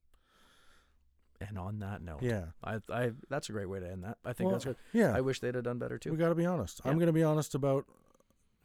and 1.40 1.56
on 1.58 1.78
that 1.80 2.02
note 2.02 2.22
Yeah. 2.22 2.46
I, 2.64 2.78
I 2.90 3.12
that's 3.30 3.48
a 3.48 3.52
great 3.52 3.68
way 3.68 3.78
to 3.80 3.88
end 3.88 4.02
that 4.04 4.18
I 4.24 4.32
think 4.32 4.46
Well, 4.48 4.54
that's 4.54 4.64
good 4.64 4.76
Yeah. 4.92 5.14
I 5.14 5.20
wish 5.20 5.38
they'd 5.40 5.54
have 5.54 5.62
done 5.64 5.78
better 5.78 5.96
too 5.98 6.10
we 6.10 6.16
got 6.16 6.30
to 6.30 6.34
be 6.34 6.46
honest. 6.46 6.80
I'm 6.84 6.94
going 6.98 7.06
to 7.06 7.12
be 7.12 7.22
honest 7.22 7.54
about 7.54 7.84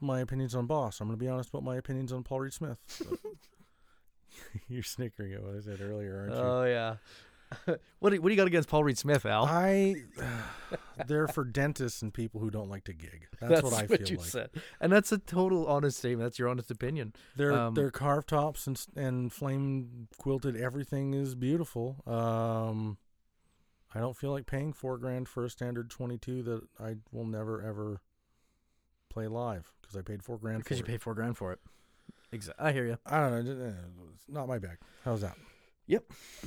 my 0.02 0.20
opinions 0.22 0.56
on 0.56 0.66
Boss. 0.66 1.00
I'm 1.00 1.08
going 1.08 1.20
to 1.20 1.24
be 1.24 1.30
honest 1.30 1.50
about 1.50 1.64
my 1.64 1.76
opinions 1.76 2.12
on 2.12 2.24
Paul 2.24 2.40
Reed 2.42 2.54
Smith. 2.54 2.78
You're 4.68 4.84
snickering 4.84 5.34
at 5.34 5.44
what 5.44 5.56
I 5.56 5.60
said 5.60 5.80
earlier, 5.82 6.20
aren't 6.20 6.34
you? 6.34 6.40
Oh 6.40 6.64
yeah. 6.66 6.96
what 8.00 8.10
do, 8.10 8.20
what 8.22 8.30
do 8.30 8.34
you 8.34 8.38
got 8.38 8.48
against 8.48 8.68
Paul 8.68 8.84
Reed 8.84 8.98
Smith, 8.98 9.26
Al? 9.28 9.46
I, 9.46 9.96
they're 11.08 11.28
for 11.28 11.44
dentists 11.44 12.02
and 12.02 12.12
people 12.14 12.40
who 12.40 12.50
don't 12.50 12.70
like 12.70 12.84
to 12.86 12.94
gig. 12.94 13.28
That's, 13.40 13.62
what 13.62 13.74
I 13.74 13.86
feel 13.86 14.08
you 14.08 14.18
like. 14.18 14.26
said, 14.26 14.50
and 14.82 14.92
that's 14.92 15.12
a 15.12 15.20
total 15.20 15.68
honest 15.68 16.00
statement. 16.00 16.26
That's 16.26 16.40
your 16.40 16.50
honest 16.50 16.72
opinion. 16.72 17.14
Their 17.36 17.54
Um, 17.54 17.74
their 17.76 17.92
carved 17.92 18.30
tops 18.30 18.66
and 18.66 18.84
and 18.96 19.32
flame 19.32 20.08
quilted 20.18 20.56
everything 20.56 21.14
is 21.14 21.36
beautiful. 21.36 21.98
Um, 22.08 22.98
I 23.94 24.00
don't 24.00 24.18
feel 24.18 24.32
like 24.32 24.48
paying 24.48 24.74
four 24.74 24.98
grand 24.98 25.30
for 25.30 25.46
a 25.46 25.50
standard 25.50 25.90
twenty 25.92 26.18
two 26.18 26.42
that 26.44 26.64
I 26.80 26.96
will 27.12 27.26
never 27.26 27.62
ever 27.62 28.02
play 29.10 29.28
live 29.28 29.72
because 29.82 29.96
I 29.96 30.02
paid 30.02 30.24
four 30.24 30.40
grand 30.40 30.64
Because 30.64 30.80
you 30.80 30.84
it. 30.86 30.88
paid 30.88 31.02
four 31.04 31.14
grand 31.14 31.38
for 31.38 31.52
it. 31.52 31.60
Exactly. 32.34 32.66
I 32.66 32.72
hear 32.72 32.86
you. 32.86 32.98
I 33.06 33.20
don't 33.30 33.46
know. 33.46 33.66
eh, 33.68 33.72
It's 34.16 34.26
not 34.28 34.48
my 34.48 34.58
bag. 34.60 34.78
How's 35.06 35.22
that? 35.22 35.38
Yep. 35.88 36.04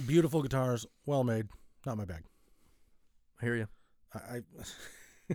Beautiful 0.07 0.43
guitars, 0.43 0.84
well 1.07 1.22
made. 1.24 1.47
Not 1.87 1.97
my 1.97 2.05
bag. 2.05 2.24
I 3.41 3.45
hear 3.45 3.57
you. 3.57 3.68
I, 4.14 4.41
I 5.30 5.34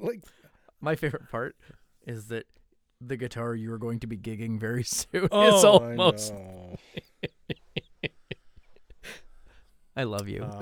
like. 0.00 0.24
My 0.80 0.96
favorite 0.96 1.30
part 1.30 1.54
is 2.06 2.26
that 2.28 2.46
the 3.00 3.16
guitar 3.16 3.54
you 3.54 3.72
are 3.72 3.78
going 3.78 4.00
to 4.00 4.06
be 4.06 4.16
gigging 4.16 4.58
very 4.58 4.82
soon 4.84 5.28
Oh, 5.30 5.56
is 5.58 5.64
I 5.64 5.68
almost. 5.68 6.32
know. 6.34 6.76
I, 9.96 10.04
love 10.04 10.26
you. 10.28 10.42
You. 10.42 10.58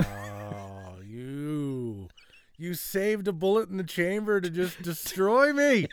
You 2.61 2.75
saved 2.75 3.27
a 3.27 3.33
bullet 3.33 3.71
in 3.71 3.79
the 3.79 3.85
chamber 3.85 4.39
to 4.39 4.51
just 4.51 4.83
destroy 4.83 5.51
me. 5.55 5.87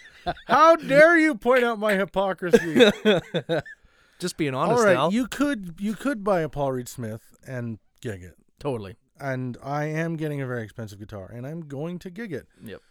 How 0.47 0.75
dare 0.75 1.17
you 1.17 1.33
point 1.35 1.63
out 1.63 1.79
my 1.79 1.93
hypocrisy? 1.93 2.91
Just 4.19 4.35
being 4.35 4.53
honest, 4.55 4.79
All 4.79 4.83
right, 4.83 5.13
you 5.13 5.27
could 5.27 5.75
you 5.79 5.93
could 5.93 6.23
buy 6.23 6.41
a 6.41 6.49
Paul 6.49 6.71
Reed 6.71 6.89
Smith 6.89 7.21
and 7.45 7.77
gig 8.01 8.23
it. 8.23 8.33
totally. 8.59 8.97
And 9.19 9.57
I 9.63 9.85
am 9.85 10.15
getting 10.17 10.41
a 10.41 10.47
very 10.47 10.63
expensive 10.63 10.97
guitar 10.99 11.31
and 11.33 11.45
I'm 11.47 11.61
going 11.61 11.99
to 11.99 12.09
gig 12.09 12.33
it. 12.33 12.47
Yep. 12.63 12.81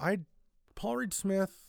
I 0.00 0.20
Paul 0.76 0.96
Reed 0.98 1.12
Smith 1.12 1.68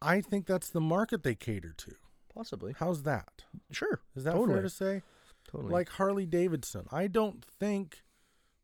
I 0.00 0.20
think 0.22 0.46
that's 0.46 0.70
the 0.70 0.80
market 0.80 1.22
they 1.22 1.34
cater 1.34 1.74
to. 1.76 1.94
Possibly. 2.34 2.74
How's 2.78 3.02
that? 3.02 3.44
Sure. 3.70 4.00
Is 4.16 4.24
that 4.24 4.32
Totally. 4.32 4.54
fair 4.54 4.62
to 4.62 4.70
say? 4.70 5.02
Totally. 5.48 5.70
like 5.72 5.90
Harley 5.90 6.26
Davidson. 6.26 6.86
I 6.90 7.06
don't 7.06 7.44
think 7.44 8.02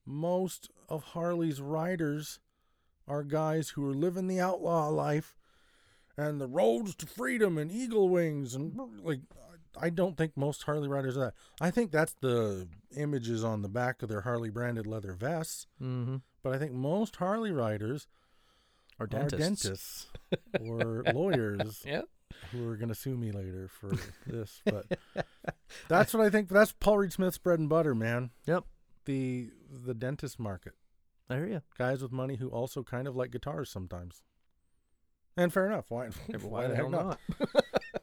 most 0.07 0.71
of 0.89 1.03
Harley's 1.05 1.61
riders 1.61 2.41
are 3.07 3.23
guys 3.25 3.71
who 3.71 3.89
are 3.89 3.95
living 3.95 4.27
the 4.29 4.41
outlaw 4.41 4.89
life 4.89 5.37
and 6.17 6.41
the 6.41 6.47
roads 6.49 6.95
to 6.97 7.07
freedom 7.07 7.57
and 7.59 7.71
eagle 7.71 8.09
wings 8.09 8.55
and 8.55 8.79
like 9.03 9.21
I 9.81 9.91
don't 9.91 10.17
think 10.17 10.37
most 10.37 10.65
Harley 10.65 10.89
riders 10.89 11.17
are 11.17 11.27
that. 11.27 11.35
I 11.61 11.71
think 11.71 11.91
that's 11.93 12.15
the 12.21 12.67
images 12.97 13.45
on 13.45 13.63
the 13.63 13.69
back 13.69 14.03
of 14.03 14.09
their 14.09 14.23
Harley 14.23 14.51
branded 14.51 14.87
leather 14.87 15.13
vests, 15.13 15.67
mm-hmm. 15.81 16.17
but 16.43 16.53
I 16.53 16.59
think 16.59 16.73
most 16.73 17.17
Harley 17.17 17.53
riders 17.53 18.09
are 18.99 19.07
dentists. 19.07 19.39
dentists 19.39 20.07
or 20.61 21.05
lawyers 21.15 21.83
Yeah. 21.87 22.03
who 22.51 22.69
are 22.69 22.77
going 22.77 22.89
to 22.89 22.95
sue 22.95 23.17
me 23.17 23.31
later 23.31 23.69
for 23.69 23.93
this. 24.27 24.61
But 24.65 24.87
that's 25.87 26.13
what 26.13 26.25
I 26.27 26.31
think. 26.31 26.49
That's 26.49 26.73
Paul 26.73 26.99
Reed 26.99 27.13
Smith's 27.13 27.39
bread 27.39 27.61
and 27.61 27.69
butter, 27.69 27.95
man. 27.95 28.31
Yep. 28.47 28.65
The 29.05 29.51
the 29.71 29.95
dentist 29.95 30.39
market, 30.41 30.73
I 31.31 31.37
hear 31.37 31.47
you. 31.47 31.63
guys 31.77 32.03
with 32.03 32.13
money 32.13 32.37
who 32.37 32.49
also 32.49 32.83
kind 32.83 33.07
of 33.07 33.15
like 33.17 33.31
guitars 33.31 33.71
sometimes. 33.71 34.23
And 35.37 35.53
fair 35.53 35.67
enough. 35.67 35.87
Why? 35.91 36.09
Why, 36.43 36.67
the 36.67 36.75
hell 36.77 36.91
not? 36.91 37.21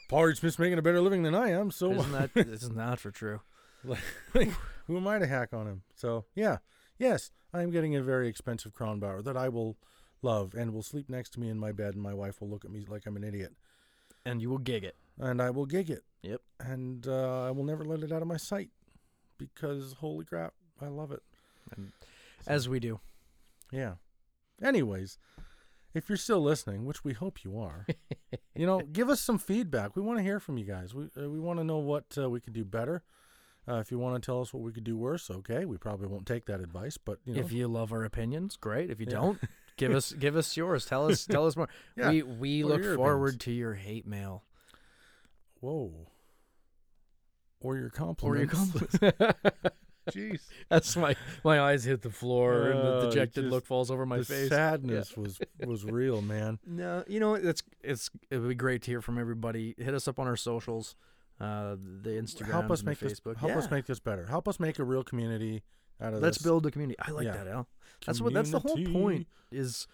Paul 0.10 0.26
Reed 0.26 0.38
Smith's 0.38 0.60
making 0.60 0.78
a 0.78 0.82
better 0.82 1.02
living 1.02 1.24
than 1.24 1.36
I 1.36 1.50
am. 1.52 1.72
So 1.72 1.92
Isn't 1.92 2.12
that 2.12 2.30
isn't 2.36 2.76
that 2.78 3.00
for 3.00 3.12
true? 3.12 3.42
Like- 3.84 4.00
Who 4.88 4.98
am 4.98 5.08
I 5.08 5.18
to 5.20 5.26
hack 5.28 5.54
on 5.54 5.68
him? 5.68 5.82
So 5.96 6.26
yeah, 6.36 6.58
yes, 7.00 7.32
I 7.54 7.62
am 7.64 7.72
getting 7.72 7.96
a 7.96 8.04
very 8.04 8.28
expensive 8.28 8.74
Kronbauer 8.74 9.24
that 9.24 9.36
I 9.36 9.50
will 9.50 9.78
love 10.22 10.54
and 10.54 10.74
will 10.74 10.84
sleep 10.84 11.10
next 11.10 11.32
to 11.32 11.40
me 11.40 11.50
in 11.50 11.58
my 11.60 11.72
bed, 11.72 11.94
and 11.96 12.04
my 12.04 12.14
wife 12.14 12.40
will 12.40 12.50
look 12.50 12.64
at 12.66 12.72
me 12.72 12.86
like 12.88 13.06
I'm 13.08 13.16
an 13.18 13.24
idiot, 13.24 13.54
And 14.26 14.42
you 14.42 14.50
will 14.52 14.60
gig 14.60 14.84
it. 14.84 14.96
and 15.20 15.42
I 15.42 15.50
will 15.50 15.66
gig 15.66 15.90
it. 15.90 16.04
Yep. 16.22 16.42
And 16.60 17.08
uh, 17.08 17.46
I 17.48 17.52
will 17.52 17.64
never 17.64 17.84
let 17.84 18.02
it 18.04 18.12
out 18.12 18.22
of 18.22 18.28
my 18.28 18.38
sight 18.38 18.70
because 19.40 19.94
holy 19.94 20.26
crap, 20.26 20.54
I 20.82 20.88
love 20.88 21.12
it. 21.12 21.24
And 21.76 21.92
as 22.48 22.70
we 22.70 22.80
do. 22.80 23.00
Yeah. 23.76 23.96
Anyways, 24.64 25.18
if 25.94 26.08
you're 26.10 26.18
still 26.18 26.42
listening, 26.42 26.86
which 26.86 27.04
we 27.04 27.14
hope 27.14 27.44
you 27.44 27.60
are, 27.60 27.86
you 28.56 28.66
know, 28.66 28.80
give 28.82 29.10
us 29.10 29.20
some 29.22 29.38
feedback. 29.38 29.96
We 29.96 30.02
want 30.02 30.18
to 30.20 30.24
hear 30.24 30.40
from 30.40 30.58
you 30.58 30.66
guys. 30.66 30.94
We 30.94 31.06
uh, 31.18 31.30
we 31.30 31.40
want 31.40 31.60
to 31.60 31.64
know 31.66 31.78
what 31.80 32.06
uh, 32.18 32.30
we 32.30 32.40
could 32.40 32.54
do 32.54 32.64
better. 32.66 33.04
Uh, 33.68 33.78
if 33.80 33.90
you 33.92 33.98
want 33.98 34.22
to 34.22 34.26
tell 34.26 34.42
us 34.42 34.54
what 34.54 34.62
we 34.62 34.72
could 34.72 34.84
do 34.84 34.96
worse, 34.96 35.30
okay. 35.32 35.66
We 35.66 35.78
probably 35.78 36.06
won't 36.08 36.28
take 36.28 36.46
that 36.46 36.62
advice, 36.62 36.98
but 36.98 37.18
you 37.26 37.34
know, 37.34 37.42
If 37.42 37.52
you 37.52 37.68
love 37.68 37.92
our 37.92 38.04
opinions, 38.04 38.56
great. 38.58 38.92
If 38.92 39.00
you 39.00 39.08
Yeah. 39.10 39.16
don't, 39.16 39.40
give 39.76 39.92
us 39.94 40.14
give 40.26 40.36
us 40.36 40.56
yours. 40.56 40.86
Tell 40.86 41.08
us 41.10 41.26
tell 41.26 41.48
us 41.48 41.56
more. 41.58 41.68
Yeah. 41.98 42.12
We 42.12 42.22
we 42.24 42.64
What 42.64 42.82
look 42.82 42.96
forward 42.96 43.36
opinions? 43.36 43.44
to 43.46 43.52
your 43.52 43.74
hate 43.74 44.06
mail 44.08 44.44
whoa, 45.62 45.92
or 47.60 47.76
your 47.78 47.90
compliments. 47.90 48.24
or 48.24 48.38
your 48.38 48.48
compliments. 48.48 49.76
Jeez, 50.12 50.42
That's 50.70 50.96
my 50.96 51.16
my 51.44 51.60
eyes 51.60 51.84
hit 51.84 52.02
the 52.02 52.10
floor 52.10 52.70
and 52.70 52.80
Oh, 52.80 53.02
the 53.02 53.08
dejected 53.10 53.44
just- 53.46 53.52
look 53.54 53.66
falls 53.66 53.90
over 53.92 54.06
my 54.06 54.20
the 54.20 54.26
face. 54.26 54.50
sadness 54.50 55.16
was 55.18 55.40
was 55.66 55.84
real, 55.86 56.22
man. 56.22 56.60
No, 56.68 57.04
you 57.08 57.20
know 57.20 57.34
it's 57.36 57.64
it's 57.84 58.10
it 58.30 58.38
would 58.38 58.50
be 58.50 58.56
great 58.56 58.82
to 58.84 58.92
hear 58.92 59.02
from 59.02 59.18
everybody. 59.18 59.76
Hit 59.78 59.94
us 59.94 60.08
up 60.08 60.20
on 60.20 60.28
our 60.28 60.36
socials, 60.38 60.96
uh, 61.40 61.76
the 61.78 62.12
Instagram, 62.12 62.52
help 62.52 62.72
us 62.72 62.84
make 62.84 63.00
this 63.00 63.20
Facebook. 63.20 63.38
help 63.38 63.54
us 63.54 63.70
make 63.72 63.86
this 63.86 64.00
better. 64.00 64.26
Help 64.28 64.48
us 64.48 64.60
make 64.60 64.80
a 64.80 64.84
real 64.84 65.04
community 65.04 65.64
out 66.02 66.14
of 66.14 66.22
Let's 66.22 66.38
this. 66.38 66.44
build 66.44 66.66
a 66.66 66.72
community. 66.72 66.98
I 67.00 67.12
like 67.12 67.26
Yeah. 67.26 67.38
that, 67.38 67.48
Al. 67.48 67.68
That's 68.06 68.22
what 68.22 68.34
that's 68.34 68.52
the 68.52 68.60
whole 68.60 68.78
point 68.86 69.28
is 69.52 69.88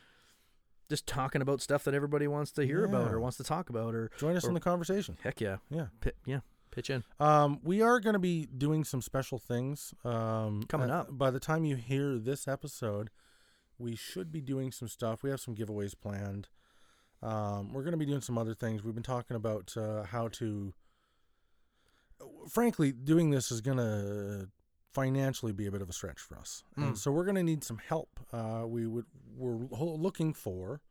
just 0.89 1.07
talking 1.07 1.41
about 1.41 1.61
stuff 1.61 1.83
that 1.85 1.93
everybody 1.93 2.27
wants 2.27 2.51
to 2.53 2.65
hear 2.65 2.83
about 2.83 3.11
or 3.13 3.19
wants 3.19 3.37
to 3.37 3.43
talk 3.43 3.69
about 3.69 3.95
or 3.95 4.11
Join 4.17 4.35
us 4.35 4.43
or- 4.43 4.49
in 4.49 4.53
the 4.55 4.59
conversation. 4.59 5.17
heck 5.23 5.39
yeah. 5.39 5.57
Yeah. 5.69 5.85
Pi- 6.01 6.11
yeah. 6.25 6.39
Pitch 6.71 6.89
in. 6.89 7.03
Um, 7.19 7.59
we 7.63 7.81
are 7.81 7.99
going 7.99 8.13
to 8.13 8.19
be 8.19 8.45
doing 8.45 8.83
some 8.83 9.01
special 9.01 9.37
things 9.37 9.93
um, 10.05 10.63
Coming 10.69 10.89
uh, 10.89 11.01
up. 11.01 11.07
By 11.17 11.29
the 11.29 11.39
time 11.39 11.65
you 11.65 11.75
hear 11.75 12.17
this 12.17 12.47
episode, 12.47 13.09
we 13.77 13.95
should 13.95 14.31
be 14.31 14.41
doing 14.41 14.71
some 14.71 14.87
stuff. 14.87 15.21
We 15.23 15.29
have 15.31 15.41
some 15.41 15.55
giveaways 15.55 15.93
planned. 15.99 16.47
Um, 17.21 17.73
we're 17.73 17.83
going 17.83 17.91
to 17.91 17.97
be 17.97 18.05
doing 18.05 18.21
some 18.21 18.37
other 18.37 18.53
things. 18.55 18.83
We've 18.83 18.93
been 18.95 19.03
talking 19.03 19.35
about 19.35 19.75
uh, 19.77 20.03
how 20.03 20.29
to. 20.29 20.73
Frankly, 22.49 22.91
doing 22.91 23.31
this 23.31 23.51
is 23.51 23.61
going 23.61 23.77
to 23.77 24.47
financially 24.93 25.51
be 25.51 25.65
a 25.67 25.71
bit 25.71 25.81
of 25.81 25.89
a 25.89 25.93
stretch 25.93 26.19
for 26.19 26.37
us, 26.37 26.63
Mm. 26.77 26.87
and 26.87 26.97
so 26.97 27.11
we're 27.11 27.23
going 27.25 27.35
to 27.35 27.43
need 27.43 27.63
some 27.63 27.77
help. 27.79 28.19
Uh, 28.31 28.63
we 28.67 28.85
would 28.87 29.05
we're 29.35 29.55
looking 29.55 30.33
for, 30.33 30.81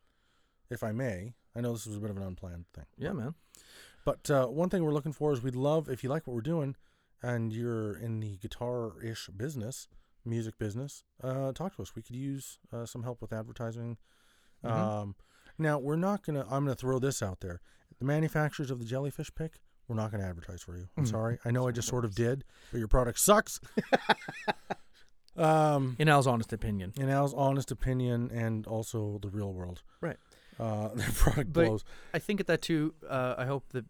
if 0.70 0.83
I 0.83 0.93
may. 0.93 1.35
I 1.55 1.61
know 1.61 1.72
this 1.72 1.87
was 1.87 1.97
a 1.97 2.01
bit 2.01 2.11
of 2.11 2.16
an 2.16 2.22
unplanned 2.22 2.64
thing. 2.72 2.87
Yeah, 2.97 3.12
man. 3.12 3.35
But 4.05 4.30
uh, 4.30 4.46
one 4.46 4.68
thing 4.70 4.82
we're 4.84 4.92
looking 4.92 5.12
for 5.12 5.32
is 5.32 5.42
we'd 5.42 5.57
love 5.57 5.88
if 5.88 6.03
you 6.03 6.11
like 6.11 6.26
what 6.26 6.34
we're 6.34 6.40
doing 6.40 6.76
and 7.22 7.53
you're 7.53 7.96
in 7.96 8.20
the 8.20 8.36
guitar 8.38 9.01
ish 9.03 9.28
business, 9.36 9.88
music 10.24 10.59
business, 10.59 11.05
uh, 11.22 11.53
talk 11.53 11.76
to 11.76 11.82
us. 11.82 11.94
We 11.94 12.03
could 12.03 12.16
use 12.16 12.59
uh, 12.72 12.86
some 12.86 13.03
help 13.03 13.20
with 13.20 13.32
advertising. 13.32 13.98
Mhm. 14.64 14.70
Um, 14.70 15.14
now, 15.59 15.78
we're 15.78 15.96
not 15.96 16.24
going 16.24 16.36
to, 16.36 16.42
I'm 16.44 16.64
going 16.64 16.74
to 16.74 16.80
throw 16.80 16.98
this 16.98 17.22
out 17.22 17.40
there. 17.40 17.61
The 17.98 18.05
manufacturers 18.07 18.70
of 18.70 18.78
the 18.78 18.84
jellyfish 18.86 19.30
pick, 19.34 19.61
we're 19.88 19.96
not 19.96 20.11
going 20.11 20.22
to 20.22 20.26
advertise 20.28 20.62
for 20.62 20.76
you. 20.76 20.88
I'm 20.96 21.05
Mm. 21.05 21.11
sorry. 21.11 21.38
I 21.44 21.51
know 21.51 21.68
I 21.68 21.72
just 21.72 21.88
sort 21.88 22.05
of 22.07 22.14
did, 22.14 22.44
but 22.70 22.78
your 22.78 22.88
product 22.88 23.18
sucks. 23.18 23.61
um, 25.36 25.96
In 25.98 26.09
Al's 26.09 26.26
honest 26.26 26.53
opinion. 26.53 26.92
in 26.96 27.09
Al's 27.09 27.34
honest 27.34 27.70
opinion 27.70 28.30
and 28.32 28.66
also 28.66 29.18
the 29.22 29.28
real 29.28 29.53
world. 29.53 29.82
Right. 30.01 30.16
Uh, 30.61 30.88
the 30.94 31.02
product 31.14 31.52
But- 31.52 31.66
blows. 31.66 31.84
I 32.14 32.18
think 32.18 32.40
at 32.40 32.46
that 32.48 32.62
too. 32.62 32.94
Uh, 33.08 33.34
I 33.38 33.46
hope 33.46 33.68
that 33.70 33.84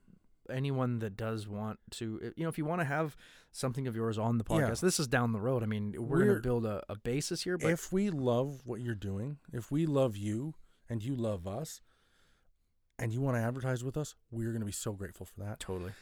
anyone 0.49 0.99
that 1.01 1.17
does 1.17 1.47
want 1.47 1.79
to, 1.93 2.33
you 2.37 2.43
know, 2.43 2.49
if 2.49 2.59
you 2.59 2.65
want 2.65 2.81
to 2.81 2.85
have 2.85 3.17
something 3.53 3.87
of 3.87 3.95
yours 3.95 4.19
on 4.19 4.39
the 4.39 4.45
Yeah. 4.49 4.57
podcast, 4.57 4.81
this 4.81 4.99
is 4.99 5.07
down 5.07 5.33
the 5.33 5.41
road. 5.41 5.63
I 5.63 5.67
mean, 5.67 5.93
we're, 5.97 6.19
We're- 6.19 6.25
going 6.27 6.37
to 6.37 6.43
build 6.43 6.67
a, 6.67 6.83
a 6.89 6.97
basis 6.97 7.43
here, 7.43 7.57
but 7.59 7.71
if 7.71 7.93
we 7.93 8.11
love 8.11 8.63
what 8.65 8.81
you're 8.81 8.95
doing, 8.95 9.39
if 9.53 9.71
we 9.71 9.87
love 9.87 10.17
you 10.17 10.55
and 10.89 11.03
you 11.03 11.15
love 11.15 11.47
us, 11.47 11.81
and 12.99 13.13
you 13.15 13.21
want 13.21 13.37
to 13.37 13.41
advertise 13.41 13.83
with 13.83 13.97
us, 13.97 14.15
we're 14.31 14.51
going 14.51 14.61
to 14.61 14.67
be 14.67 14.73
so 14.73 14.93
grateful 14.93 15.25
for 15.25 15.41
that. 15.41 15.59
totally. 15.61 15.93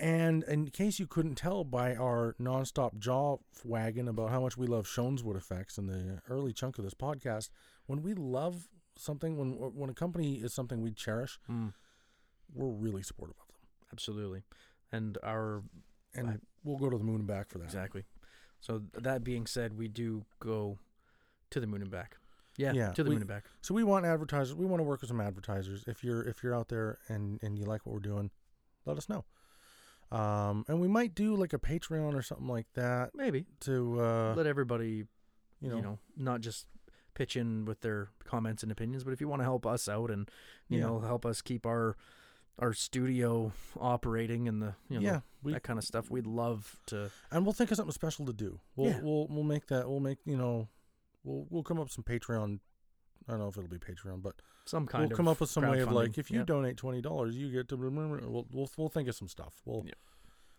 And 0.00 0.42
in 0.44 0.68
case 0.70 0.98
you 1.00 1.06
couldn't 1.06 1.34
tell 1.34 1.64
by 1.64 1.94
our 1.96 2.34
nonstop 2.40 2.98
jaw 2.98 3.38
wagging 3.64 4.06
about 4.08 4.30
how 4.30 4.40
much 4.40 4.56
we 4.56 4.66
love 4.66 4.86
Shoneswood 4.86 5.36
effects 5.36 5.76
in 5.78 5.86
the 5.86 6.20
early 6.28 6.52
chunk 6.52 6.78
of 6.78 6.84
this 6.84 6.94
podcast, 6.94 7.50
when 7.86 8.02
we 8.02 8.14
love 8.14 8.68
something, 9.00 9.36
when 9.38 9.52
when 9.74 9.90
a 9.90 9.94
company 9.94 10.36
is 10.36 10.52
something 10.54 10.82
we 10.82 10.92
cherish, 10.92 11.38
Mm, 11.48 11.72
we're 12.54 12.68
really 12.70 13.02
supportive 13.02 13.36
of 13.40 13.46
them, 13.48 13.56
absolutely. 13.92 14.42
And 14.92 15.18
our 15.22 15.62
and 16.14 16.28
I- 16.30 16.38
we'll 16.64 16.78
go 16.78 16.90
to 16.90 16.98
the 16.98 17.04
moon 17.04 17.16
and 17.20 17.26
back 17.26 17.48
for 17.48 17.58
that. 17.58 17.64
exactly. 17.64 18.04
So 18.60 18.82
that 18.94 19.22
being 19.22 19.46
said, 19.46 19.76
we 19.78 19.86
do 19.88 20.24
go 20.40 20.78
to 21.50 21.60
the 21.60 21.66
moon 21.66 21.82
and 21.82 21.90
back. 21.90 22.16
Yeah, 22.56 22.72
Yeah, 22.72 22.90
to 22.92 23.04
the 23.04 23.10
we- 23.10 23.14
moon 23.16 23.22
and 23.22 23.28
back. 23.28 23.44
So 23.60 23.72
we 23.72 23.84
want 23.84 24.04
advertisers. 24.04 24.54
We 24.56 24.66
want 24.66 24.80
to 24.80 24.84
work 24.84 25.00
with 25.00 25.08
some 25.08 25.20
advertisers. 25.20 25.84
If 25.86 26.02
you're 26.02 26.22
if 26.22 26.42
you're 26.42 26.54
out 26.54 26.68
there 26.68 26.98
and 27.08 27.38
and 27.42 27.56
you 27.58 27.64
like 27.66 27.86
what 27.86 27.92
we're 27.92 28.00
doing, 28.00 28.30
let 28.84 28.96
us 28.96 29.08
know. 29.08 29.24
Um, 30.10 30.64
and 30.68 30.80
we 30.80 30.88
might 30.88 31.14
do 31.14 31.36
like 31.36 31.52
a 31.52 31.58
Patreon 31.58 32.14
or 32.14 32.22
something 32.22 32.48
like 32.48 32.66
that 32.72 33.14
Maybe 33.14 33.44
to 33.60 34.00
uh, 34.00 34.34
let 34.34 34.46
everybody, 34.46 35.04
you 35.60 35.68
know, 35.68 35.98
not 36.16 36.40
just 36.40 36.66
pitch 37.18 37.36
in 37.36 37.64
with 37.64 37.80
their 37.80 38.08
comments 38.24 38.62
and 38.62 38.70
opinions, 38.70 39.02
but 39.04 39.12
if 39.12 39.20
you 39.20 39.26
want 39.28 39.40
to 39.40 39.44
help 39.44 39.66
us 39.66 39.88
out 39.88 40.08
and 40.10 40.30
you 40.68 40.78
Yeah. 40.78 40.86
know 40.86 41.00
help 41.00 41.26
us 41.26 41.42
keep 41.42 41.66
our 41.66 41.96
our 42.60 42.72
studio 42.72 43.52
operating 43.78 44.48
and 44.48 44.62
the 44.62 44.74
you 44.88 44.98
know 45.00 45.04
yeah, 45.04 45.20
we 45.42 45.52
that 45.52 45.62
kind 45.64 45.78
of 45.78 45.84
stuff, 45.84 46.10
we'd 46.10 46.26
love 46.26 46.80
to. 46.86 47.10
and 47.30 47.44
we'll 47.44 47.52
think 47.52 47.70
of 47.70 47.76
something 47.76 47.92
special 47.92 48.24
to 48.26 48.32
do. 48.32 48.60
We'll 48.76 48.90
Yeah. 48.90 49.00
we'll 49.02 49.26
we'll 49.28 49.44
make 49.44 49.66
that. 49.66 49.88
We'll 49.88 50.00
make 50.00 50.18
you 50.24 50.36
know, 50.36 50.68
we'll 51.24 51.46
we'll 51.50 51.62
come 51.64 51.78
up 51.78 51.84
with 51.86 51.92
some 51.92 52.04
Patreon. 52.04 52.60
I 53.26 53.32
don't 53.32 53.40
know 53.40 53.48
if 53.48 53.56
it'll 53.58 53.68
be 53.68 53.78
Patreon, 53.78 54.22
but 54.22 54.36
Some 54.64 54.86
kind 54.86 55.02
we'll 55.04 55.12
of 55.12 55.16
come 55.16 55.28
up 55.28 55.40
with 55.40 55.50
some 55.50 55.68
way 55.68 55.80
of 55.80 55.92
like 55.92 56.18
if 56.18 56.30
you 56.30 56.44
donate 56.44 56.76
twenty 56.76 57.00
dollars, 57.02 57.36
you 57.36 57.50
get 57.50 57.68
to. 57.68 57.76
We'll 57.76 58.46
we'll 58.52 58.70
we'll 58.76 58.88
think 58.88 59.08
of 59.08 59.14
some 59.14 59.28
stuff. 59.28 59.60
We'll 59.64 59.84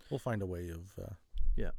we'll 0.09 0.19
find 0.19 0.41
a 0.41 0.45
way 0.45 0.69
of 0.69 0.93
uh, 1.01 1.13
Yeah. 1.55 1.71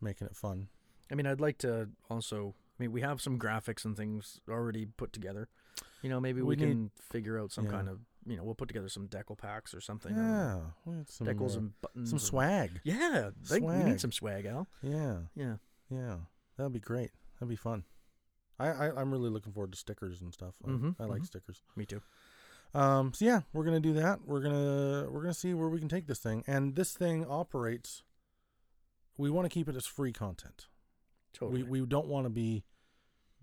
making 0.00 0.26
it 0.26 0.36
fun. 0.36 0.68
I 1.10 1.14
mean, 1.16 1.26
I'd 1.26 1.40
like 1.40 1.58
to 1.58 1.88
also. 2.08 2.54
I 2.80 2.84
mean, 2.84 2.92
we 2.92 3.02
have 3.02 3.20
some 3.20 3.38
graphics 3.38 3.84
and 3.84 3.94
things 3.94 4.40
already 4.48 4.86
put 4.86 5.12
together. 5.12 5.48
You 6.02 6.08
know, 6.08 6.18
maybe 6.18 6.40
we, 6.40 6.56
We 6.56 6.56
need- 6.56 6.68
can 6.72 6.90
figure 6.98 7.38
out 7.38 7.52
some 7.52 7.66
yeah. 7.66 7.70
kind 7.72 7.88
of. 7.90 8.00
You 8.26 8.36
know, 8.36 8.44
we'll 8.44 8.54
put 8.54 8.68
together 8.68 8.88
some 8.88 9.06
decal 9.08 9.36
packs 9.36 9.74
or 9.74 9.80
something. 9.80 10.18
I. 10.18 10.60
Yeah, 10.86 11.02
some 11.06 11.26
decals 11.26 11.56
uh, 11.56 11.58
and 11.60 11.80
buttons. 11.82 12.08
some 12.10 12.16
and- 12.16 12.22
swag. 12.22 12.80
Yeah, 12.84 13.30
like, 13.50 13.62
we 13.62 13.74
need 13.82 14.00
some 14.00 14.12
swag, 14.12 14.46
Al. 14.46 14.66
Yeah. 14.82 15.18
Yeah. 15.34 15.56
Yeah, 15.90 16.16
that'd 16.56 16.72
be 16.72 16.80
great. 16.80 17.10
That'd 17.38 17.48
be 17.50 17.56
fun. 17.56 17.84
I, 18.58 18.68
I 18.68 19.00
I'm 19.00 19.10
really 19.10 19.28
looking 19.30 19.52
forward 19.52 19.72
to 19.72 19.78
stickers 19.78 20.20
and 20.22 20.32
stuff. 20.32 20.54
I, 20.64 20.68
Mhm, 20.70 20.96
I 21.00 21.04
like 21.04 21.22
mhm. 21.22 21.26
stickers. 21.26 21.62
Me 21.76 21.84
too. 21.86 22.00
Um, 22.74 23.12
so 23.12 23.24
yeah, 23.24 23.40
we're 23.52 23.64
gonna 23.64 23.80
do 23.80 23.94
that. 23.94 24.20
We're 24.24 24.40
gonna 24.40 25.10
we're 25.10 25.22
gonna 25.22 25.34
see 25.34 25.52
where 25.54 25.68
we 25.68 25.78
can 25.80 25.88
take 25.88 26.06
this 26.06 26.18
thing, 26.20 26.44
and 26.46 26.76
this 26.76 26.92
thing 26.92 27.26
operates. 27.26 28.04
We 29.18 29.28
want 29.30 29.44
to 29.46 29.52
keep 29.52 29.68
it 29.68 29.76
as 29.76 29.86
free 29.86 30.12
content. 30.12 30.66
Totally. 31.32 31.62
We 31.64 31.80
we 31.80 31.86
don't 31.86 32.06
want 32.06 32.26
to 32.26 32.30
be 32.30 32.64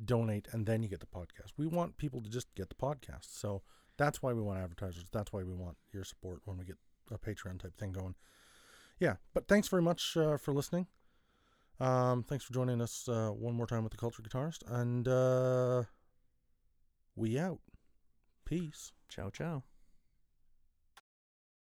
donate 0.03 0.47
and 0.51 0.65
then 0.65 0.83
you 0.83 0.89
get 0.89 0.99
the 0.99 1.05
podcast. 1.05 1.53
We 1.57 1.67
want 1.67 1.97
people 1.97 2.21
to 2.21 2.29
just 2.29 2.53
get 2.55 2.69
the 2.69 2.75
podcast. 2.75 3.27
So 3.29 3.63
that's 3.97 4.21
why 4.21 4.33
we 4.33 4.41
want 4.41 4.59
advertisers. 4.59 5.05
That's 5.11 5.33
why 5.33 5.43
we 5.43 5.53
want 5.53 5.77
your 5.91 6.03
support 6.03 6.41
when 6.45 6.57
we 6.57 6.65
get 6.65 6.77
a 7.11 7.17
Patreon 7.17 7.59
type 7.61 7.77
thing 7.77 7.91
going. 7.91 8.15
Yeah, 8.99 9.15
but 9.33 9.47
thanks 9.47 9.67
very 9.67 9.81
much 9.81 10.17
uh, 10.17 10.37
for 10.37 10.53
listening. 10.53 10.87
Um, 11.79 12.23
thanks 12.23 12.43
for 12.43 12.53
joining 12.53 12.81
us 12.81 13.07
uh, 13.07 13.29
one 13.29 13.53
more 13.53 13.67
time 13.67 13.83
with 13.83 13.91
the 13.91 13.97
Culture 13.97 14.23
Guitarist, 14.23 14.63
and 14.67 15.07
uh, 15.07 15.83
we 17.15 17.37
out. 17.37 17.59
Peace. 18.45 18.93
ciao, 19.09 19.29
ciao. 19.29 19.76